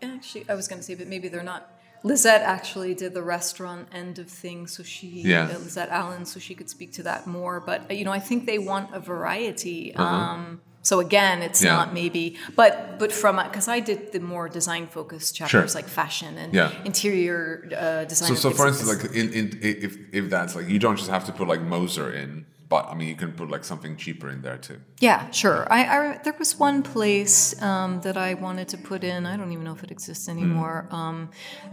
actually 0.01 0.43
I 0.51 0.55
was 0.59 0.67
going 0.67 0.79
to 0.81 0.85
say, 0.89 0.95
but 1.01 1.07
maybe 1.13 1.27
they're 1.31 1.49
not. 1.55 1.61
Lizette 2.05 2.41
actually 2.55 2.93
did 3.03 3.13
the 3.19 3.25
restaurant 3.37 3.87
end 4.01 4.19
of 4.23 4.27
things, 4.43 4.65
so 4.75 4.81
she 4.83 5.07
Yeah. 5.33 5.45
uh, 5.45 5.59
Lizette 5.65 5.91
Allen, 5.99 6.25
so 6.25 6.35
she 6.47 6.53
could 6.59 6.69
speak 6.75 6.91
to 6.99 7.03
that 7.09 7.21
more. 7.37 7.55
But 7.69 7.79
you 7.97 8.03
know, 8.07 8.15
I 8.19 8.21
think 8.27 8.45
they 8.51 8.59
want 8.71 8.93
a 8.99 8.99
variety. 8.99 9.95
Uh-huh. 9.95 10.15
Um, 10.15 10.61
so 10.89 10.99
again, 10.99 11.41
it's 11.47 11.61
Yeah. 11.63 11.75
not 11.77 11.87
maybe, 11.93 12.25
but 12.55 12.71
but 13.01 13.11
from 13.21 13.35
because 13.49 13.67
I 13.77 13.79
did 13.89 13.99
the 14.15 14.19
more 14.19 14.47
design 14.59 14.85
focused 14.97 15.29
chapters 15.39 15.73
like 15.79 15.87
fashion 16.01 16.31
and 16.37 16.49
Yeah. 16.53 16.69
interior 16.85 17.41
uh, 17.83 18.03
design. 18.11 18.29
so, 18.29 18.35
so 18.35 18.49
for 18.59 18.67
instance, 18.67 18.89
like 18.93 19.03
in, 19.21 19.27
in 19.39 19.45
if 19.61 19.91
if 20.19 20.25
that's 20.29 20.53
like 20.57 20.67
you 20.73 20.79
don't 20.85 20.97
just 21.01 21.09
have 21.09 21.25
to 21.29 21.31
put 21.39 21.47
like 21.53 21.61
Moser 21.75 22.07
in, 22.23 22.45
but 22.73 22.83
I 22.91 22.93
mean 22.97 23.07
you 23.13 23.15
can 23.23 23.31
put 23.39 23.47
like 23.55 23.63
something 23.71 23.93
cheaper 24.03 24.27
in 24.35 24.39
there 24.41 24.57
too. 24.67 24.79
Yeah, 25.07 25.19
sure. 25.31 25.59
I, 25.77 25.79
I 25.95 25.99
there 26.25 26.35
was 26.43 26.51
one 26.69 26.77
place 26.83 27.37
um, 27.69 27.91
that 28.05 28.17
I 28.17 28.33
wanted 28.45 28.67
to 28.73 28.77
put 28.77 29.01
in. 29.03 29.19
I 29.25 29.33
don't 29.39 29.51
even 29.55 29.63
know 29.67 29.75
if 29.79 29.83
it 29.87 29.91
exists 29.97 30.27
anymore. 30.35 30.77
Um, 30.99 31.17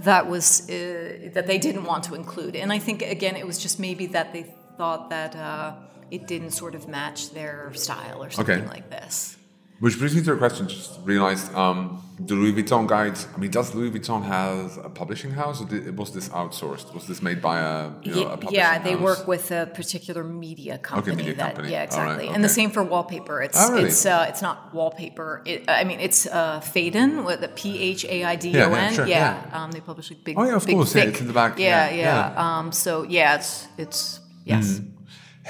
that 0.09 0.23
was 0.33 0.47
uh, 0.71 1.31
that 1.35 1.47
they 1.51 1.59
didn't 1.67 1.85
want 1.91 2.03
to 2.09 2.13
include, 2.15 2.55
and 2.63 2.69
I 2.77 2.79
think 2.87 2.99
again 3.03 3.35
it 3.43 3.47
was 3.51 3.59
just 3.59 3.77
maybe 3.81 4.07
that 4.17 4.27
they 4.35 4.45
thought 4.79 5.03
that 5.11 5.33
uh, 5.37 5.73
it 6.11 6.27
didn't 6.27 6.51
sort 6.51 6.75
of 6.75 6.89
match 6.89 7.31
their 7.31 7.73
style 7.75 8.23
or 8.23 8.31
something 8.31 8.61
Okay. 8.61 8.67
like 8.69 8.91
this. 8.91 9.37
Which 9.81 9.97
brings 9.99 10.15
me 10.15 10.21
to 10.25 10.33
a 10.35 10.37
question. 10.37 10.69
Just 10.69 11.01
realized 11.05 11.55
um, 11.55 12.03
the 12.19 12.35
Louis 12.35 12.53
Vuitton 12.53 12.87
guides. 12.87 13.27
I 13.35 13.39
mean, 13.39 13.51
does 13.51 13.75
Louis 13.75 13.91
Vuitton 13.91 14.23
have 14.25 14.77
a 14.85 14.91
publishing 14.91 15.31
house, 15.31 15.63
or 15.63 15.67
did, 15.67 15.97
was 15.97 16.13
this 16.13 16.29
outsourced? 16.29 16.93
Was 16.93 17.07
this 17.07 17.23
made 17.23 17.41
by 17.41 17.61
a 17.61 17.91
you 18.03 18.15
know, 18.15 18.27
a 18.27 18.37
publishing 18.37 18.57
yeah, 18.57 18.79
they 18.79 18.93
house? 18.93 19.01
work 19.01 19.27
with 19.27 19.51
a 19.51 19.71
particular 19.73 20.23
media 20.23 20.77
company. 20.77 21.15
Okay, 21.15 21.23
media 21.23 21.35
that, 21.37 21.55
company. 21.55 21.73
Yeah, 21.73 21.85
exactly. 21.85 22.27
right, 22.27 22.35
And 22.35 22.45
the 22.45 22.51
same 22.51 22.71
for 22.71 22.83
wallpaper. 22.85 23.41
It's 23.41 23.57
Oh, 23.59 23.73
really? 23.73 23.85
it's 23.89 24.05
uh, 24.05 24.27
it's 24.29 24.43
not 24.43 24.75
wallpaper. 24.75 25.41
It, 25.47 25.65
I 25.67 25.85
mean, 25.85 26.01
it's 26.01 26.27
uh, 26.27 26.61
Phaidon 26.61 27.25
with 27.25 27.41
the 27.41 27.49
P 27.49 27.79
H 27.81 28.05
A 28.05 28.25
I 28.25 28.37
D 28.37 28.49
O 28.51 28.59
Yeah, 28.59 28.69
yeah, 28.69 28.93
sure, 28.93 29.07
Yeah, 29.07 29.43
yeah. 29.51 29.63
Um, 29.65 29.71
they 29.71 29.81
publish 29.81 30.11
like 30.11 30.23
big. 30.25 30.39
Oh, 30.39 30.45
yeah, 30.45 30.57
of 30.57 30.67
big, 30.67 30.75
course, 30.77 30.95
yeah, 30.95 31.05
it's 31.05 31.21
in 31.23 31.27
the 31.27 31.33
back, 31.33 31.59
Yeah, 31.59 31.89
yeah, 31.89 32.35
yeah. 32.35 32.59
Um, 32.59 32.71
so 32.73 33.05
yeah, 33.05 33.37
it's 33.37 33.67
it's 33.79 34.21
yes. 34.45 34.67
Mm-hmm. 34.75 34.90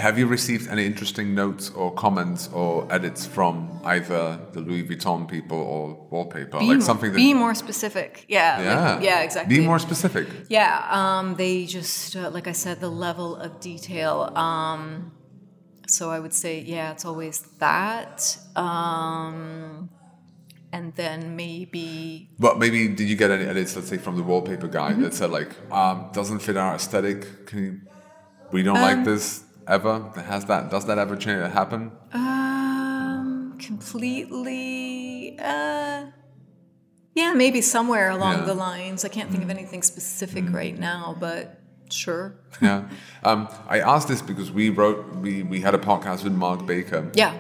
Have 0.07 0.19
you 0.19 0.27
received 0.27 0.65
any 0.75 0.85
interesting 0.87 1.35
notes 1.35 1.65
or 1.81 1.93
comments 2.05 2.49
or 2.61 2.71
edits 2.91 3.23
from 3.27 3.55
either 3.85 4.23
the 4.55 4.61
Louis 4.61 4.85
Vuitton 4.89 5.29
people 5.29 5.59
or 5.75 5.83
wallpaper? 6.11 6.59
Be, 6.59 6.67
like 6.75 6.83
something 6.83 7.11
that 7.13 7.17
be 7.17 7.35
more 7.35 7.55
specific. 7.55 8.25
Yeah. 8.29 8.57
like- 8.57 8.65
yeah, 8.65 9.01
yeah. 9.09 9.21
Exactly. 9.29 9.57
Be 9.59 9.67
more 9.71 9.79
specific. 9.79 10.27
Yeah, 10.49 10.73
um, 11.01 11.27
they 11.43 11.67
just, 11.67 12.17
uh, 12.17 12.31
like 12.37 12.47
I 12.47 12.53
said, 12.65 12.81
the 12.81 12.89
level 13.09 13.37
of 13.37 13.51
detail. 13.61 14.15
Um, 14.47 15.13
so 15.87 16.11
I 16.11 16.19
would 16.25 16.33
say, 16.35 16.61
yeah, 16.61 16.93
it's 16.93 17.05
always 17.05 17.37
that. 17.59 18.19
Um, 18.57 19.91
and 20.73 20.95
then 20.95 21.37
maybe, 21.37 22.31
But 22.39 22.59
maybe 22.59 22.89
did 22.89 23.09
you 23.11 23.17
get 23.17 23.31
any 23.31 23.45
edits, 23.45 23.75
let's 23.77 23.89
say, 23.89 23.99
from 23.99 24.17
the 24.17 24.23
wallpaper 24.23 24.69
guy 24.69 24.93
Mm-hmm. 24.93 25.03
that 25.03 25.15
said 25.15 25.31
like, 25.31 25.51
um, 25.73 26.11
doesn't 26.13 26.41
fit 26.41 26.57
our 26.57 26.75
aesthetic? 26.77 27.47
Can 27.47 27.59
you, 27.65 27.81
we 28.53 28.63
don't 28.63 28.77
Um, 28.79 28.83
like 28.83 29.05
this 29.05 29.45
ever? 29.67 30.11
Has 30.27 30.45
that? 30.47 30.71
Does 30.71 30.87
that 30.87 30.99
ever 30.99 31.17
change? 31.17 31.53
Happen? 31.53 31.93
um, 32.13 33.57
completely, 33.59 35.39
uh, 35.39 36.07
yeah, 37.15 37.33
maybe 37.35 37.61
somewhere 37.61 38.11
along 38.11 38.33
Yeah. 38.33 38.39
Mm-hmm. 38.39 38.47
the 38.47 38.55
lines. 38.55 39.05
I 39.05 39.09
can't 39.09 39.31
think 39.31 39.43
of 39.43 39.51
anything 39.51 39.83
specific 39.83 40.45
right 40.51 40.79
now, 40.79 41.17
but 41.19 41.61
sure. 41.91 42.35
yeah. 42.63 42.89
Um, 43.25 43.49
I 43.69 43.81
asked 43.81 44.09
this 44.09 44.23
because 44.23 44.51
we 44.51 44.71
wrote, 44.71 45.15
we, 45.17 45.43
we 45.43 45.61
had 45.61 45.75
a 45.75 45.79
podcast 45.79 46.25
with 46.25 46.33
Mark 46.33 46.65
Baker. 46.67 47.11
Yeah. 47.15 47.35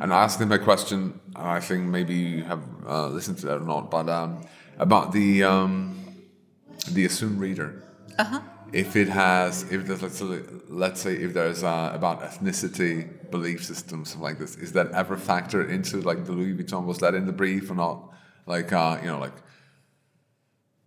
And 0.00 0.12
I 0.12 0.24
asked 0.24 0.40
him 0.40 0.52
a 0.52 0.58
question, 0.58 1.20
I 1.36 1.60
think 1.60 1.84
maybe 1.84 2.14
you 2.14 2.44
have 2.44 2.62
uh, 2.86 3.08
listened 3.08 3.38
to 3.38 3.46
that 3.46 3.56
or 3.58 3.64
not, 3.64 3.90
but 3.90 4.08
um, 4.08 4.40
about 4.78 5.12
the 5.12 5.44
um, 5.44 5.98
the 6.90 7.04
assumed 7.04 7.38
reader. 7.40 7.82
Uh-huh. 8.18 8.40
If 8.72 8.96
it 8.96 9.08
has, 9.08 9.64
if 9.70 9.86
there's, 9.86 10.02
let's 10.02 10.18
say, 10.18 10.40
let's 10.68 11.00
say 11.00 11.14
if 11.14 11.34
there's 11.34 11.62
uh, 11.62 11.90
about 11.94 12.22
ethnicity, 12.22 13.30
belief 13.30 13.64
systems, 13.64 14.10
something 14.10 14.22
like 14.22 14.38
this, 14.38 14.56
is 14.56 14.72
that 14.72 14.90
ever 14.92 15.16
factored 15.16 15.68
into 15.68 16.00
like 16.00 16.24
the 16.24 16.32
Louis 16.32 16.54
Vuitton? 16.54 16.84
Was 16.86 16.98
that 16.98 17.14
in 17.14 17.26
the 17.26 17.32
brief 17.32 17.70
or 17.70 17.74
not? 17.74 18.10
Like, 18.46 18.72
uh, 18.72 18.98
you 19.02 19.08
know, 19.08 19.18
like, 19.18 19.34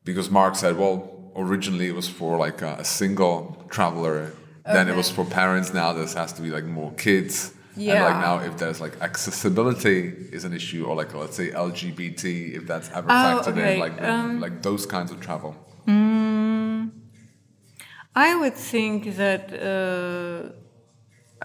because 0.03 0.29
Mark 0.29 0.55
said, 0.55 0.77
well, 0.77 1.31
originally 1.35 1.87
it 1.87 1.95
was 1.95 2.07
for 2.07 2.37
like 2.37 2.61
a, 2.61 2.77
a 2.79 2.85
single 2.85 3.65
traveler, 3.69 4.33
then 4.65 4.87
it 4.89 4.95
was 4.95 5.09
for 5.11 5.23
parents. 5.25 5.73
Now 5.73 5.93
this 5.93 6.13
has 6.15 6.33
to 6.33 6.41
be 6.41 6.49
like 6.49 6.63
more 6.65 6.91
kids. 6.93 7.53
yeah. 7.75 7.93
And 7.95 8.03
like 8.05 8.21
now, 8.21 8.39
if 8.39 8.57
there's 8.57 8.81
like 8.81 8.99
accessibility 9.01 10.07
is 10.31 10.43
an 10.43 10.53
issue, 10.53 10.85
or 10.85 10.95
like 10.95 11.13
let's 11.13 11.35
say 11.37 11.51
LGBT, 11.51 12.55
if 12.55 12.65
that's 12.65 12.89
ever 12.91 13.07
Oh, 13.09 13.13
factored 13.13 13.47
okay. 13.57 13.73
in, 13.75 13.79
like 13.79 14.01
Um, 14.01 14.39
like 14.41 14.61
those 14.63 14.85
kinds 14.87 15.11
of 15.11 15.19
travel. 15.21 15.55
I 18.15 18.35
would 18.35 18.55
think 18.55 19.15
that. 19.17 19.51
Uh, 19.53 20.51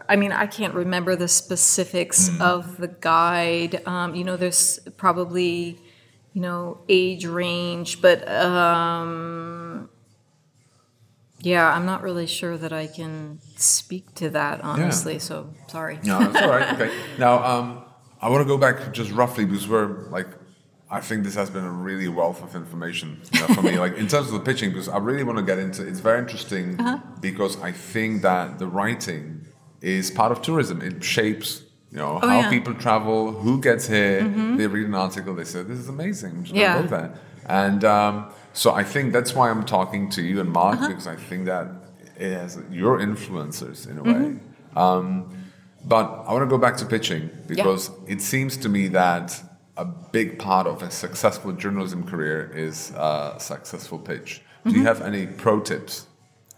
I 0.08 0.16
mean, 0.16 0.32
I 0.32 0.46
can't 0.46 0.74
remember 0.74 1.16
the 1.16 1.28
specifics 1.28 2.28
Hmm. 2.28 2.42
of 2.42 2.76
the 2.78 2.88
guide. 2.88 3.82
Um, 3.86 4.14
you 4.14 4.24
know, 4.24 4.36
there's 4.36 4.78
probably, 4.96 5.78
you 6.32 6.40
know, 6.40 6.78
age 6.88 7.26
range, 7.26 8.00
but 8.00 8.26
um, 8.30 9.88
yeah, 11.40 11.68
I'm 11.74 11.86
not 11.86 12.02
really 12.02 12.26
sure 12.26 12.56
that 12.56 12.72
I 12.72 12.86
can 12.86 13.40
speak 13.56 14.14
to 14.16 14.30
that 14.30 14.60
honestly. 14.62 15.18
So 15.18 15.52
sorry. 15.68 15.98
No, 16.04 16.18
that's 16.20 16.42
all 16.42 16.50
right. 16.50 16.72
Okay. 16.80 16.90
Now, 17.18 17.42
um, 17.44 17.84
I 18.20 18.28
want 18.30 18.42
to 18.42 18.48
go 18.48 18.58
back 18.58 18.92
just 18.92 19.10
roughly 19.10 19.44
because 19.44 19.66
we're 19.68 20.08
like, 20.10 20.28
I 20.92 21.00
think 21.00 21.22
this 21.24 21.36
has 21.36 21.50
been 21.50 21.64
a 21.64 21.70
really 21.88 22.08
wealth 22.08 22.42
of 22.42 22.56
information 22.56 23.20
you 23.32 23.40
know, 23.40 23.46
for 23.54 23.62
me. 23.62 23.78
Like 23.78 23.96
in 23.96 24.08
terms 24.08 24.26
of 24.28 24.32
the 24.32 24.40
pitching, 24.40 24.70
because 24.70 24.88
I 24.88 24.98
really 24.98 25.22
want 25.22 25.38
to 25.38 25.44
get 25.44 25.58
into. 25.58 25.86
It's 25.86 26.00
very 26.00 26.18
interesting 26.18 26.66
Uh-huh. 26.80 26.98
because 27.20 27.54
I 27.62 27.72
think 27.72 28.22
that 28.22 28.58
the 28.58 28.66
writing 28.66 29.46
is 29.80 30.10
part 30.10 30.30
of 30.32 30.42
tourism. 30.42 30.76
It 30.82 31.02
shapes. 31.04 31.62
You 31.92 31.98
know 31.98 32.12
Oh, 32.22 32.26
how 32.28 32.34
yeah. 32.36 32.42
Mm-hmm. 32.42 32.50
people 32.56 32.74
travel, 32.74 33.32
who 33.44 33.60
gets 33.60 33.84
here. 33.88 34.22
They 34.58 34.66
read 34.76 34.86
an 34.86 34.94
article, 35.06 35.34
they 35.34 35.44
say, 35.54 35.62
"This 35.70 35.78
is 35.84 35.88
amazing." 35.88 36.32
I'm 36.36 36.44
just 36.44 36.54
Yeah. 36.54 36.80
go 36.82 36.86
there. 36.96 37.10
And 37.46 37.82
um, 37.84 38.14
so 38.52 38.68
I 38.82 38.84
think 38.92 39.12
that's 39.16 39.32
why 39.36 39.46
I'm 39.50 39.64
talking 39.64 40.02
to 40.16 40.20
you 40.22 40.36
and 40.42 40.50
Mark 40.52 40.76
Uh-huh. 40.78 40.88
because 40.88 41.08
I 41.16 41.16
think 41.28 41.42
that 41.46 41.66
it 42.24 42.32
has 42.40 42.50
your 42.82 42.94
influencers 43.08 43.78
in 43.90 43.96
a 43.98 44.04
way. 44.12 44.24
Mm-hmm. 44.34 44.78
Um, 44.84 45.08
but 45.94 46.06
I 46.26 46.32
want 46.34 46.42
to 46.48 46.52
go 46.56 46.58
back 46.66 46.76
to 46.82 46.84
pitching 46.84 47.22
because 47.48 47.90
it 48.14 48.20
seems 48.20 48.56
to 48.58 48.68
me 48.68 48.82
that 49.02 49.26
a 49.80 49.84
big 50.12 50.28
part 50.38 50.66
of 50.72 50.76
a 50.82 50.90
successful 50.90 51.52
journalism 51.52 52.00
career 52.12 52.38
is 52.66 52.76
a 52.96 53.36
successful 53.38 53.98
pitch. 54.10 54.30
Do 54.38 54.42
Mm-hmm. 54.70 54.78
you 54.78 54.84
have 54.90 55.00
any 55.10 55.24
pro 55.42 55.54
tips 55.70 55.94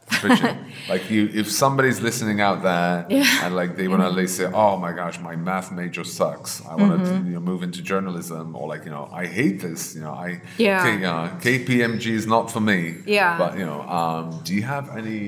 for 0.07 0.29
pitching? 0.29 0.59
like, 0.93 1.05
you, 1.15 1.23
if 1.43 1.47
somebody's 1.63 2.01
listening 2.09 2.39
out 2.49 2.59
there 2.71 3.07
Yeah. 3.09 3.45
and 3.45 3.55
like 3.61 3.71
they 3.79 3.87
want 3.93 4.03
to 4.03 4.29
say, 4.29 4.47
"Oh 4.63 4.75
my 4.85 4.93
gosh, 5.01 5.17
my 5.31 5.37
math 5.49 5.69
major 5.81 6.05
sucks. 6.19 6.53
I 6.71 6.75
want 6.81 6.91
to 6.93 6.99
Mm-hmm. 7.11 7.27
you 7.29 7.35
know, 7.37 7.41
move 7.51 7.63
into 7.69 7.81
journalism," 7.93 8.45
or 8.59 8.65
like 8.73 8.83
you 8.87 8.93
know, 8.97 9.05
"I 9.23 9.25
hate 9.39 9.57
this. 9.67 9.81
You 9.97 10.03
know, 10.07 10.15
I 10.27 10.29
Yeah. 10.59 10.83
K, 10.85 11.05
uh, 11.13 11.29
KPMG 11.45 12.05
is 12.21 12.27
not 12.35 12.45
for 12.55 12.61
me." 12.73 12.81
Yeah. 13.19 13.39
But 13.43 13.51
you 13.61 13.67
know, 13.71 13.81
um, 14.01 14.25
do 14.47 14.51
you 14.59 14.63
have 14.75 14.87
any 15.01 15.23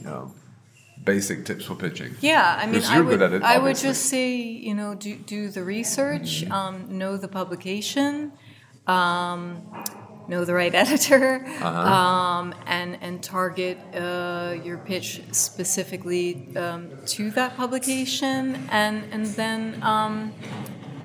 you 0.00 0.04
know 0.10 0.22
basic 1.12 1.38
tips 1.48 1.64
for 1.68 1.74
pitching. 1.84 2.10
Yeah, 2.20 2.58
I 2.62 2.66
mean, 2.66 2.82
I 2.84 3.00
would, 3.00 3.22
it, 3.22 3.42
I 3.42 3.56
would 3.64 3.76
just 3.88 4.02
say, 4.14 4.36
you 4.68 4.74
know, 4.80 4.90
do, 4.94 5.12
do 5.34 5.40
the 5.56 5.62
research, 5.76 6.28
Mm-hmm. 6.42 6.52
um, 6.52 6.74
know 7.00 7.16
the 7.16 7.28
publication, 7.40 8.32
um, 8.86 9.62
know 10.28 10.44
the 10.44 10.54
right 10.62 10.74
editor, 10.84 11.46
Uh-huh. 11.62 11.94
um, 11.98 12.54
and, 12.66 12.98
and 13.00 13.14
target 13.22 13.78
uh, 13.94 14.56
your 14.66 14.78
pitch 14.90 15.08
specifically 15.32 16.28
um, 16.56 16.82
to 17.14 17.30
that 17.38 17.56
publication, 17.56 18.42
and, 18.70 18.96
and 19.14 19.24
then, 19.40 19.60
um, 19.82 20.32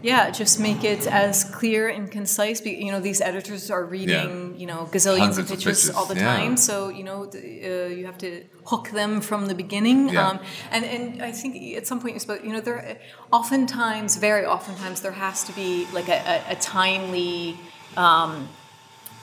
yeah, 0.02 0.30
just 0.30 0.60
make 0.60 0.84
it 0.84 1.08
as 1.08 1.44
clear 1.44 1.90
and 1.90 2.10
concise. 2.12 2.66
You 2.66 2.92
know, 2.92 3.00
these 3.00 3.22
editors 3.22 3.70
are 3.70 3.86
reading, 3.86 4.56
you 4.58 4.68
know, 4.68 4.90
gazillions 4.92 5.20
Hundreds 5.20 5.52
of 5.52 5.60
pitches, 5.60 5.90
all 5.90 6.06
the 6.06 6.16
yeah. 6.16 6.38
time. 6.38 6.58
So 6.58 6.90
you 6.90 7.04
know, 7.04 7.30
uh, 7.34 7.38
you 7.38 8.06
have 8.06 8.18
to 8.20 8.44
hook 8.66 8.90
them 8.90 9.22
from 9.22 9.48
the 9.48 9.56
beginning. 9.56 10.10
Yeah. 10.10 10.30
Um, 10.30 10.40
and 10.72 10.86
and 10.86 11.22
I 11.22 11.32
think 11.32 11.56
at 11.76 11.88
some 11.88 12.00
point 12.00 12.16
you 12.16 12.20
spoke. 12.20 12.44
You 12.44 12.54
know, 12.54 12.62
there 12.62 12.98
oftentimes, 13.32 14.16
very 14.16 14.46
oftentimes, 14.46 15.02
there 15.02 15.12
has 15.12 15.44
to 15.46 15.54
be 15.54 15.88
like 15.94 16.10
a, 16.10 16.20
a, 16.26 16.54
a 16.54 16.56
timely. 16.56 17.58
Um, 17.98 18.48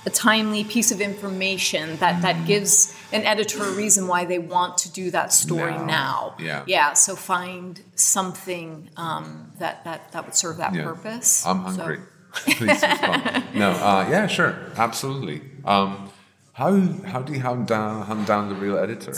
a 0.09 0.11
timely 0.28 0.62
piece 0.74 0.90
of 0.94 1.00
information 1.12 1.84
that, 2.02 2.14
that 2.26 2.36
gives 2.52 2.72
an 3.12 3.22
editor 3.32 3.61
a 3.70 3.72
reason 3.82 4.02
why 4.12 4.20
they 4.32 4.38
want 4.54 4.72
to 4.84 4.88
do 5.00 5.11
that 5.16 5.28
story 5.44 5.72
Now. 5.72 5.84
now. 5.98 6.16
Yeah. 6.48 6.64
Yeah. 6.66 6.88
So 7.04 7.11
find 7.34 7.72
something 7.94 8.66
um, 8.96 9.52
that, 9.62 9.74
that 9.86 10.00
that 10.12 10.24
would 10.24 10.34
serve 10.44 10.56
that 10.64 10.72
Yeah. 10.74 10.84
purpose. 10.90 11.28
I'm 11.46 11.61
So- 11.74 11.82
hungry. 11.82 12.00
Please 12.59 12.82
respond. 12.82 13.44
No, 13.62 13.70
uh, 13.70 14.06
yeah, 14.14 14.26
sure, 14.36 14.52
absolutely. 14.76 15.38
Um, 15.64 15.90
how 16.52 16.70
how 17.12 17.20
do 17.26 17.32
you 17.32 17.40
hunt 17.48 17.66
down 17.74 18.02
hunt 18.11 18.26
down 18.30 18.42
the 18.52 18.54
real 18.64 18.76
editor? 18.86 19.14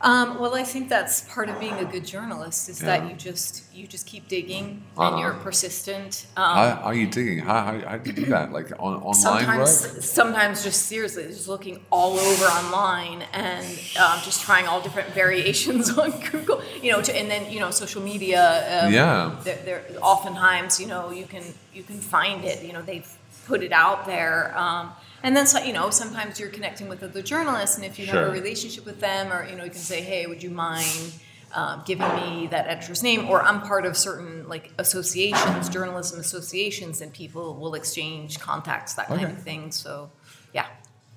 Um, 0.00 0.38
well, 0.38 0.54
I 0.54 0.62
think 0.62 0.88
that's 0.88 1.22
part 1.22 1.48
of 1.48 1.58
being 1.58 1.74
a 1.74 1.84
good 1.84 2.06
journalist 2.06 2.68
is 2.68 2.80
Yeah. 2.80 2.98
that 3.00 3.10
you 3.10 3.16
just 3.16 3.64
you 3.74 3.86
just 3.86 4.06
keep 4.06 4.28
digging 4.28 4.82
Uh-huh. 4.96 5.08
and 5.10 5.20
you're 5.20 5.34
persistent. 5.34 6.26
Um, 6.36 6.44
How 6.56 6.80
are 6.84 6.94
you 6.94 7.06
digging? 7.08 7.38
How, 7.40 7.62
how, 7.62 7.78
how 7.80 7.96
do 7.98 8.10
you 8.10 8.16
do 8.16 8.24
that? 8.26 8.52
Like 8.58 8.70
on 8.78 8.94
online 9.02 9.14
sometimes 9.14 9.82
work? 9.82 10.02
sometimes 10.02 10.62
just 10.64 10.86
seriously 10.86 11.24
just 11.26 11.48
looking 11.48 11.80
all 11.90 12.18
over 12.18 12.44
online 12.44 13.22
and 13.32 13.66
um, 14.00 14.18
just 14.22 14.42
trying 14.42 14.66
all 14.68 14.80
different 14.80 15.08
variations 15.22 15.96
on 16.02 16.10
google 16.30 16.62
you 16.82 16.90
know 16.92 17.00
to, 17.02 17.12
and 17.16 17.28
then 17.30 17.50
you 17.52 17.58
know 17.60 17.70
social 17.70 18.02
media 18.02 18.84
um, 18.84 18.92
Yeah. 18.92 19.36
they're, 19.44 19.62
they're 19.64 19.84
oftentimes 20.00 20.78
you 20.80 20.86
know 20.86 21.10
you 21.10 21.26
can 21.26 21.42
you 21.74 21.82
can 21.82 21.98
find 21.98 22.44
it 22.44 22.62
you 22.64 22.72
know 22.72 22.82
they've 22.82 23.08
put 23.46 23.62
it 23.62 23.72
out 23.72 24.06
there 24.06 24.56
um, 24.56 24.90
and 25.22 25.36
then 25.36 25.46
so, 25.46 25.58
you 25.62 25.72
know 25.72 25.90
sometimes 25.90 26.38
you're 26.38 26.48
connecting 26.48 26.88
with 26.88 27.02
other 27.02 27.22
journalists 27.22 27.76
and 27.76 27.84
if 27.84 27.98
you 27.98 28.06
have 28.06 28.28
a 28.28 28.30
relationship 28.30 28.84
with 28.84 29.00
them 29.00 29.32
or 29.32 29.44
you 29.48 29.56
know 29.56 29.64
you 29.64 29.70
can 29.70 29.80
say 29.80 30.00
hey 30.02 30.26
would 30.26 30.42
you 30.42 30.50
mind 30.50 31.12
um, 31.54 31.82
giving 31.86 32.06
me 32.16 32.46
that 32.48 32.66
editor's 32.66 33.02
name? 33.02 33.26
Or 33.28 33.42
i'm 33.42 33.62
part 33.62 33.86
of 33.86 33.96
certain 33.96 34.48
like 34.48 34.70
associations 34.78 35.68
journalism 35.68 36.20
associations 36.20 37.00
and 37.00 37.12
people 37.12 37.54
will 37.54 37.74
exchange 37.74 38.38
contacts 38.38 38.94
that 38.94 39.06
kind 39.08 39.24
Okay. 39.24 39.32
of 39.32 39.42
thing. 39.42 39.72
So 39.72 40.10
yeah 40.52 40.66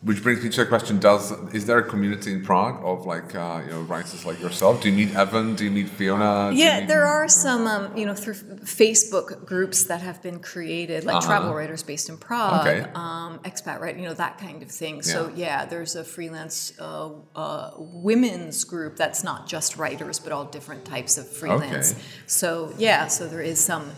Which 0.03 0.23
brings 0.23 0.43
me 0.43 0.49
to 0.49 0.61
a 0.63 0.65
question: 0.65 0.97
Does 0.99 1.31
is 1.53 1.67
there 1.67 1.77
a 1.77 1.83
community 1.83 2.31
in 2.33 2.43
Prague 2.43 2.83
of 2.83 3.05
like 3.05 3.35
uh, 3.35 3.61
you 3.63 3.69
know 3.71 3.81
writers 3.81 4.25
like 4.25 4.39
yourself? 4.41 4.81
Do 4.81 4.89
you 4.89 4.95
meet 4.95 5.15
Evan? 5.15 5.53
Do 5.53 5.63
you 5.63 5.69
meet 5.69 5.89
Fiona? 5.89 6.51
Yeah, 6.55 6.87
there 6.87 7.05
are 7.05 7.27
some, 7.27 7.67
um, 7.67 7.95
you 7.95 8.07
know, 8.07 8.15
through 8.15 8.33
Facebook 8.33 9.45
groups 9.45 9.83
that 9.83 10.01
have 10.01 10.19
been 10.23 10.39
created, 10.39 11.03
like 11.05 11.17
Uh-huh. 11.17 11.27
travel 11.27 11.53
writers 11.53 11.83
based 11.83 12.09
in 12.09 12.17
Prague, 12.17 12.65
Okay. 12.65 12.89
um, 12.95 13.39
expat 13.43 13.79
writer, 13.79 13.99
you 13.99 14.07
know, 14.07 14.15
that 14.15 14.39
kind 14.39 14.63
of 14.63 14.71
thing. 14.71 15.03
So 15.03 15.31
Yeah. 15.35 15.65
there's 15.65 15.95
a 15.95 16.03
freelance 16.03 16.73
uh, 16.79 17.09
uh, 17.35 17.69
women's 17.77 18.63
group 18.63 18.95
that's 18.95 19.23
not 19.23 19.45
just 19.45 19.77
writers, 19.77 20.17
but 20.17 20.31
all 20.31 20.45
different 20.45 20.83
types 20.83 21.19
of 21.19 21.27
freelance. 21.29 21.91
Okay. 21.91 22.01
So 22.25 22.73
yeah, 22.79 23.05
so 23.05 23.27
there 23.27 23.41
is 23.43 23.59
some 23.63 23.91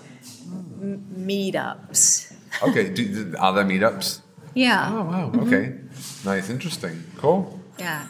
m- 0.82 1.06
meetups. 1.18 2.34
Okay. 2.62 2.90
Do, 2.90 3.36
are 3.40 3.54
there 3.54 3.64
meetups? 3.64 4.20
Yeah, 4.54 4.92
Oh 4.94 5.04
wow. 5.06 5.32
Okay. 5.48 5.80
Nice. 6.26 6.50
Interesting. 6.50 7.04
Cool. 7.18 7.60
yeah, 7.78 8.08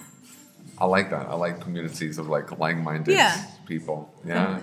I 0.78 0.86
like 0.86 1.09
that. 1.09 1.28
I 1.28 1.36
like 1.36 1.61
communities 1.61 2.18
of 2.18 2.28
like 2.30 2.57
like-minded 2.59 3.14
Yeah. 3.14 3.45
people. 3.66 4.14
Yeah. 4.26 4.59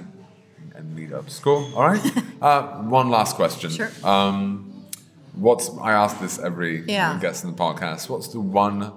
And 0.74 0.96
meetups. 0.96 1.42
Cool. 1.42 1.72
All 1.74 1.86
right. 1.88 2.00
uh, 2.42 2.62
one 2.82 3.10
last 3.10 3.36
question. 3.36 3.70
Sure. 3.70 3.90
Um, 4.04 4.84
what's 5.34 5.68
I 5.80 5.92
ask 5.92 6.18
this 6.20 6.38
every 6.38 6.84
Yeah. 6.86 7.18
guest 7.20 7.44
in 7.44 7.50
the 7.50 7.56
podcast. 7.56 8.08
What's 8.08 8.28
the 8.28 8.40
one 8.40 8.92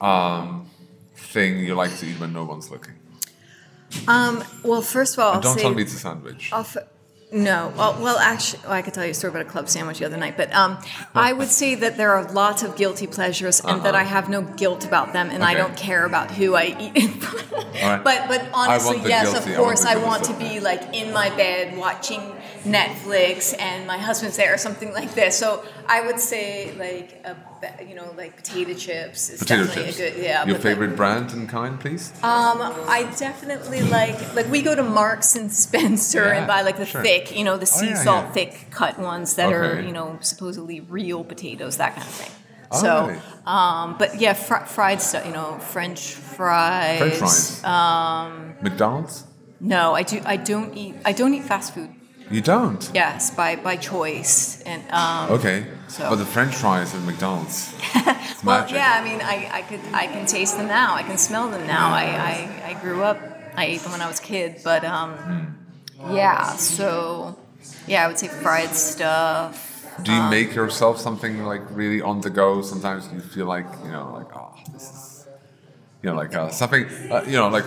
um, 0.00 0.68
thing 1.16 1.58
you 1.60 1.74
like 1.74 1.96
to 1.98 2.06
eat 2.06 2.18
when 2.20 2.32
no 2.32 2.44
one's 2.44 2.70
looking? 2.70 2.94
Um, 4.08 4.42
well, 4.64 4.82
first 4.82 5.14
of 5.16 5.20
all, 5.24 5.34
And 5.34 5.42
don't 5.42 5.54
say, 5.56 5.62
tell 5.62 5.74
me 5.74 5.82
it's 5.82 5.94
a 5.94 5.98
sandwich. 5.98 6.50
I'll 6.52 6.60
f- 6.60 6.76
no, 7.34 7.72
well, 7.76 7.96
well, 8.00 8.16
actually, 8.18 8.60
well, 8.62 8.72
I 8.72 8.82
could 8.82 8.94
tell 8.94 9.04
you 9.04 9.10
a 9.10 9.14
story 9.14 9.30
about 9.32 9.42
a 9.42 9.50
club 9.50 9.68
sandwich 9.68 9.98
the 9.98 10.06
other 10.06 10.16
night, 10.16 10.36
but 10.36 10.52
um, 10.54 10.78
I 11.14 11.32
would 11.32 11.48
say 11.48 11.74
that 11.74 11.96
there 11.96 12.12
are 12.12 12.30
lots 12.32 12.62
of 12.62 12.76
guilty 12.76 13.06
pleasures, 13.08 13.60
and 13.60 13.82
that 13.82 13.94
I 13.94 14.04
have 14.04 14.28
no 14.28 14.42
guilt 14.42 14.84
about 14.84 15.12
them, 15.12 15.30
and 15.30 15.42
I 15.42 15.54
Uh-huh. 15.54 15.66
Don't 15.66 15.76
care 15.76 16.04
about 16.04 16.30
who 16.30 16.54
I 16.54 16.76
eat. 16.78 16.96
right. 17.82 18.00
But 18.04 18.28
but 18.28 18.46
honestly, 18.54 19.00
yes, 19.04 19.32
guilty- 19.32 19.38
of 19.52 19.58
want 19.58 19.64
course, 19.66 19.82
the 19.82 19.90
I 19.90 19.96
want 19.96 20.24
to 20.24 20.34
be 20.34 20.60
like 20.60 20.94
in 20.94 21.12
my 21.12 21.28
bed 21.30 21.76
watching 21.76 22.22
Netflix, 22.64 23.54
and 23.58 23.86
my 23.86 23.98
husband's 23.98 24.36
there, 24.36 24.54
or 24.54 24.58
something 24.58 24.92
like 24.92 25.14
this. 25.14 25.38
So 25.38 25.64
I 25.86 26.00
would 26.06 26.18
say 26.18 26.72
like 26.78 27.22
a, 27.24 27.36
you 27.86 27.94
know 27.94 28.12
like 28.16 28.36
potato 28.36 28.74
chips 28.74 29.30
is 29.30 29.38
Potato 29.38 29.64
definitely 29.64 29.92
chips. 29.92 29.98
a 30.00 30.10
good 30.10 30.22
yeah. 30.22 30.38
Your 30.44 30.46
but, 30.46 30.52
like, 30.54 30.62
favorite 30.62 30.96
brand 30.96 31.32
and 31.32 31.48
kind, 31.48 31.78
please. 31.80 32.10
um, 32.22 32.60
I 32.88 33.10
definitely 33.18 33.82
like 33.82 34.34
like 34.34 34.48
we 34.50 34.62
go 34.62 34.74
to 34.74 34.82
Marks 34.82 35.36
and 35.36 35.52
Spencer 35.52 36.24
Yeah, 36.26 36.38
and 36.38 36.46
buy 36.46 36.62
like 36.62 36.76
the 36.78 36.86
sure. 36.86 37.02
thick, 37.02 37.36
you 37.36 37.44
know, 37.44 37.56
the 37.56 37.62
Oh, 37.62 37.78
sea 37.80 37.88
yeah, 37.88 38.02
salt 38.02 38.24
yeah. 38.26 38.32
thick 38.32 38.66
cut 38.70 38.98
ones 38.98 39.34
that 39.36 39.52
are 39.52 39.80
you 39.80 39.92
know 39.92 40.18
supposedly 40.20 40.80
real 40.80 41.22
potatoes, 41.24 41.76
that 41.78 41.94
kind 41.94 42.06
of 42.06 42.12
thing. 42.14 42.30
Oh, 42.72 42.80
so, 42.80 43.06
really? 43.08 43.20
um, 43.46 43.96
but 43.98 44.20
yeah, 44.20 44.32
fr- 44.32 44.64
fried 44.66 45.00
stuff, 45.00 45.24
you 45.26 45.32
know, 45.32 45.58
French 45.58 46.00
fries. 46.14 46.98
French 46.98 47.14
fries. 47.16 47.62
Um, 47.64 48.54
McDonald's. 48.62 49.24
No, 49.60 49.94
I 49.94 50.02
do. 50.02 50.20
I 50.24 50.36
don't 50.36 50.74
eat. 50.76 50.94
I 51.04 51.12
don't 51.12 51.32
eat 51.34 51.44
fast 51.44 51.72
food. 51.74 51.90
You 52.30 52.40
don't. 52.40 52.90
Yes, 52.94 53.30
by 53.30 53.56
by 53.56 53.76
choice 53.76 54.62
and. 54.66 54.82
Um, 54.90 55.30
Okay. 55.38 55.66
So- 55.88 56.08
But 56.10 56.16
the 56.16 56.24
French 56.26 56.54
fries 56.56 56.94
at 56.94 57.02
McDonald's. 57.02 57.72
Well, 58.44 58.66
yeah, 58.68 59.00
I 59.00 59.04
mean, 59.08 59.20
I, 59.22 59.48
I 59.58 59.62
could 59.62 59.80
I 59.94 60.06
can 60.06 60.26
taste 60.26 60.58
them 60.58 60.66
now. 60.68 60.94
I 60.94 61.02
can 61.02 61.16
smell 61.16 61.48
them 61.48 61.66
now. 61.66 61.88
I, 61.88 62.04
I, 62.32 62.34
I 62.70 62.82
grew 62.82 63.02
up. 63.02 63.16
I 63.56 63.64
ate 63.64 63.80
them 63.80 63.92
when 63.92 64.02
I 64.02 64.06
was 64.06 64.20
a 64.20 64.22
kid, 64.22 64.60
but 64.62 64.84
um, 64.84 65.10
Hmm. 65.16 66.14
yeah. 66.14 66.52
So 66.56 67.38
yeah, 67.86 68.04
I 68.04 68.08
would 68.08 68.18
say 68.18 68.28
fried 68.28 68.74
stuff. 68.74 69.54
Do 70.02 70.12
you 70.12 70.22
make 70.28 70.54
yourself 70.54 70.98
something 71.00 71.44
like 71.46 71.62
really 71.70 72.02
on 72.02 72.20
the 72.20 72.28
go? 72.30 72.60
Sometimes 72.62 73.08
you 73.14 73.20
feel 73.20 73.46
like 73.46 73.66
you 73.84 73.92
know, 73.92 74.12
like 74.12 74.30
oh, 74.36 74.52
this 74.74 74.82
is, 74.90 75.26
you 76.02 76.10
know, 76.10 76.16
like 76.16 76.34
uh, 76.36 76.50
something, 76.50 76.84
uh, 77.10 77.22
you 77.26 77.38
know, 77.40 77.48
like 77.48 77.64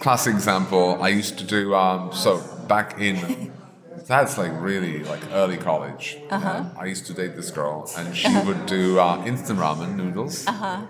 classic 0.00 0.34
example. 0.34 1.00
I 1.00 1.10
used 1.10 1.38
to 1.38 1.44
do 1.44 1.72
um, 1.74 2.10
so 2.12 2.40
back 2.66 2.98
in. 2.98 3.52
That's 4.06 4.36
like 4.38 4.52
really 4.60 5.02
like 5.04 5.22
early 5.32 5.56
college. 5.56 6.16
Uh-huh. 6.30 6.64
I 6.78 6.86
used 6.86 7.06
to 7.06 7.14
date 7.14 7.34
this 7.36 7.50
girl, 7.50 7.90
and 7.96 8.14
she 8.16 8.32
would 8.46 8.66
do 8.66 8.98
uh, 9.00 9.24
instant 9.26 9.58
ramen 9.58 9.96
noodles. 9.96 10.46
Uh-huh. 10.46 10.82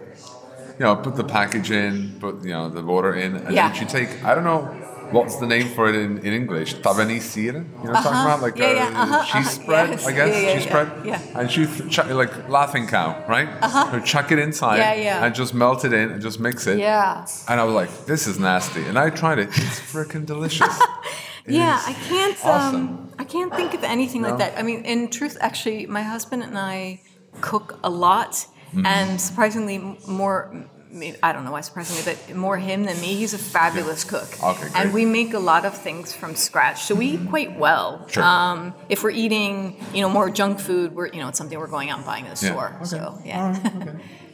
You 0.78 0.84
know, 0.84 0.96
put 0.96 1.16
the 1.16 1.24
package 1.24 1.70
in, 1.70 2.16
put 2.20 2.42
you 2.44 2.50
know 2.52 2.68
the 2.68 2.82
water 2.82 3.14
in, 3.14 3.36
and 3.36 3.54
Yeah. 3.54 3.68
then 3.68 3.74
she 3.78 3.84
take 3.86 4.10
I 4.24 4.34
don't 4.34 4.44
know 4.44 4.62
what's 5.12 5.36
the 5.36 5.46
name 5.46 5.68
for 5.74 5.88
it 5.88 5.94
in, 5.94 6.18
in 6.26 6.32
English, 6.34 6.74
tavený 6.82 7.18
sýr. 7.22 7.44
You 7.46 7.52
know 7.52 7.92
what 7.92 7.96
I'm 7.96 8.02
talking 8.02 8.24
about? 8.26 8.42
Like 8.42 8.58
Uh-huh. 8.60 8.74
Yeah, 8.74 8.86
uh, 8.86 8.90
yeah, 8.92 9.02
uh-huh, 9.02 9.24
cheese 9.30 9.46
uh-huh, 9.52 9.62
spread, 9.62 9.88
yes. 9.90 10.06
I 10.06 10.12
guess 10.12 10.52
cheese 10.52 10.64
spread. 10.68 10.88
yeah. 11.06 11.38
And 11.38 11.50
she 11.50 11.64
th- 11.66 11.88
chuck, 11.94 12.10
like 12.10 12.34
laughing 12.48 12.86
cow, 12.88 13.08
right? 13.28 13.48
Uh-huh. 13.62 14.00
Chuck 14.00 14.32
it 14.32 14.38
inside 14.38 14.80
and 14.82 15.32
just 15.34 15.54
melt 15.54 15.84
it 15.84 15.92
in 15.92 16.10
and 16.10 16.20
just 16.20 16.40
mix 16.40 16.66
it. 16.66 16.78
Yeah. 16.80 17.24
And 17.48 17.60
I 17.60 17.64
was 17.64 17.74
like, 17.74 17.90
this 18.06 18.26
is 18.26 18.38
nasty. 18.38 18.82
And 18.84 18.98
I 18.98 19.08
tried 19.10 19.38
it. 19.38 19.48
It's 19.48 19.80
freaking 19.92 20.26
delicious. 20.26 20.74
Yeah, 21.48 21.80
I 21.86 21.92
can't. 21.92 22.36
awesome. 22.44 22.76
Um, 22.88 23.12
I 23.18 23.24
can't 23.24 23.54
think 23.54 23.74
of 23.74 23.84
anything 23.84 24.22
No? 24.22 24.30
like 24.30 24.38
that. 24.38 24.58
I 24.58 24.62
mean, 24.62 24.84
in 24.84 25.08
truth, 25.08 25.36
actually, 25.40 25.86
my 25.86 26.02
husband 26.02 26.42
and 26.42 26.58
I 26.58 27.00
cook 27.40 27.78
a 27.84 27.90
lot, 27.90 28.46
Mm-hmm. 28.72 28.84
and 28.86 29.20
surprisingly, 29.20 29.78
more. 30.08 30.52
I 31.22 31.32
don't 31.32 31.44
know 31.44 31.52
why 31.52 31.60
surprisingly, 31.60 32.02
but 32.04 32.34
more 32.34 32.56
him 32.58 32.84
than 32.84 32.98
me. 33.00 33.14
He's 33.14 33.32
a 33.34 33.38
fabulous 33.38 34.02
cook, 34.02 34.28
Okay, 34.42 34.68
and 34.74 34.92
we 34.94 35.04
make 35.04 35.34
a 35.34 35.38
lot 35.38 35.64
of 35.66 35.76
things 35.76 36.12
from 36.12 36.34
scratch. 36.34 36.82
So 36.84 36.94
we 36.94 37.06
eat 37.14 37.28
quite 37.28 37.58
well. 37.58 38.06
Sure. 38.08 38.22
Um, 38.24 38.74
if 38.88 39.02
we're 39.04 39.10
eating, 39.10 39.76
you 39.94 40.00
know, 40.00 40.08
more 40.08 40.30
junk 40.30 40.58
food, 40.58 40.94
we're 40.94 41.08
you 41.08 41.20
know, 41.20 41.28
it's 41.28 41.38
something 41.38 41.58
we're 41.58 41.66
going 41.68 41.90
out 41.90 41.98
and 41.98 42.06
buying 42.06 42.24
in 42.24 42.30
the 42.34 42.40
Yeah. 42.46 42.52
store. 42.52 42.72
Okay. 42.76 42.84
So 42.86 43.18
yeah. 43.24 43.52
right, 43.52 43.76
okay. 43.88 43.98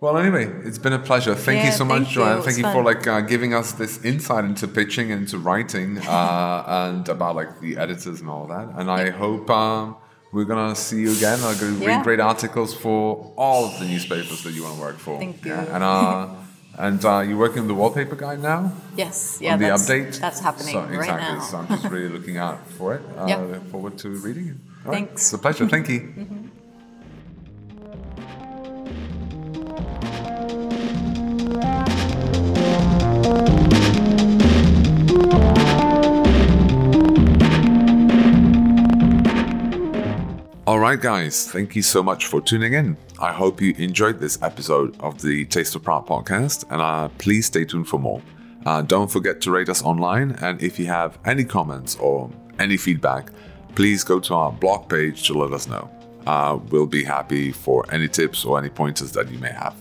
Well, 0.00 0.16
anyway, 0.16 0.46
it's 0.64 0.78
been 0.78 0.94
a 0.94 0.98
pleasure. 0.98 1.34
Thank 1.34 1.58
you 1.62 1.70
Yeah, 1.70 1.74
so 1.76 1.84
much, 1.84 2.04
thank 2.04 2.14
you. 2.16 2.22
Joann. 2.22 2.42
Thank 2.42 2.56
you 2.56 2.64
for 2.64 2.82
like 2.82 3.06
uh, 3.06 3.20
giving 3.20 3.52
us 3.52 3.72
this 3.72 4.02
insight 4.02 4.44
into 4.44 4.66
pitching 4.66 5.12
and 5.12 5.22
into 5.22 5.38
writing 5.38 5.98
uh, 5.98 6.64
and 6.90 7.06
about 7.08 7.36
like 7.36 7.60
the 7.60 7.76
editors 7.76 8.20
and 8.22 8.30
all 8.30 8.46
that. 8.46 8.68
And 8.76 8.90
I 8.90 9.10
hope 9.10 9.50
um, 9.50 9.96
we're 10.32 10.46
gonna 10.46 10.74
see 10.74 11.00
you 11.02 11.12
again. 11.12 11.38
I'm 11.42 11.58
gonna 11.58 11.84
read 11.84 12.02
great 12.02 12.20
articles 12.20 12.74
for 12.74 13.32
all 13.36 13.66
of 13.66 13.78
the 13.78 13.84
newspapers 13.84 14.42
that 14.44 14.52
you 14.52 14.62
want 14.62 14.76
to 14.76 14.80
work 14.80 14.98
for. 14.98 15.18
Thank 15.18 15.44
you. 15.44 15.52
Yeah, 15.52 15.74
And 15.74 15.84
uh, 15.84 16.28
And 16.78 17.04
uh, 17.04 17.18
you're 17.20 17.36
working 17.36 17.58
on 17.60 17.68
the 17.68 17.74
wallpaper 17.74 18.16
guide 18.16 18.40
now? 18.40 18.72
Yes, 18.96 19.38
yeah, 19.42 19.56
the 19.58 19.66
that's, 19.66 19.86
update? 19.90 20.18
that's 20.18 20.40
happening 20.40 20.72
so, 20.72 20.80
right 20.80 20.94
exactly. 20.94 21.34
now. 21.38 21.40
So 21.42 21.58
I'm 21.58 21.66
just 21.68 21.84
really 21.84 22.08
looking 22.16 22.38
out 22.38 22.66
for 22.70 22.94
it. 22.94 23.02
Uh, 23.18 23.26
Yep. 23.26 23.66
Forward 23.66 23.98
to 23.98 24.08
reading 24.08 24.46
it. 24.48 24.56
All 24.86 24.92
right. 24.92 25.06
Thanks. 25.08 25.22
It's 25.24 25.32
a 25.34 25.38
pleasure. 25.38 25.68
Thank 25.68 25.90
you. 25.90 26.00
All 26.16 26.49
right, 40.90 41.00
guys, 41.00 41.48
thank 41.48 41.76
you 41.76 41.82
so 41.82 42.02
much 42.02 42.26
for 42.26 42.40
tuning 42.40 42.72
in. 42.72 42.96
I 43.20 43.32
hope 43.32 43.60
you 43.60 43.72
enjoyed 43.78 44.18
this 44.18 44.42
episode 44.42 44.98
of 44.98 45.22
the 45.22 45.44
Taste 45.44 45.76
of 45.76 45.84
Prague 45.84 46.04
podcast, 46.04 46.64
and 46.68 46.82
uh, 46.82 47.08
please 47.16 47.46
stay 47.46 47.64
tuned 47.64 47.86
for 47.86 48.00
more. 48.00 48.20
Uh, 48.66 48.82
don't 48.82 49.08
forget 49.08 49.40
to 49.42 49.52
rate 49.52 49.68
us 49.68 49.84
online, 49.84 50.32
and 50.42 50.60
if 50.60 50.80
you 50.80 50.86
have 50.86 51.16
any 51.24 51.44
comments 51.44 51.94
or 51.94 52.28
any 52.58 52.76
feedback, 52.76 53.30
please 53.76 54.02
go 54.02 54.18
to 54.18 54.34
our 54.34 54.50
blog 54.50 54.88
page 54.88 55.28
to 55.28 55.34
let 55.34 55.52
us 55.52 55.68
know. 55.68 55.88
Uh, 56.26 56.58
we'll 56.70 56.86
be 56.86 57.04
happy 57.04 57.52
for 57.52 57.84
any 57.92 58.08
tips 58.08 58.44
or 58.44 58.58
any 58.58 58.68
pointers 58.68 59.12
that 59.12 59.30
you 59.30 59.38
may 59.38 59.52
have. 59.52 59.74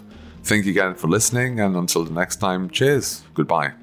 Thank 0.43 0.65
you 0.65 0.71
again 0.71 0.95
for 0.95 1.07
listening, 1.07 1.59
and 1.59 1.75
until 1.75 2.05
the 2.05 2.13
next 2.13 2.37
time, 2.37 2.69
cheers. 2.69 3.23
Goodbye. 3.33 3.73